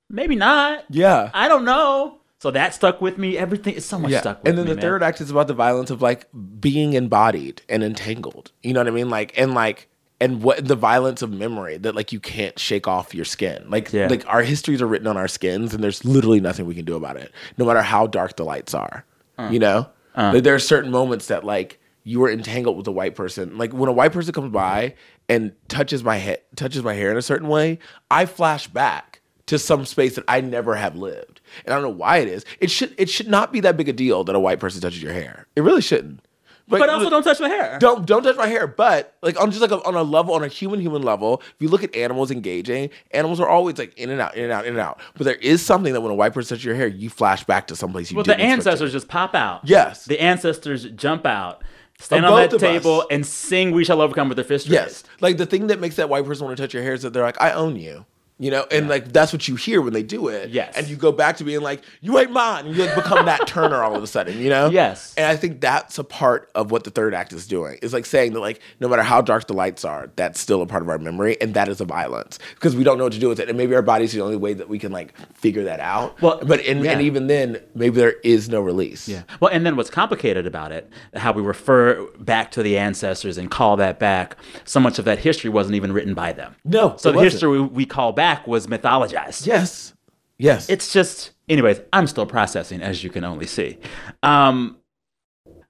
maybe 0.09 0.35
not. 0.35 0.85
Yeah. 0.89 1.29
I 1.33 1.47
don't 1.47 1.65
know. 1.65 2.19
So 2.39 2.51
that 2.51 2.73
stuck 2.73 3.01
with 3.01 3.17
me. 3.17 3.37
Everything 3.37 3.73
is 3.73 3.85
so 3.85 3.97
much 3.97 4.13
stuck 4.13 4.43
with 4.43 4.49
and 4.49 4.57
then 4.57 4.65
me. 4.65 4.71
the 4.71 4.75
man. 4.75 4.81
third 4.81 5.03
act 5.03 5.21
is 5.21 5.31
about 5.31 5.47
the 5.47 5.53
violence 5.53 5.89
of 5.89 6.01
like 6.01 6.27
being 6.59 6.93
embodied 6.93 7.61
and 7.69 7.83
entangled. 7.83 8.51
You 8.61 8.73
know 8.73 8.81
what 8.81 8.87
I 8.87 8.91
mean? 8.91 9.09
Like 9.09 9.33
and 9.37 9.53
like 9.53 9.87
and 10.21 10.43
what 10.43 10.65
the 10.67 10.75
violence 10.75 11.21
of 11.21 11.31
memory 11.31 11.77
that 11.77 11.95
like 11.95 12.11
you 12.11 12.19
can't 12.19 12.57
shake 12.59 12.87
off 12.87 13.15
your 13.15 13.25
skin. 13.25 13.65
Like 13.69 13.91
Yeah. 13.91 14.07
like 14.07 14.25
our 14.27 14.43
histories 14.43 14.81
are 14.81 14.87
written 14.87 15.07
on 15.07 15.17
our 15.17 15.27
skins 15.27 15.73
and 15.73 15.83
there's 15.83 16.05
literally 16.05 16.39
nothing 16.39 16.65
we 16.67 16.75
can 16.75 16.85
do 16.85 16.95
about 16.95 17.17
it. 17.17 17.31
No 17.57 17.65
matter 17.65 17.81
how 17.81 18.05
dark 18.05 18.35
the 18.35 18.43
lights 18.43 18.73
are. 18.73 19.05
Uh. 19.37 19.49
You 19.51 19.59
know? 19.59 19.87
Uh. 20.15 20.31
Like, 20.35 20.43
there 20.43 20.53
are 20.55 20.59
certain 20.59 20.91
moments 20.91 21.27
that 21.27 21.43
like 21.43 21.79
you 22.03 22.23
are 22.23 22.29
entangled 22.29 22.77
with 22.77 22.85
a 22.87 22.91
white 22.91 23.15
person. 23.15 23.57
Like 23.57 23.73
when 23.73 23.89
a 23.89 23.93
white 23.93 24.11
person 24.13 24.33
comes 24.33 24.51
by 24.51 24.93
and 25.27 25.53
touches 25.67 26.03
my 26.03 26.17
head 26.17 26.41
touches 26.55 26.83
my 26.83 26.93
hair 26.93 27.09
in 27.11 27.17
a 27.17 27.21
certain 27.23 27.47
way, 27.47 27.79
I 28.11 28.25
flash 28.27 28.67
back 28.67 29.14
to 29.47 29.59
some 29.59 29.85
space 29.85 30.15
that 30.15 30.25
I 30.27 30.41
never 30.41 30.75
have 30.75 30.95
lived. 30.95 31.41
And 31.65 31.73
I 31.73 31.77
don't 31.77 31.83
know 31.83 31.95
why 31.95 32.17
it 32.17 32.27
is. 32.27 32.45
It 32.59 32.71
should 32.71 32.93
it 32.97 33.09
should 33.09 33.27
not 33.27 33.51
be 33.53 33.59
that 33.61 33.77
big 33.77 33.89
a 33.89 33.93
deal 33.93 34.23
that 34.23 34.35
a 34.35 34.39
white 34.39 34.59
person 34.59 34.81
touches 34.81 35.01
your 35.03 35.13
hair. 35.13 35.47
It 35.55 35.61
really 35.61 35.81
shouldn't. 35.81 36.21
but 36.67 36.89
also 36.89 37.11
don't 37.11 37.21
touch 37.21 37.39
my 37.39 37.47
hair. 37.47 37.77
Don't 37.79 38.07
don't 38.07 38.23
touch 38.23 38.37
my 38.37 38.47
hair. 38.47 38.65
But 38.65 39.15
like 39.21 39.39
on 39.39 39.51
just 39.51 39.61
like 39.61 39.69
a, 39.69 39.83
on 39.83 39.93
a 39.93 40.01
level 40.01 40.33
on 40.33 40.43
a 40.43 40.47
human 40.47 40.79
human 40.81 41.03
level, 41.03 41.43
if 41.45 41.55
you 41.59 41.69
look 41.69 41.83
at 41.83 41.95
animals 41.95 42.31
engaging, 42.31 42.89
animals 43.11 43.39
are 43.39 43.47
always 43.47 43.77
like 43.77 43.95
in 43.99 44.09
and 44.09 44.19
out, 44.19 44.35
in 44.35 44.43
and 44.45 44.51
out, 44.51 44.65
in 44.65 44.71
and 44.73 44.79
out. 44.81 44.99
But 45.15 45.25
there 45.25 45.35
is 45.35 45.63
something 45.63 45.93
that 45.93 46.01
when 46.01 46.11
a 46.11 46.15
white 46.15 46.33
person 46.33 46.55
touches 46.55 46.65
your 46.65 46.73
hair, 46.75 46.87
you 46.87 47.11
flash 47.11 47.43
back 47.43 47.67
to 47.67 47.75
someplace 47.75 48.09
you 48.09 48.15
Well, 48.17 48.23
the 48.25 48.39
ancestors 48.39 48.91
just 48.91 49.07
pop 49.07 49.35
out. 49.35 49.61
Yes. 49.63 50.05
The 50.05 50.19
ancestors 50.19 50.85
jump 50.85 51.27
out, 51.27 51.63
stand 51.99 52.25
Of 52.25 52.31
on 52.33 52.39
that 52.39 52.47
of 52.53 52.55
us. 52.55 52.61
table, 52.61 53.05
and 53.11 53.23
sing 53.23 53.69
"We 53.71 53.85
Shall 53.85 54.01
Overcome" 54.01 54.29
with 54.29 54.37
their 54.37 54.43
fists 54.43 54.67
Yes. 54.67 54.85
raised. 54.87 55.09
Like 55.21 55.37
the 55.37 55.45
thing 55.45 55.67
that 55.67 55.79
makes 55.79 55.97
that 55.97 56.09
white 56.09 56.25
person 56.25 56.45
want 56.47 56.57
to 56.57 56.63
touch 56.63 56.73
your 56.73 56.81
hair 56.81 56.93
is 56.93 57.03
that 57.03 57.13
they're 57.13 57.21
like, 57.21 57.39
I 57.39 57.51
own 57.51 57.75
you. 57.75 58.07
You 58.37 58.51
know, 58.51 58.65
and 58.69 58.89
like 58.89 59.13
that's 59.13 59.31
what 59.31 59.47
you 59.47 59.55
hear 59.55 59.81
when 59.81 59.93
they 59.93 60.03
do 60.03 60.27
it. 60.27 60.49
Yes. 60.49 60.75
And 60.75 60.89
you 60.89 60.97
go 60.97 61.13
back 61.13 61.37
to 61.37 61.45
being 61.45 61.61
like, 61.61 61.81
you 62.01 62.19
ain't 62.19 62.31
mine. 62.31 62.65
And 62.65 62.75
you 62.75 62.85
like 62.85 62.93
become 62.93 63.25
that 63.27 63.47
Turner 63.47 63.81
all 63.81 63.95
of 63.95 64.03
a 64.03 64.07
sudden, 64.07 64.39
you 64.39 64.49
know? 64.49 64.69
Yes. 64.69 65.13
And 65.15 65.25
I 65.25 65.37
think 65.37 65.61
that's 65.61 65.97
a 65.97 66.03
part 66.03 66.51
of 66.53 66.69
what 66.69 66.83
the 66.83 66.89
third 66.89 67.13
act 67.13 67.31
is 67.31 67.47
doing. 67.47 67.79
It's 67.81 67.93
like 67.93 68.05
saying 68.05 68.33
that 68.33 68.41
like 68.41 68.59
no 68.81 68.89
matter 68.89 69.03
how 69.03 69.21
dark 69.21 69.47
the 69.47 69.53
lights 69.53 69.85
are, 69.85 70.11
that's 70.17 70.37
still 70.37 70.61
a 70.61 70.65
part 70.65 70.83
of 70.83 70.89
our 70.89 70.97
memory. 70.97 71.39
And 71.39 71.53
that 71.53 71.69
is 71.69 71.79
a 71.79 71.85
violence. 71.85 72.37
Because 72.55 72.75
we 72.75 72.83
don't 72.83 72.97
know 72.97 73.05
what 73.05 73.13
to 73.13 73.19
do 73.19 73.29
with 73.29 73.39
it. 73.39 73.47
And 73.47 73.57
maybe 73.57 73.73
our 73.73 73.81
body's 73.81 74.11
the 74.11 74.19
only 74.19 74.35
way 74.35 74.53
that 74.53 74.67
we 74.67 74.79
can 74.79 74.91
like 74.91 75.13
figure 75.33 75.63
that 75.63 75.79
out. 75.79 76.21
Well, 76.21 76.41
but 76.45 76.59
and, 76.65 76.83
yeah. 76.83 76.91
and 76.91 77.01
even 77.01 77.27
then, 77.27 77.61
maybe 77.73 77.95
there 77.95 78.15
is 78.25 78.49
no 78.49 78.59
release. 78.59 79.07
Yeah. 79.07 79.23
Well, 79.39 79.51
and 79.53 79.65
then 79.65 79.77
what's 79.77 79.89
complicated 79.89 80.45
about 80.45 80.73
it, 80.73 80.91
how 81.13 81.31
we 81.31 81.41
refer 81.41 82.05
back 82.17 82.51
to 82.51 82.63
the 82.63 82.77
ancestors 82.77 83.37
and 83.37 83.49
call 83.49 83.77
that 83.77 83.97
back, 83.97 84.35
so 84.65 84.81
much 84.81 84.99
of 84.99 85.05
that 85.05 85.19
history 85.19 85.49
wasn't 85.49 85.75
even 85.75 85.93
written 85.93 86.13
by 86.13 86.33
them. 86.33 86.53
No. 86.65 86.97
So 86.97 87.11
the 87.11 87.19
wasn't. 87.19 87.31
history 87.31 87.61
we 87.61 87.85
call 87.85 88.11
back 88.11 88.24
was 88.47 88.67
mythologized. 88.67 89.45
Yes. 89.45 89.93
Yes. 90.37 90.69
It's 90.69 90.91
just, 90.91 91.31
anyways, 91.47 91.79
I'm 91.93 92.07
still 92.07 92.25
processing, 92.25 92.81
as 92.81 93.03
you 93.03 93.09
can 93.09 93.23
only 93.23 93.47
see. 93.47 93.77
Um, 94.23 94.77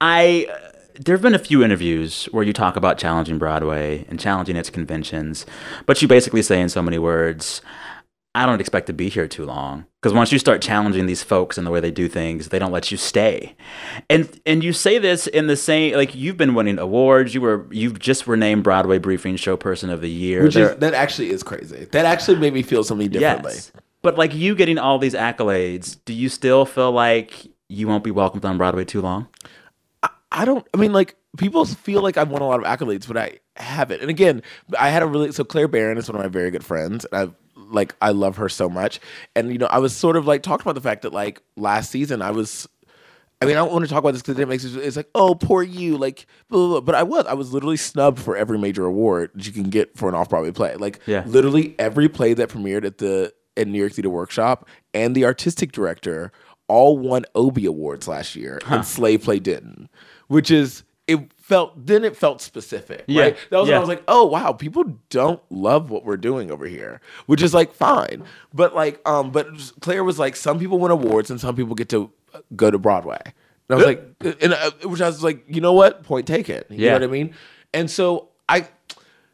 I. 0.01 0.47
There 0.97 1.13
have 1.13 1.21
been 1.21 1.35
a 1.35 1.39
few 1.39 1.61
interviews 1.61 2.29
where 2.31 2.45
you 2.45 2.53
talk 2.53 2.77
about 2.77 2.97
challenging 2.97 3.37
Broadway 3.37 4.05
and 4.07 4.17
challenging 4.17 4.55
its 4.55 4.69
conventions, 4.69 5.45
but 5.85 6.01
you 6.01 6.07
basically 6.07 6.41
say 6.41 6.61
in 6.61 6.69
so 6.69 6.81
many 6.81 6.97
words, 6.97 7.61
I 8.35 8.45
don't 8.45 8.59
expect 8.59 8.87
to 8.87 8.93
be 8.93 9.07
here 9.07 9.27
too 9.27 9.45
long 9.45 9.85
because 10.01 10.13
once 10.13 10.31
you 10.31 10.39
start 10.39 10.61
challenging 10.61 11.05
these 11.05 11.23
folks 11.23 11.57
and 11.57 11.65
the 11.65 11.71
way 11.71 11.79
they 11.79 11.89
do 11.89 12.09
things, 12.09 12.49
they 12.49 12.59
don't 12.59 12.73
let 12.73 12.91
you 12.91 12.97
stay. 12.97 13.55
And 14.09 14.41
and 14.45 14.61
you 14.61 14.73
say 14.73 14.99
this 14.99 15.25
in 15.25 15.47
the 15.47 15.55
same 15.55 15.95
like 15.95 16.13
you've 16.13 16.35
been 16.35 16.53
winning 16.53 16.77
awards. 16.77 17.33
You 17.33 17.39
were 17.41 17.65
you 17.71 17.93
just 17.93 18.27
were 18.27 18.35
named 18.35 18.63
Broadway 18.63 18.97
Briefing 18.99 19.37
Show 19.37 19.55
Person 19.55 19.89
of 19.89 20.01
the 20.01 20.09
Year. 20.09 20.43
Which 20.43 20.53
There- 20.55 20.73
is 20.73 20.79
that 20.79 20.93
actually 20.93 21.29
is 21.29 21.43
crazy. 21.43 21.85
That 21.93 22.05
actually 22.05 22.37
made 22.37 22.53
me 22.53 22.61
feel 22.61 22.83
something 22.83 23.09
differently. 23.09 23.53
Yes. 23.53 23.71
But 24.01 24.17
like 24.17 24.35
you 24.35 24.53
getting 24.53 24.77
all 24.77 24.99
these 24.99 25.15
accolades, 25.15 25.97
do 26.03 26.13
you 26.13 26.27
still 26.29 26.65
feel 26.65 26.91
like 26.91 27.47
you 27.69 27.87
won't 27.87 28.03
be 28.03 28.11
welcomed 28.11 28.43
on 28.45 28.57
Broadway 28.57 28.83
too 28.85 29.01
long? 29.01 29.27
I 30.31 30.43
don't. 30.43 30.67
I 30.73 30.77
mean, 30.77 30.91
like 30.91 31.15
people 31.37 31.63
feel 31.63 32.01
like 32.01 32.17
I've 32.17 32.29
won 32.29 32.41
a 32.41 32.47
lot 32.47 32.59
of 32.59 32.65
accolades, 32.65 33.07
but 33.07 33.15
I 33.17 33.39
haven't. 33.55 34.01
And 34.01 34.09
again, 34.09 34.43
I 34.77 34.89
had 34.89 35.01
a 35.03 35.07
really 35.07 35.31
so 35.31 35.45
Clare 35.45 35.69
Barron 35.69 35.97
is 35.97 36.09
one 36.09 36.17
of 36.17 36.21
my 36.21 36.27
very 36.27 36.51
good 36.51 36.63
friends, 36.65 37.05
and 37.11 37.29
I 37.29 37.33
like 37.71 37.95
I 38.01 38.11
love 38.11 38.37
her 38.37 38.49
so 38.49 38.69
much. 38.69 38.99
And 39.35 39.51
you 39.51 39.57
know, 39.57 39.67
I 39.67 39.79
was 39.79 39.95
sort 39.95 40.15
of 40.15 40.25
like 40.27 40.43
talking 40.43 40.63
about 40.63 40.75
the 40.75 40.81
fact 40.81 41.01
that 41.03 41.13
like 41.13 41.41
last 41.55 41.91
season 41.91 42.21
I 42.21 42.31
was. 42.31 42.67
I 43.41 43.45
mean, 43.45 43.57
I 43.57 43.59
don't 43.59 43.73
want 43.73 43.83
to 43.83 43.89
talk 43.89 43.99
about 43.99 44.13
this 44.13 44.21
because 44.21 44.39
it 44.39 44.47
makes 44.47 44.63
it, 44.63 44.77
it's 44.77 44.95
like, 44.95 45.09
oh, 45.13 45.35
poor 45.35 45.61
you, 45.61 45.97
like, 45.97 46.25
blah, 46.47 46.57
blah, 46.57 46.67
blah. 46.69 46.79
but 46.79 46.95
I 46.95 47.03
was, 47.03 47.25
I 47.25 47.33
was 47.33 47.51
literally 47.51 47.75
snubbed 47.75 48.17
for 48.17 48.37
every 48.37 48.57
major 48.57 48.85
award 48.85 49.31
that 49.35 49.45
you 49.45 49.51
can 49.51 49.69
get 49.69 49.95
for 49.97 50.07
an 50.07 50.15
off 50.15 50.29
Broadway 50.29 50.51
play. 50.51 50.75
Like, 50.77 51.01
Yeah. 51.05 51.23
literally 51.27 51.75
every 51.77 52.07
play 52.07 52.33
that 52.33 52.47
premiered 52.47 52.85
at 52.85 52.97
the 52.97 53.33
at 53.57 53.67
New 53.67 53.77
York 53.77 53.91
Theater 53.91 54.09
Workshop 54.09 54.67
and 54.93 55.13
the 55.15 55.25
artistic 55.25 55.73
director 55.73 56.31
all 56.69 56.97
won 56.97 57.25
Obie 57.35 57.65
awards 57.65 58.07
last 58.07 58.37
year, 58.37 58.61
Huh. 58.63 58.75
and 58.75 58.85
Slave 58.85 59.23
Play 59.23 59.39
didn't, 59.39 59.89
which 60.27 60.49
is 60.49 60.83
it 61.07 61.19
felt 61.39 61.85
then 61.85 62.03
it 62.03 62.17
felt 62.17 62.41
specific, 62.41 63.03
Yeah. 63.07 63.21
right? 63.23 63.37
That 63.51 63.59
was 63.59 63.67
when 63.69 63.77
I 63.77 63.79
was 63.79 63.89
like, 63.89 64.03
oh 64.07 64.25
wow, 64.25 64.51
people 64.53 64.83
don't 65.09 65.41
love 65.51 65.89
what 65.91 66.03
we're 66.05 66.17
doing 66.17 66.51
over 66.51 66.65
here, 66.65 66.99
which 67.27 67.41
is 67.43 67.53
like 67.53 67.73
fine, 67.73 68.23
but 68.53 68.73
like 68.75 68.99
um, 69.07 69.31
but 69.31 69.47
Claire 69.81 70.03
was 70.03 70.17
like, 70.17 70.35
some 70.35 70.57
people 70.59 70.79
win 70.79 70.91
awards 70.91 71.29
and 71.29 71.39
some 71.39 71.55
people 71.55 71.75
get 71.75 71.89
to 71.89 72.11
uh, 72.33 72.39
go 72.55 72.71
to 72.71 72.79
Broadway. 72.79 73.19
And 73.23 73.33
I 73.69 73.75
was 73.75 73.85
like, 73.85 74.03
and 74.41 74.53
uh, 74.53 74.71
which 74.83 75.01
I 75.01 75.07
was 75.07 75.23
like, 75.23 75.43
you 75.47 75.61
know 75.61 75.73
what? 75.73 76.03
Point 76.03 76.27
taken. 76.27 76.63
You 76.69 76.77
Yeah. 76.85 76.91
know 76.91 76.93
what 76.95 77.03
I 77.03 77.07
mean? 77.07 77.33
And 77.73 77.89
so 77.89 78.29
I, 78.49 78.67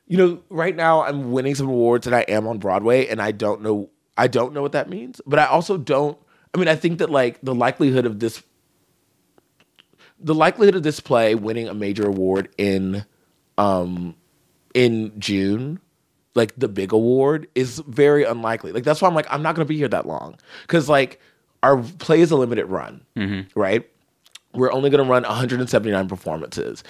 you 0.07 0.17
know, 0.17 0.41
right 0.49 0.75
now 0.75 1.03
I'm 1.03 1.31
winning 1.31 1.55
some 1.55 1.67
awards 1.69 2.05
and 2.07 2.15
I 2.15 2.21
am 2.21 2.47
on 2.47 2.57
Broadway, 2.57 3.07
and 3.07 3.21
I 3.21 3.31
don't 3.31 3.61
know, 3.61 3.89
I 4.17 4.27
don't 4.27 4.53
know 4.53 4.61
what 4.61 4.71
that 4.73 4.89
means, 4.89 5.21
but 5.25 5.39
I 5.39 5.45
also 5.45 5.77
don't. 5.77 6.17
I 6.53 6.57
mean, 6.57 6.67
I 6.67 6.75
think 6.75 6.99
that 6.99 7.09
like 7.09 7.39
the 7.41 7.55
likelihood 7.55 8.05
of 8.05 8.19
this, 8.19 8.43
the 10.23 10.35
likelihood 10.35 10.75
of 10.75 10.83
this 10.83 10.99
play 10.99 11.35
winning 11.35 11.67
a 11.67 11.73
major 11.73 12.07
award 12.07 12.49
in, 12.57 13.05
um, 13.57 14.15
in 14.73 15.11
June, 15.19 15.79
like 16.35 16.53
the 16.57 16.67
big 16.67 16.93
award, 16.93 17.47
is 17.55 17.79
very 17.87 18.23
unlikely. 18.23 18.71
Like 18.71 18.83
that's 18.83 19.01
why 19.01 19.07
I'm 19.07 19.15
like 19.15 19.27
I'm 19.29 19.41
not 19.41 19.55
gonna 19.55 19.65
be 19.65 19.77
here 19.77 19.89
that 19.89 20.05
long 20.07 20.35
because 20.61 20.87
like 20.87 21.19
our 21.63 21.77
play 21.99 22.21
is 22.21 22.31
a 22.31 22.35
limited 22.35 22.65
run, 22.65 23.01
right? 23.55 23.87
We're 24.53 24.71
only 24.71 24.89
going 24.89 25.03
to 25.03 25.09
run 25.09 25.23
179 25.23 26.07
performances. 26.09 26.83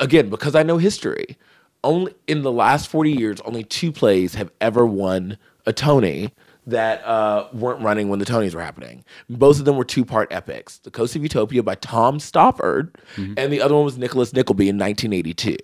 Again, 0.00 0.30
because 0.30 0.54
I 0.54 0.62
know 0.62 0.78
history. 0.78 1.36
Only 1.82 2.14
in 2.26 2.42
the 2.42 2.52
last 2.52 2.88
40 2.88 3.12
years, 3.12 3.40
only 3.42 3.62
two 3.62 3.92
plays 3.92 4.34
have 4.36 4.50
ever 4.60 4.86
won 4.86 5.36
a 5.66 5.72
Tony 5.72 6.32
that 6.66 7.04
uh, 7.04 7.48
weren't 7.52 7.82
running 7.82 8.08
when 8.08 8.18
the 8.18 8.24
Tonys 8.24 8.54
were 8.54 8.62
happening. 8.62 9.04
Both 9.28 9.58
of 9.58 9.64
them 9.64 9.76
were 9.76 9.84
two-part 9.84 10.32
epics: 10.32 10.78
*The 10.78 10.90
Coast 10.90 11.14
of 11.16 11.22
Utopia* 11.22 11.62
by 11.62 11.74
Tom 11.76 12.18
Stoppard, 12.18 12.94
and 13.16 13.52
the 13.52 13.60
other 13.60 13.74
one 13.74 13.84
was 13.84 13.98
Nicholas 13.98 14.32
Nickleby 14.32 14.68
in 14.68 14.76
1982. 14.78 15.56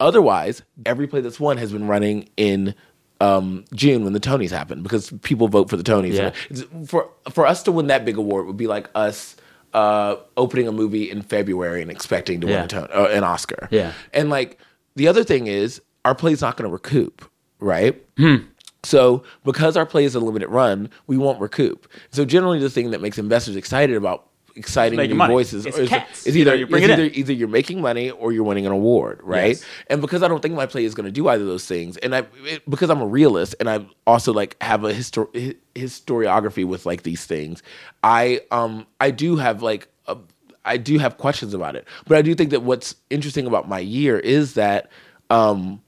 Otherwise, 0.00 0.62
every 0.84 1.06
play 1.06 1.20
that's 1.20 1.38
won 1.38 1.56
has 1.58 1.70
been 1.72 1.86
running 1.86 2.28
in 2.36 2.74
um, 3.20 3.64
June 3.74 4.02
when 4.04 4.12
the 4.14 4.20
Tonys 4.20 4.50
happen 4.50 4.82
because 4.82 5.12
people 5.22 5.46
vote 5.48 5.70
for 5.70 5.76
the 5.76 5.84
Tonys. 5.84 6.14
Yeah. 6.14 6.84
For 6.86 7.08
for 7.30 7.46
us 7.46 7.62
to 7.64 7.72
win 7.72 7.86
that 7.86 8.04
big 8.04 8.16
award 8.16 8.46
would 8.46 8.56
be 8.56 8.66
like 8.66 8.88
us 8.96 9.36
uh, 9.74 10.16
opening 10.36 10.66
a 10.66 10.72
movie 10.72 11.08
in 11.10 11.22
February 11.22 11.82
and 11.82 11.90
expecting 11.90 12.40
to 12.40 12.46
win 12.48 12.54
Yeah. 12.56 12.64
a 12.64 12.68
ton- 12.68 12.88
uh, 12.92 13.04
an 13.12 13.22
Oscar. 13.24 13.68
Yeah. 13.70 13.92
And 14.12 14.28
like 14.28 14.58
the 14.96 15.06
other 15.08 15.22
thing 15.24 15.46
is, 15.46 15.80
our 16.04 16.14
play's 16.16 16.40
not 16.40 16.56
going 16.56 16.68
to 16.68 16.72
recoup, 16.72 17.24
right? 17.60 18.02
Hmm. 18.16 18.36
So 18.84 19.22
because 19.44 19.76
our 19.76 19.86
play 19.86 20.04
is 20.04 20.14
a 20.14 20.20
limited 20.20 20.48
run, 20.48 20.90
we 21.06 21.16
won't 21.16 21.40
recoup. 21.40 21.86
So 22.10 22.24
generally, 22.24 22.58
the 22.58 22.70
thing 22.70 22.90
that 22.90 23.00
makes 23.00 23.18
investors 23.18 23.56
excited 23.56 23.96
about 23.96 24.28
exciting 24.54 24.98
new 24.98 25.14
money. 25.14 25.32
voices 25.32 25.64
is, 25.64 25.78
is 26.24 26.36
You 26.36 26.44
know, 26.44 26.52
either, 26.52 26.66
you 26.66 26.76
is 26.76 26.90
either, 26.90 27.04
either 27.04 27.32
you're 27.32 27.48
making 27.48 27.80
money 27.80 28.10
or 28.10 28.32
you're 28.32 28.44
winning 28.44 28.66
an 28.66 28.72
award, 28.72 29.20
right? 29.22 29.48
Yes. 29.48 29.64
And 29.86 30.00
because 30.00 30.22
I 30.22 30.28
don't 30.28 30.42
think 30.42 30.54
my 30.54 30.66
play 30.66 30.84
is 30.84 30.94
going 30.94 31.06
to 31.06 31.12
do 31.12 31.28
either 31.28 31.42
of 31.42 31.48
those 31.48 31.66
things, 31.66 31.96
and 31.98 32.14
I 32.14 32.26
it, 32.44 32.68
because 32.68 32.90
I'm 32.90 33.00
a 33.00 33.06
realist 33.06 33.54
and 33.60 33.70
I 33.70 33.86
also 34.06 34.32
like 34.32 34.56
have 34.62 34.84
a 34.84 34.92
histor- 34.92 35.56
historiography 35.74 36.66
with 36.66 36.84
like 36.84 37.02
these 37.02 37.24
things, 37.24 37.62
I 38.02 38.40
um 38.50 38.86
I 39.00 39.10
do 39.10 39.36
have 39.36 39.62
like 39.62 39.88
a, 40.06 40.18
I 40.64 40.76
do 40.76 40.98
have 40.98 41.18
questions 41.18 41.54
about 41.54 41.76
it, 41.76 41.86
but 42.06 42.18
I 42.18 42.22
do 42.22 42.34
think 42.34 42.50
that 42.50 42.62
what's 42.62 42.96
interesting 43.10 43.46
about 43.46 43.68
my 43.68 43.78
year 43.78 44.18
is 44.18 44.54
that 44.54 44.90
um. 45.30 45.80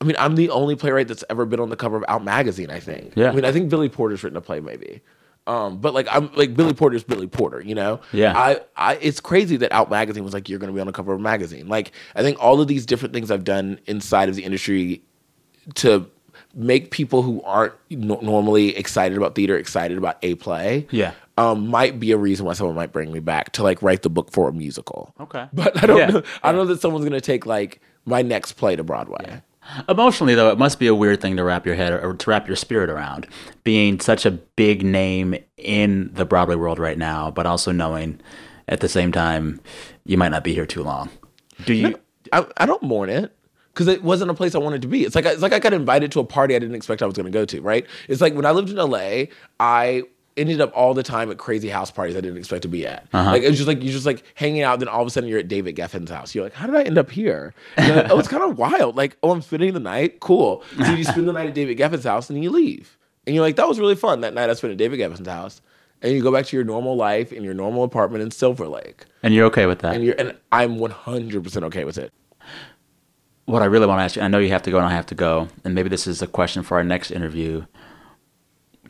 I 0.00 0.04
mean, 0.04 0.16
I'm 0.18 0.36
the 0.36 0.50
only 0.50 0.76
playwright 0.76 1.08
that's 1.08 1.24
ever 1.28 1.44
been 1.44 1.60
on 1.60 1.70
the 1.70 1.76
cover 1.76 1.96
of 1.96 2.04
Out 2.08 2.22
magazine. 2.24 2.70
I 2.70 2.80
think. 2.80 3.14
Yeah. 3.16 3.30
I 3.30 3.34
mean, 3.34 3.44
I 3.44 3.52
think 3.52 3.68
Billy 3.68 3.88
Porter's 3.88 4.22
written 4.22 4.36
a 4.36 4.40
play, 4.40 4.60
maybe. 4.60 5.00
Um, 5.46 5.78
but 5.78 5.94
like 5.94 6.06
I'm 6.10 6.30
like 6.34 6.54
Billy 6.54 6.74
Porter's 6.74 7.02
Billy 7.02 7.26
Porter, 7.26 7.62
you 7.62 7.74
know. 7.74 8.00
Yeah. 8.12 8.36
I, 8.38 8.60
I 8.76 8.94
it's 8.96 9.18
crazy 9.18 9.56
that 9.56 9.72
Out 9.72 9.88
magazine 9.90 10.22
was 10.22 10.34
like 10.34 10.48
you're 10.48 10.58
going 10.58 10.68
to 10.70 10.74
be 10.74 10.80
on 10.80 10.86
the 10.86 10.92
cover 10.92 11.12
of 11.14 11.18
a 11.20 11.22
magazine. 11.22 11.68
Like 11.68 11.92
I 12.14 12.22
think 12.22 12.36
all 12.38 12.60
of 12.60 12.68
these 12.68 12.84
different 12.86 13.14
things 13.14 13.30
I've 13.30 13.44
done 13.44 13.80
inside 13.86 14.28
of 14.28 14.34
the 14.36 14.44
industry 14.44 15.02
to 15.76 16.06
make 16.54 16.90
people 16.90 17.22
who 17.22 17.42
aren't 17.42 17.72
no- 17.90 18.20
normally 18.20 18.76
excited 18.76 19.16
about 19.16 19.34
theater 19.34 19.56
excited 19.56 19.96
about 19.98 20.18
a 20.22 20.34
play. 20.36 20.86
Yeah. 20.90 21.12
Um, 21.38 21.68
might 21.68 21.98
be 22.00 22.10
a 22.12 22.18
reason 22.18 22.44
why 22.46 22.52
someone 22.52 22.76
might 22.76 22.92
bring 22.92 23.10
me 23.12 23.20
back 23.20 23.52
to 23.52 23.62
like 23.62 23.80
write 23.80 24.02
the 24.02 24.10
book 24.10 24.30
for 24.30 24.48
a 24.48 24.52
musical. 24.52 25.14
Okay. 25.20 25.46
But 25.52 25.82
I 25.82 25.86
don't 25.86 25.98
Yeah. 25.98 26.06
know. 26.08 26.22
I 26.42 26.52
don't 26.52 26.56
know 26.66 26.74
that 26.74 26.80
someone's 26.82 27.04
going 27.04 27.18
to 27.18 27.24
take 27.24 27.46
like 27.46 27.80
my 28.04 28.22
next 28.22 28.52
play 28.52 28.76
to 28.76 28.84
Broadway. 28.84 29.40
Emotionally, 29.88 30.34
though, 30.34 30.50
it 30.50 30.58
must 30.58 30.78
be 30.78 30.86
a 30.86 30.94
weird 30.94 31.20
thing 31.20 31.36
to 31.36 31.44
wrap 31.44 31.66
your 31.66 31.74
head 31.74 31.92
or 31.92 32.14
to 32.14 32.30
wrap 32.30 32.46
your 32.46 32.56
spirit 32.56 32.90
around, 32.90 33.26
being 33.64 34.00
such 34.00 34.24
a 34.24 34.30
big 34.30 34.84
name 34.84 35.34
in 35.56 36.10
the 36.14 36.24
Broadway 36.24 36.56
world 36.56 36.78
right 36.78 36.98
now, 36.98 37.30
but 37.30 37.46
also 37.46 37.72
knowing 37.72 38.20
at 38.66 38.80
the 38.80 38.88
same 38.88 39.12
time 39.12 39.60
you 40.04 40.16
might 40.16 40.30
not 40.30 40.44
be 40.44 40.54
here 40.54 40.66
too 40.66 40.82
long. 40.82 41.10
Do 41.64 41.74
you? 41.74 41.98
I, 42.32 42.46
I 42.56 42.66
don't 42.66 42.82
mourn 42.82 43.10
it 43.10 43.34
because 43.72 43.88
it 43.88 44.02
wasn't 44.02 44.30
a 44.30 44.34
place 44.34 44.54
I 44.54 44.58
wanted 44.58 44.82
to 44.82 44.88
be. 44.88 45.04
It's 45.04 45.14
like 45.14 45.24
it's 45.24 45.42
like 45.42 45.52
I 45.52 45.58
got 45.58 45.72
invited 45.72 46.12
to 46.12 46.20
a 46.20 46.24
party 46.24 46.54
I 46.56 46.58
didn't 46.58 46.74
expect 46.74 47.02
I 47.02 47.06
was 47.06 47.14
going 47.14 47.26
to 47.26 47.32
go 47.32 47.44
to. 47.44 47.60
Right? 47.60 47.86
It's 48.08 48.20
like 48.20 48.34
when 48.34 48.46
I 48.46 48.50
lived 48.52 48.70
in 48.70 48.76
LA, 48.76 49.26
I 49.60 50.04
ended 50.38 50.60
up 50.60 50.72
all 50.74 50.94
the 50.94 51.02
time 51.02 51.30
at 51.30 51.38
crazy 51.38 51.68
house 51.68 51.90
parties 51.90 52.16
I 52.16 52.20
didn't 52.20 52.38
expect 52.38 52.62
to 52.62 52.68
be 52.68 52.86
at. 52.86 53.06
Uh-huh. 53.12 53.32
Like 53.32 53.42
it's 53.42 53.56
just 53.56 53.68
like 53.68 53.82
you're 53.82 53.92
just 53.92 54.06
like 54.06 54.24
hanging 54.34 54.62
out, 54.62 54.78
then 54.78 54.88
all 54.88 55.02
of 55.02 55.06
a 55.06 55.10
sudden 55.10 55.28
you're 55.28 55.40
at 55.40 55.48
David 55.48 55.76
Geffen's 55.76 56.10
house. 56.10 56.34
You're 56.34 56.44
like, 56.44 56.54
how 56.54 56.66
did 56.66 56.76
I 56.76 56.82
end 56.82 56.96
up 56.96 57.10
here? 57.10 57.54
Like, 57.76 58.10
oh, 58.10 58.18
it's 58.18 58.28
kind 58.28 58.42
of 58.42 58.56
wild. 58.56 58.96
Like, 58.96 59.16
oh, 59.22 59.32
I'm 59.32 59.42
spending 59.42 59.74
the 59.74 59.80
night. 59.80 60.20
Cool. 60.20 60.62
So 60.84 60.92
you 60.92 61.04
spend 61.04 61.28
the 61.28 61.32
night 61.32 61.48
at 61.48 61.54
David 61.54 61.76
Geffen's 61.76 62.04
house 62.04 62.30
and 62.30 62.42
you 62.42 62.50
leave, 62.50 62.96
and 63.26 63.34
you're 63.34 63.44
like, 63.44 63.56
that 63.56 63.68
was 63.68 63.78
really 63.78 63.96
fun. 63.96 64.22
That 64.22 64.34
night 64.34 64.48
I 64.48 64.54
spent 64.54 64.72
at 64.72 64.78
David 64.78 65.00
Geffen's 65.00 65.26
house. 65.26 65.60
And 66.00 66.12
you 66.12 66.22
go 66.22 66.30
back 66.30 66.46
to 66.46 66.56
your 66.56 66.64
normal 66.64 66.94
life 66.94 67.32
in 67.32 67.42
your 67.42 67.54
normal 67.54 67.82
apartment 67.82 68.22
in 68.22 68.30
Silver 68.30 68.68
Lake. 68.68 69.04
And 69.24 69.34
you're 69.34 69.46
okay 69.46 69.66
with 69.66 69.80
that? 69.80 69.96
And 69.96 70.04
you're 70.04 70.14
and 70.16 70.36
I'm 70.52 70.76
100% 70.76 71.62
okay 71.64 71.84
with 71.84 71.98
it. 71.98 72.12
what 73.48 73.62
I 73.62 73.64
really 73.64 73.86
want 73.86 73.98
to 73.98 74.02
ask 74.02 74.16
you, 74.16 74.22
I 74.22 74.28
know 74.28 74.38
you 74.38 74.50
have 74.50 74.62
to 74.62 74.70
go 74.70 74.76
and 74.76 74.86
I 74.86 74.92
have 74.92 75.06
to 75.06 75.14
go, 75.14 75.48
and 75.64 75.74
maybe 75.74 75.88
this 75.88 76.06
is 76.06 76.20
a 76.20 76.26
question 76.26 76.62
for 76.62 76.76
our 76.76 76.84
next 76.84 77.10
interview. 77.10 77.64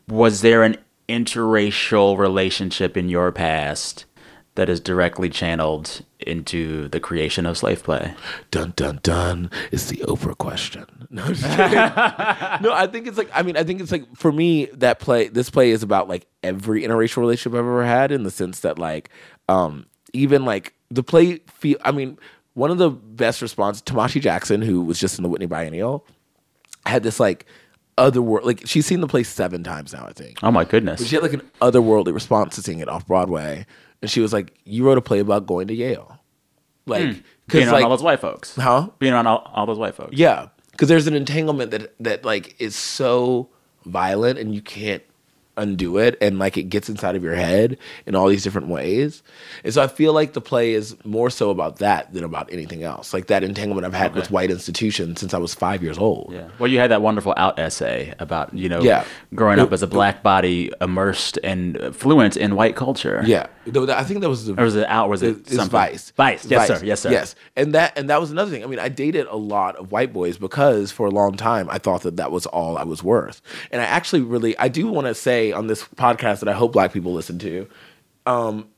Was 0.08 0.40
there 0.40 0.64
an 0.64 0.76
interracial 1.08 2.18
relationship 2.18 2.96
in 2.96 3.08
your 3.08 3.32
past 3.32 4.04
that 4.54 4.68
is 4.68 4.80
directly 4.80 5.30
channeled 5.30 6.02
into 6.18 6.88
the 6.88 7.00
creation 7.00 7.46
of 7.46 7.56
slave 7.56 7.82
play? 7.82 8.14
Dun 8.50 8.72
dun 8.76 9.00
dun. 9.02 9.50
It's 9.70 9.86
the 9.86 9.98
Oprah 9.98 10.36
question. 10.36 10.86
No, 11.10 11.22
I'm 11.22 11.34
just 11.34 11.44
kidding. 11.44 11.72
no, 12.62 12.72
I 12.74 12.86
think 12.86 13.06
it's 13.06 13.16
like 13.16 13.30
I 13.32 13.42
mean, 13.42 13.56
I 13.56 13.64
think 13.64 13.80
it's 13.80 13.90
like 13.90 14.14
for 14.14 14.30
me 14.30 14.66
that 14.74 14.98
play 14.98 15.28
this 15.28 15.48
play 15.48 15.70
is 15.70 15.82
about 15.82 16.06
like 16.06 16.26
every 16.42 16.82
interracial 16.82 17.18
relationship 17.18 17.54
I've 17.54 17.60
ever 17.60 17.86
had 17.86 18.12
in 18.12 18.24
the 18.24 18.30
sense 18.30 18.60
that 18.60 18.78
like 18.78 19.08
um 19.48 19.86
even 20.12 20.44
like 20.44 20.74
the 20.90 21.02
play 21.02 21.38
feel 21.46 21.78
I 21.82 21.92
mean, 21.92 22.18
one 22.52 22.70
of 22.70 22.76
the 22.76 22.90
best 22.90 23.40
responses 23.40 23.82
Tomashi 23.82 24.20
Jackson, 24.20 24.60
who 24.60 24.82
was 24.82 24.98
just 24.98 25.18
in 25.18 25.22
the 25.22 25.30
Whitney 25.30 25.46
Biennial, 25.46 26.04
had 26.84 27.02
this 27.02 27.18
like 27.18 27.46
other 27.98 28.22
world 28.22 28.46
like 28.46 28.62
she's 28.66 28.86
seen 28.86 29.00
the 29.00 29.06
play 29.08 29.22
seven 29.22 29.62
times 29.64 29.92
now, 29.92 30.06
I 30.06 30.12
think. 30.12 30.38
Oh 30.42 30.50
my 30.50 30.64
goodness. 30.64 31.00
But 31.00 31.08
she 31.08 31.16
had 31.16 31.22
like 31.22 31.32
an 31.34 31.42
otherworldly 31.60 32.14
response 32.14 32.54
to 32.56 32.62
seeing 32.62 32.78
it 32.80 32.88
off 32.88 33.06
Broadway. 33.06 33.66
And 34.00 34.10
she 34.10 34.20
was 34.20 34.32
like, 34.32 34.56
You 34.64 34.84
wrote 34.84 34.98
a 34.98 35.00
play 35.02 35.18
about 35.18 35.46
going 35.46 35.66
to 35.68 35.74
Yale. 35.74 36.18
Like, 36.86 37.02
Hmm. 37.04 37.20
Being 37.48 37.64
around 37.64 37.72
like, 37.74 37.84
all 37.84 37.90
those 37.90 38.02
white 38.02 38.20
folks. 38.20 38.54
Huh? 38.56 38.88
Being 38.98 39.12
around 39.14 39.26
all, 39.26 39.50
all 39.54 39.64
those 39.66 39.78
white 39.78 39.94
folks. 39.94 40.14
Yeah, 40.16 40.48
because 40.70 40.88
there's 40.88 41.06
an 41.06 41.14
entanglement 41.14 41.70
that 41.70 41.94
that 42.00 42.24
like 42.24 42.54
is 42.60 42.76
so 42.76 43.48
violent 43.86 44.38
and 44.38 44.54
you 44.54 44.60
can't 44.62 45.02
undo 45.58 45.98
it, 45.98 46.16
and 46.20 46.38
like 46.38 46.56
it 46.56 46.64
gets 46.64 46.88
inside 46.88 47.16
of 47.16 47.22
your 47.22 47.34
head 47.34 47.76
in 48.06 48.14
all 48.14 48.28
these 48.28 48.42
different 48.42 48.68
ways. 48.68 49.22
And 49.64 49.74
so 49.74 49.82
I 49.82 49.88
feel 49.88 50.12
like 50.12 50.32
the 50.32 50.40
play 50.40 50.72
is 50.72 50.96
more 51.04 51.28
so 51.30 51.50
about 51.50 51.76
that 51.78 52.12
than 52.14 52.24
about 52.24 52.50
anything 52.52 52.82
else. 52.82 53.12
Like 53.12 53.26
that 53.26 53.42
entanglement 53.44 53.84
I've 53.86 53.94
had 53.94 54.14
with 54.14 54.30
white 54.30 54.50
institutions 54.50 55.20
since 55.20 55.34
I 55.34 55.38
was 55.38 55.54
five 55.54 55.82
years 55.82 55.98
old. 55.98 56.32
Yeah. 56.32 56.48
Well, 56.58 56.70
you 56.70 56.78
had 56.78 56.90
that 56.90 57.02
wonderful 57.02 57.34
out 57.36 57.58
essay 57.58 58.14
about, 58.18 58.54
you 58.54 58.68
know, 58.68 58.80
Yeah. 58.80 59.04
growing 59.34 59.58
up 59.58 59.72
as 59.72 59.82
a 59.82 59.86
black 59.86 60.22
body 60.22 60.70
immersed 60.80 61.38
and 61.44 61.94
fluent 61.94 62.36
in 62.36 62.54
white 62.56 62.76
culture. 62.76 63.22
Yeah, 63.26 63.46
I 63.66 64.04
think 64.04 64.20
that 64.20 64.28
was 64.28 64.46
the 64.46 64.58
Or 64.60 64.64
was 64.64 64.76
it 64.76 64.86
out? 64.88 65.08
Was 65.08 65.22
it 65.22 65.38
it's 65.38 65.56
something? 65.56 65.70
Vice. 65.70 66.12
Vice. 66.16 66.44
Yes, 66.46 66.68
sir. 66.68 66.80
Yes, 66.84 67.00
sir. 67.00 67.10
Yes, 67.10 67.34
and 67.56 67.74
that 67.74 67.98
and 67.98 68.08
that 68.10 68.20
was 68.20 68.30
another 68.30 68.50
thing. 68.50 68.62
I 68.64 68.66
mean, 68.66 68.78
I 68.78 68.88
dated 68.88 69.26
a 69.26 69.36
lot 69.36 69.76
of 69.76 69.92
white 69.92 70.12
boys 70.12 70.38
because 70.38 70.90
for 70.92 71.06
a 71.06 71.10
long 71.10 71.34
time 71.36 71.68
I 71.70 71.78
thought 71.78 72.02
that 72.02 72.16
that 72.16 72.30
was 72.30 72.46
all 72.46 72.78
I 72.78 72.84
was 72.84 73.02
worth. 73.02 73.42
And 73.70 73.80
I 73.82 73.84
actually 73.84 74.22
really, 74.22 74.56
I 74.58 74.68
do 74.68 74.86
want 74.88 75.06
to 75.06 75.14
say 75.14 75.47
on 75.52 75.66
this 75.66 75.84
podcast 75.84 76.40
that 76.40 76.48
I 76.48 76.52
hope 76.52 76.72
Black 76.72 76.92
people 76.92 77.12
listen 77.12 77.38
to, 77.40 77.68
um, 78.26 78.68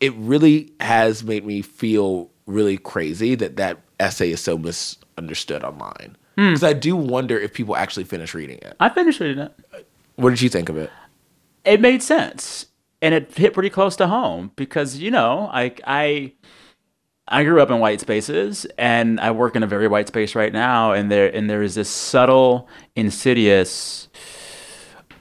it 0.00 0.14
really 0.14 0.72
has 0.80 1.22
made 1.22 1.44
me 1.44 1.62
feel 1.62 2.30
really 2.46 2.78
crazy 2.78 3.34
that 3.36 3.56
that 3.56 3.78
essay 3.98 4.30
is 4.30 4.40
so 4.40 4.58
misunderstood 4.58 5.62
online. 5.62 6.16
Hmm. 6.36 6.48
Because 6.48 6.64
I 6.64 6.72
do 6.72 6.96
wonder 6.96 7.38
if 7.38 7.52
people 7.52 7.76
actually 7.76 8.04
finish 8.04 8.34
reading 8.34 8.58
it. 8.58 8.76
I 8.80 8.88
finished 8.88 9.20
reading 9.20 9.44
it. 9.44 9.86
What 10.16 10.30
did 10.30 10.42
you 10.42 10.48
think 10.48 10.68
of 10.68 10.76
it? 10.76 10.90
It 11.64 11.80
made 11.80 12.02
sense, 12.02 12.66
and 13.02 13.14
it 13.14 13.34
hit 13.36 13.54
pretty 13.54 13.70
close 13.70 13.96
to 13.96 14.06
home 14.06 14.52
because 14.56 14.96
you 14.96 15.10
know, 15.10 15.48
I 15.52 15.74
I 15.86 16.32
I 17.28 17.44
grew 17.44 17.60
up 17.60 17.70
in 17.70 17.78
white 17.78 18.00
spaces, 18.00 18.66
and 18.78 19.20
I 19.20 19.30
work 19.30 19.56
in 19.56 19.62
a 19.62 19.66
very 19.66 19.88
white 19.88 20.08
space 20.08 20.34
right 20.34 20.52
now, 20.52 20.92
and 20.92 21.10
there 21.10 21.34
and 21.34 21.48
there 21.48 21.62
is 21.62 21.74
this 21.74 21.88
subtle, 21.88 22.68
insidious 22.96 24.08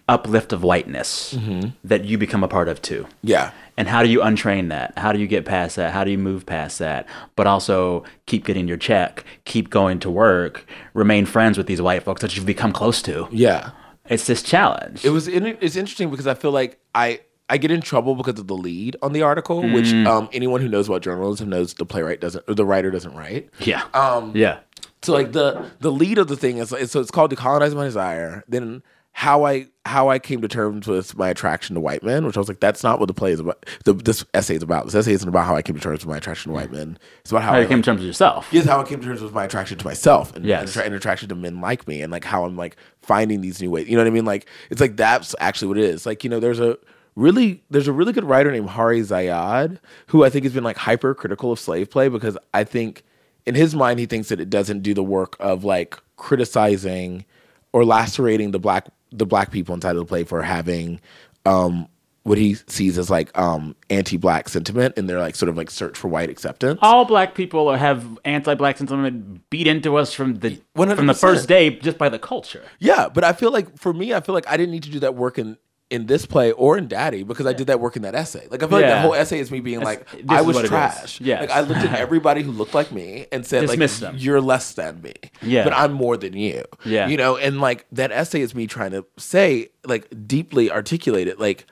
uplift 0.09 0.51
of 0.51 0.63
whiteness 0.63 1.37
that 1.83 2.03
you 2.05 2.17
become 2.17 2.43
a 2.43 2.47
part 2.47 2.67
of 2.67 2.81
too. 2.81 3.07
Yeah. 3.21 3.51
And 3.77 3.87
how 3.87 4.03
do 4.03 4.09
you 4.09 4.19
untrain 4.19 4.69
that? 4.69 4.97
How 4.97 5.13
do 5.13 5.19
you 5.19 5.27
get 5.27 5.45
past 5.45 5.77
that? 5.77 5.93
How 5.93 6.03
do 6.03 6.11
you 6.11 6.17
move 6.17 6.45
past 6.45 6.79
that? 6.79 7.07
But 7.37 7.47
also 7.47 8.03
keep 8.25 8.43
getting 8.43 8.67
your 8.67 8.75
check, 8.77 9.23
keep 9.45 9.69
going 9.69 9.99
to 9.99 10.09
work, 10.09 10.65
remain 10.93 11.25
friends 11.25 11.57
with 11.57 11.67
these 11.67 11.81
white 11.81 12.03
folks 12.03 12.21
that 12.21 12.35
you've 12.35 12.45
become 12.45 12.73
close 12.73 13.01
to. 13.03 13.27
Yeah. 13.31 13.71
It's 14.09 14.25
this 14.27 14.41
challenge. 14.43 15.05
It 15.05 15.11
was 15.11 15.27
in, 15.27 15.45
it's 15.45 15.75
interesting 15.77 16.09
because 16.09 16.27
I 16.27 16.33
feel 16.33 16.51
like 16.51 16.79
I 16.95 17.21
I 17.51 17.57
get 17.57 17.71
in 17.71 17.81
trouble 17.81 18.13
because 18.15 18.37
of 18.39 18.47
the 18.47 18.55
lead 18.57 18.95
on 19.01 19.13
the 19.13 19.21
article, 19.23 19.61
which 19.61 19.87
Mm. 19.87 20.05
um, 20.07 20.29
anyone 20.33 20.61
who 20.61 20.67
knows 20.67 20.87
about 20.87 21.01
journalism 21.01 21.49
knows 21.49 21.73
the 21.75 21.85
playwright 21.85 22.19
doesn't 22.21 22.43
or 22.47 22.53
the 22.53 22.65
writer 22.65 22.91
doesn't 22.91 23.15
write. 23.15 23.49
Yeah. 23.59 23.83
Um, 23.93 24.33
yeah. 24.35 24.59
So 25.01 25.13
like 25.13 25.31
the 25.31 25.65
the 25.79 25.91
lead 25.91 26.17
of 26.17 26.27
the 26.27 26.35
thing 26.35 26.57
is 26.57 26.73
is- 26.73 26.91
so 26.91 26.99
it's 26.99 27.11
called 27.11 27.31
decolonize 27.33 27.73
my 27.75 27.85
desire. 27.85 28.43
Then 28.47 28.83
how 29.13 29.45
I 29.45 29.67
how 29.89 30.09
I 30.09 30.19
came 30.19 30.41
to 30.41 30.47
terms 30.47 30.87
with 30.87 31.17
my 31.17 31.29
attraction 31.29 31.73
to 31.75 31.79
white 31.81 32.03
men, 32.03 32.25
which 32.25 32.37
I 32.37 32.39
was 32.39 32.47
like, 32.47 32.59
that's 32.59 32.83
not 32.83 32.99
what 32.99 33.07
the 33.07 33.13
play 33.13 33.31
is 33.31 33.39
about. 33.39 33.65
The, 33.85 33.93
this 33.93 34.23
essay 34.33 34.55
is 34.55 34.63
about. 34.63 34.85
This 34.85 34.95
essay 34.95 35.13
isn't 35.13 35.27
about 35.27 35.45
how 35.45 35.55
I 35.55 35.61
came 35.61 35.75
to 35.75 35.81
terms 35.81 36.05
with 36.05 36.09
my 36.09 36.17
attraction 36.17 36.51
to 36.51 36.55
white 36.55 36.71
men. 36.71 36.97
It's 37.21 37.31
about 37.31 37.43
how, 37.43 37.51
How 37.51 37.57
I 37.57 37.61
you 37.61 37.67
came 37.67 37.81
to 37.81 37.85
terms 37.85 37.99
with 37.99 38.07
yourself. 38.07 38.47
Yes, 38.51 38.65
how 38.65 38.79
I 38.79 38.83
came 38.83 38.99
to 38.99 39.05
terms 39.05 39.21
with 39.21 39.33
my 39.33 39.43
attraction 39.45 39.77
to 39.77 39.85
myself 39.85 40.35
and, 40.35 40.45
Yes. 40.45 40.75
and, 40.75 40.85
and 40.85 40.95
attraction 40.95 41.27
to 41.29 41.35
men 41.35 41.59
like 41.61 41.87
me 41.87 42.01
and 42.01 42.11
like 42.11 42.23
how 42.23 42.45
I'm 42.45 42.55
like 42.55 42.77
finding 43.01 43.41
these 43.41 43.61
new 43.61 43.69
ways. 43.71 43.87
You 43.89 43.97
know 43.97 44.03
what 44.03 44.07
I 44.07 44.13
mean? 44.13 44.25
Like 44.25 44.47
it's 44.69 44.79
like 44.79 44.95
that's 44.95 45.35
actually 45.39 45.67
what 45.69 45.77
it 45.79 45.85
is. 45.85 46.05
Like, 46.05 46.23
you 46.23 46.29
know, 46.29 46.39
there's 46.39 46.59
a 46.59 46.77
really 47.15 47.63
there's 47.69 47.87
a 47.87 47.91
really 47.93 48.13
good 48.13 48.23
writer 48.23 48.51
named 48.51 48.69
Hari 48.69 49.01
Ziyad 49.01 49.79
who 50.07 50.23
I 50.23 50.29
think 50.29 50.43
has 50.45 50.53
been 50.53 50.63
like 50.63 50.77
hyper 50.77 51.13
critical 51.15 51.51
of 51.51 51.59
slave 51.59 51.89
play 51.89 52.07
because 52.07 52.37
I 52.53 52.63
think 52.63 53.03
in 53.45 53.55
his 53.55 53.73
mind 53.73 53.99
he 53.99 54.05
thinks 54.05 54.29
that 54.29 54.39
it 54.39 54.49
doesn't 54.49 54.81
do 54.83 54.93
the 54.93 55.03
work 55.03 55.35
of 55.39 55.63
like 55.63 55.97
criticizing 56.17 57.25
or 57.73 57.83
lacerating 57.85 58.51
the 58.51 58.59
black 58.59 58.87
the 59.11 59.25
black 59.25 59.51
people 59.51 59.75
inside 59.75 59.91
of 59.91 59.97
the 59.97 60.05
play 60.05 60.23
for 60.23 60.41
having 60.41 60.99
um 61.45 61.87
what 62.23 62.37
he 62.37 62.53
sees 62.53 62.97
as 62.97 63.09
like 63.09 63.35
um 63.37 63.75
anti-black 63.89 64.49
sentiment 64.49 64.97
in 64.97 65.07
their 65.07 65.19
like 65.19 65.35
sort 65.35 65.49
of 65.49 65.57
like 65.57 65.71
search 65.71 65.97
for 65.97 66.09
white 66.09 66.29
acceptance. 66.29 66.77
All 66.81 67.05
black 67.05 67.33
people 67.33 67.73
have 67.73 68.19
anti-black 68.25 68.77
sentiment 68.77 69.49
beat 69.49 69.67
into 69.67 69.95
us 69.95 70.13
from 70.13 70.35
the 70.35 70.61
from 70.75 71.07
the 71.07 71.13
first 71.13 71.47
day 71.47 71.71
just 71.71 71.97
by 71.97 72.09
the 72.09 72.19
culture. 72.19 72.63
Yeah, 72.79 73.09
but 73.09 73.23
I 73.23 73.33
feel 73.33 73.51
like 73.51 73.77
for 73.77 73.93
me, 73.93 74.13
I 74.13 74.19
feel 74.19 74.35
like 74.35 74.47
I 74.47 74.57
didn't 74.57 74.71
need 74.71 74.83
to 74.83 74.91
do 74.91 74.99
that 74.99 75.15
work 75.15 75.39
in 75.39 75.57
in 75.89 76.05
this 76.05 76.25
play 76.25 76.51
or 76.51 76.77
in 76.77 76.87
Daddy 76.87 77.23
because 77.23 77.45
I 77.47 77.53
did 77.53 77.67
that 77.67 77.79
work 77.79 77.95
in 77.95 78.03
that 78.03 78.13
essay. 78.13 78.47
Like 78.51 78.61
I 78.61 78.67
feel 78.67 78.77
like 78.77 78.83
Yeah. 78.83 78.89
that 78.95 79.01
whole 79.01 79.15
essay 79.15 79.39
is 79.39 79.49
me 79.49 79.59
being 79.59 79.79
like, 79.81 80.09
this 80.11 80.21
I 80.29 80.41
is 80.41 80.45
was 80.45 80.55
what 80.55 80.61
it 80.61 80.65
is. 80.65 80.69
trash. 80.69 81.19
Yes. 81.21 81.41
Like 81.41 81.49
I 81.51 81.61
looked 81.61 81.81
at 81.81 81.99
everybody 81.99 82.43
who 82.43 82.51
looked 82.51 82.75
like 82.75 82.91
me 82.91 83.25
and 83.31 83.45
said, 83.45 83.61
Dismissed 83.61 84.01
like, 84.03 84.11
them. 84.11 84.19
you're 84.21 84.39
less 84.41 84.73
than 84.73 85.01
me. 85.01 85.13
Yeah. 85.41 85.63
But 85.63 85.73
I'm 85.73 85.91
more 85.93 86.15
than 86.15 86.33
you. 86.33 86.63
Yeah. 86.85 87.07
You 87.07 87.17
know, 87.17 87.37
and 87.37 87.59
like 87.59 87.87
that 87.91 88.11
essay 88.11 88.41
is 88.41 88.53
me 88.53 88.67
trying 88.67 88.91
to 88.91 89.03
say, 89.17 89.69
like, 89.85 90.07
deeply 90.27 90.69
articulate 90.71 91.27
it. 91.27 91.39
Like, 91.39 91.65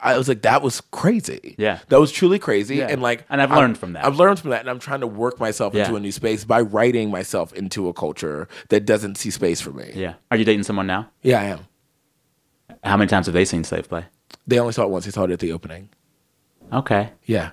I 0.00 0.18
was 0.18 0.28
like, 0.28 0.42
that 0.42 0.60
was 0.60 0.82
crazy. 0.90 1.54
Yeah. 1.56 1.78
That 1.88 1.98
was 1.98 2.12
truly 2.12 2.38
crazy. 2.38 2.76
Yeah. 2.76 2.88
And 2.90 3.00
like, 3.00 3.24
And 3.30 3.40
I've 3.40 3.50
I'm- 3.50 3.58
learned 3.58 3.78
from 3.78 3.94
that. 3.94 4.04
I've 4.04 4.16
learned 4.16 4.38
from 4.38 4.50
that. 4.50 4.60
And 4.60 4.68
I'm 4.68 4.78
trying 4.80 5.00
to 5.00 5.06
work 5.06 5.40
myself 5.40 5.72
Yeah. 5.72 5.84
into 5.84 5.96
a 5.96 6.00
new 6.00 6.12
space 6.12 6.44
by 6.44 6.60
writing 6.60 7.10
myself 7.10 7.54
into 7.54 7.88
a 7.88 7.94
culture 7.94 8.48
that 8.68 8.84
doesn't 8.84 9.16
see 9.16 9.30
space 9.30 9.62
for 9.62 9.70
me. 9.70 9.90
Yeah. 9.94 10.14
Are 10.30 10.36
you 10.36 10.44
dating 10.44 10.64
someone 10.64 10.86
now? 10.86 11.08
Yeah, 11.22 11.40
I 11.40 11.44
am. 11.44 11.60
How 12.82 12.96
many 12.96 13.08
times 13.08 13.26
have 13.26 13.32
they 13.34 13.44
seen 13.44 13.64
Slave 13.64 13.88
Play? 13.88 14.04
They 14.46 14.58
only 14.58 14.72
saw 14.72 14.82
it 14.82 14.90
once. 14.90 15.04
They 15.04 15.10
saw 15.10 15.24
it 15.24 15.30
at 15.30 15.38
the 15.38 15.52
opening. 15.52 15.88
Okay. 16.72 17.10
Yeah. 17.24 17.50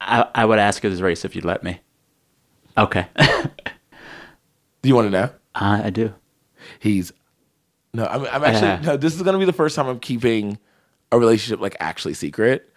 I, 0.00 0.26
I 0.34 0.44
would 0.44 0.58
ask 0.58 0.82
his 0.82 1.02
race 1.02 1.24
if 1.24 1.34
you'd 1.34 1.44
let 1.44 1.62
me. 1.62 1.80
Okay. 2.76 3.06
Do 3.18 3.28
you 4.88 4.94
want 4.94 5.06
to 5.06 5.10
know? 5.10 5.30
Uh, 5.54 5.82
I 5.84 5.90
do. 5.90 6.14
He's 6.78 7.12
no. 7.92 8.06
I'm, 8.06 8.24
I'm 8.26 8.44
actually 8.44 8.68
Yeah. 8.68 8.80
no. 8.82 8.96
This 8.96 9.14
is 9.14 9.22
gonna 9.22 9.38
be 9.38 9.44
the 9.44 9.52
first 9.52 9.76
time 9.76 9.86
I'm 9.86 10.00
keeping 10.00 10.58
a 11.10 11.18
relationship 11.18 11.60
like 11.60 11.76
actually 11.80 12.14
secret. 12.14 12.68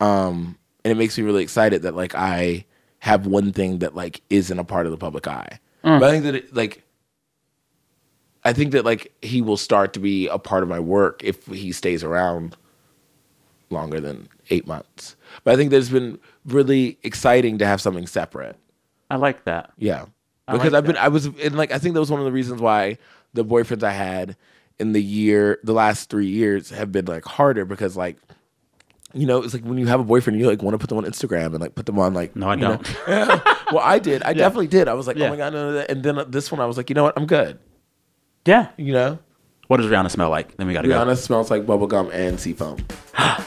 Um, 0.00 0.58
and 0.84 0.92
it 0.92 0.96
makes 0.96 1.16
me 1.16 1.24
really 1.24 1.42
excited 1.42 1.82
that 1.82 1.94
like 1.94 2.14
I 2.14 2.64
have 2.98 3.26
one 3.26 3.52
thing 3.52 3.78
that 3.78 3.94
like 3.94 4.22
isn't 4.30 4.58
a 4.58 4.64
part 4.64 4.86
of 4.86 4.92
the 4.92 4.98
public 4.98 5.28
eye. 5.28 5.60
Mm. 5.84 6.00
But 6.00 6.08
I 6.08 6.10
think 6.12 6.24
that 6.24 6.34
it, 6.34 6.54
like 6.54 6.82
I 8.46 8.52
think 8.52 8.70
that 8.72 8.84
like 8.84 9.12
he 9.22 9.42
will 9.42 9.56
start 9.56 9.92
to 9.94 10.00
be 10.00 10.28
a 10.28 10.38
part 10.38 10.62
of 10.62 10.68
my 10.68 10.78
work 10.78 11.22
if 11.24 11.46
he 11.46 11.72
stays 11.72 12.04
around 12.04 12.56
longer 13.70 14.00
than 14.00 14.28
eight 14.50 14.66
months. 14.66 15.16
But 15.42 15.54
I 15.54 15.56
think 15.56 15.70
that 15.70 15.78
it's 15.78 15.88
been 15.88 16.20
really 16.44 16.98
exciting 17.02 17.58
to 17.58 17.66
have 17.66 17.80
something 17.80 18.06
separate. 18.06 18.56
I 19.10 19.16
like 19.16 19.44
that. 19.44 19.72
Yeah. 19.78 20.06
Because 20.46 20.72
like 20.72 20.74
I've 20.74 20.86
been 20.86 20.96
I 20.96 21.08
was 21.08 21.26
and 21.26 21.56
like 21.56 21.72
I 21.72 21.78
think 21.78 21.94
that 21.94 22.00
was 22.00 22.10
one 22.10 22.20
of 22.20 22.26
the 22.26 22.30
reasons 22.30 22.60
why 22.60 22.98
the 23.34 23.44
boyfriends 23.44 23.82
I 23.82 23.90
had 23.90 24.36
in 24.78 24.92
the 24.92 25.02
year 25.02 25.58
the 25.64 25.72
last 25.72 26.08
three 26.08 26.28
years 26.28 26.70
have 26.70 26.92
been 26.92 27.06
like 27.06 27.24
harder 27.24 27.64
because 27.64 27.96
like 27.96 28.16
you 29.12 29.26
know, 29.26 29.42
it's 29.42 29.54
like 29.54 29.64
when 29.64 29.78
you 29.78 29.86
have 29.86 29.98
a 29.98 30.04
boyfriend, 30.04 30.38
you 30.38 30.46
like 30.46 30.62
want 30.62 30.74
to 30.74 30.78
put 30.78 30.88
them 30.88 30.98
on 30.98 31.04
Instagram 31.04 31.46
and 31.46 31.60
like 31.60 31.74
put 31.74 31.86
them 31.86 31.98
on 31.98 32.12
like. 32.12 32.36
No, 32.36 32.50
I 32.50 32.56
don't. 32.56 33.06
well, 33.08 33.78
I 33.82 33.98
did. 33.98 34.22
I 34.22 34.32
definitely 34.34 34.66
did. 34.66 34.88
I 34.88 34.94
was 34.94 35.06
like, 35.06 35.16
oh 35.16 35.20
Yeah. 35.20 35.26
oh 35.26 35.30
my 35.30 35.36
god, 35.36 35.52
no, 35.54 35.70
no, 35.70 35.78
no. 35.78 35.86
And 35.88 36.02
then 36.02 36.30
this 36.30 36.52
one, 36.52 36.60
I 36.60 36.66
was 36.66 36.76
like, 36.76 36.90
you 36.90 36.94
know 36.94 37.04
what? 37.04 37.14
I'm 37.16 37.26
good. 37.26 37.58
Yeah. 38.46 38.68
You 38.76 38.92
know, 38.92 39.18
What 39.66 39.78
does 39.78 39.86
Rihanna 39.86 40.10
smell 40.10 40.30
like? 40.30 40.56
Then 40.56 40.66
we 40.66 40.72
gotta 40.72 40.88
go. 40.88 40.94
Rihanna 41.04 41.16
smells 41.16 41.50
like 41.50 41.66
bubblegum 41.66 42.12
and 42.14 42.38
seafoam. 42.38 42.78
go. 43.16 43.36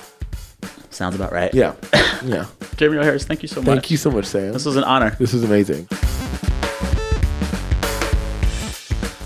Sounds 0.89 1.16
about 1.16 1.32
right. 1.32 1.54
Yeah, 1.54 1.76
yeah. 2.26 2.45
Jeremy 2.76 2.97
O. 2.97 3.04
Harris, 3.04 3.24
thank 3.24 3.41
you 3.41 3.47
so 3.47 3.62
much. 3.62 3.68
Thank 3.68 3.91
you 3.91 3.95
so 3.97 4.12
much, 4.12 4.26
Sam. 4.26 4.52
This 4.52 4.66
was 4.66 4.76
an 4.76 4.84
honor. 4.84 5.12
This 5.20 5.32
was 5.34 5.43
amazing. 5.45 5.88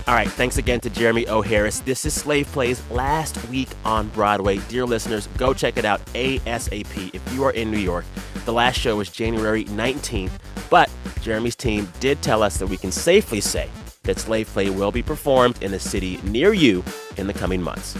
All 0.05 0.13
right, 0.13 0.29
thanks 0.29 0.57
again 0.57 0.79
to 0.81 0.89
Jeremy 0.91 1.25
O. 1.27 1.41
Harris. 1.41 1.79
This 1.79 2.05
is 2.05 2.13
Slave 2.13 2.45
Play's 2.47 2.87
last 2.91 3.43
week 3.47 3.69
on 3.85 4.09
Broadway. 4.09 4.57
Dear 4.67 4.85
listeners, 4.85 5.27
go 5.37 5.53
check 5.53 5.77
it 5.77 5.85
out 5.85 6.05
ASAP 6.13 7.15
if 7.15 7.33
you 7.33 7.43
are 7.45 7.51
in 7.51 7.71
New 7.71 7.79
York. 7.79 8.05
The 8.45 8.53
last 8.53 8.77
show 8.77 8.97
was 8.97 9.09
January 9.09 9.63
19th, 9.65 10.31
but 10.69 10.91
Jeremy's 11.21 11.55
team 11.55 11.91
did 11.99 12.21
tell 12.21 12.43
us 12.43 12.57
that 12.57 12.67
we 12.67 12.77
can 12.77 12.91
safely 12.91 13.41
say 13.41 13.69
that 14.03 14.19
Slave 14.19 14.47
Play 14.47 14.69
will 14.69 14.91
be 14.91 15.01
performed 15.01 15.61
in 15.63 15.73
a 15.73 15.79
city 15.79 16.19
near 16.23 16.53
you 16.53 16.83
in 17.17 17.27
the 17.27 17.33
coming 17.33 17.61
months. 17.61 17.95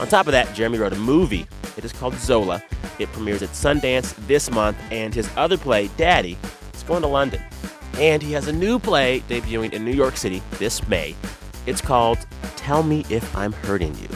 On 0.00 0.06
top 0.06 0.26
of 0.26 0.32
that, 0.32 0.54
Jeremy 0.54 0.78
wrote 0.78 0.92
a 0.92 0.96
movie. 0.96 1.46
It 1.76 1.84
is 1.84 1.92
called 1.92 2.14
Zola. 2.14 2.62
It 2.98 3.10
premieres 3.12 3.42
at 3.42 3.50
Sundance 3.50 4.14
this 4.26 4.50
month, 4.50 4.76
and 4.90 5.14
his 5.14 5.28
other 5.36 5.58
play, 5.58 5.88
Daddy, 5.96 6.38
is 6.72 6.82
going 6.84 7.02
to 7.02 7.08
London. 7.08 7.42
And 7.94 8.22
he 8.22 8.32
has 8.32 8.48
a 8.48 8.52
new 8.52 8.78
play 8.78 9.20
debuting 9.28 9.72
in 9.72 9.84
New 9.84 9.92
York 9.92 10.16
City 10.16 10.42
this 10.58 10.86
May. 10.88 11.16
It's 11.66 11.80
called 11.80 12.18
Tell 12.56 12.82
Me 12.82 13.04
If 13.10 13.36
I'm 13.36 13.52
Hurting 13.52 13.94
You. 13.96 14.08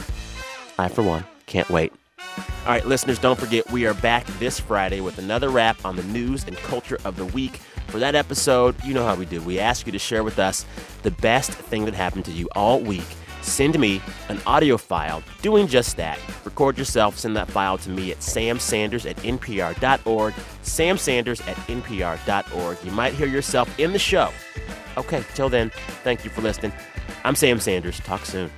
I, 0.79 0.87
for 0.87 1.03
one, 1.03 1.25
can't 1.45 1.69
wait. 1.69 1.91
All 2.37 2.71
right, 2.71 2.85
listeners, 2.85 3.19
don't 3.19 3.39
forget 3.39 3.69
we 3.71 3.85
are 3.85 3.93
back 3.93 4.25
this 4.39 4.59
Friday 4.59 5.01
with 5.01 5.19
another 5.19 5.49
wrap 5.49 5.85
on 5.85 5.95
the 5.95 6.03
news 6.03 6.45
and 6.47 6.57
culture 6.57 6.97
of 7.05 7.15
the 7.15 7.25
week. 7.25 7.59
For 7.87 7.99
that 7.99 8.15
episode, 8.15 8.75
you 8.83 8.93
know 8.93 9.05
how 9.05 9.15
we 9.15 9.25
do. 9.25 9.41
We 9.41 9.59
ask 9.59 9.85
you 9.85 9.91
to 9.91 9.99
share 9.99 10.23
with 10.23 10.39
us 10.39 10.65
the 11.03 11.11
best 11.11 11.51
thing 11.51 11.85
that 11.85 11.93
happened 11.93 12.25
to 12.25 12.31
you 12.31 12.49
all 12.55 12.81
week. 12.81 13.05
Send 13.41 13.77
me 13.79 14.01
an 14.29 14.39
audio 14.47 14.75
file 14.75 15.21
doing 15.43 15.67
just 15.67 15.97
that. 15.97 16.19
Record 16.43 16.77
yourself, 16.77 17.17
send 17.17 17.37
that 17.37 17.49
file 17.49 17.77
to 17.77 17.89
me 17.89 18.11
at 18.11 18.17
samsanders 18.17 19.09
at 19.09 19.15
npr.org. 19.17 20.33
samsanders 20.63 21.47
at 21.47 21.55
npr.org. 21.67 22.77
You 22.83 22.91
might 22.91 23.13
hear 23.13 23.27
yourself 23.27 23.79
in 23.79 23.93
the 23.93 23.99
show. 23.99 24.31
Okay, 24.97 25.23
till 25.35 25.49
then, 25.49 25.69
thank 26.03 26.23
you 26.23 26.31
for 26.31 26.41
listening. 26.41 26.73
I'm 27.23 27.35
Sam 27.35 27.59
Sanders. 27.59 27.99
Talk 27.99 28.25
soon. 28.25 28.49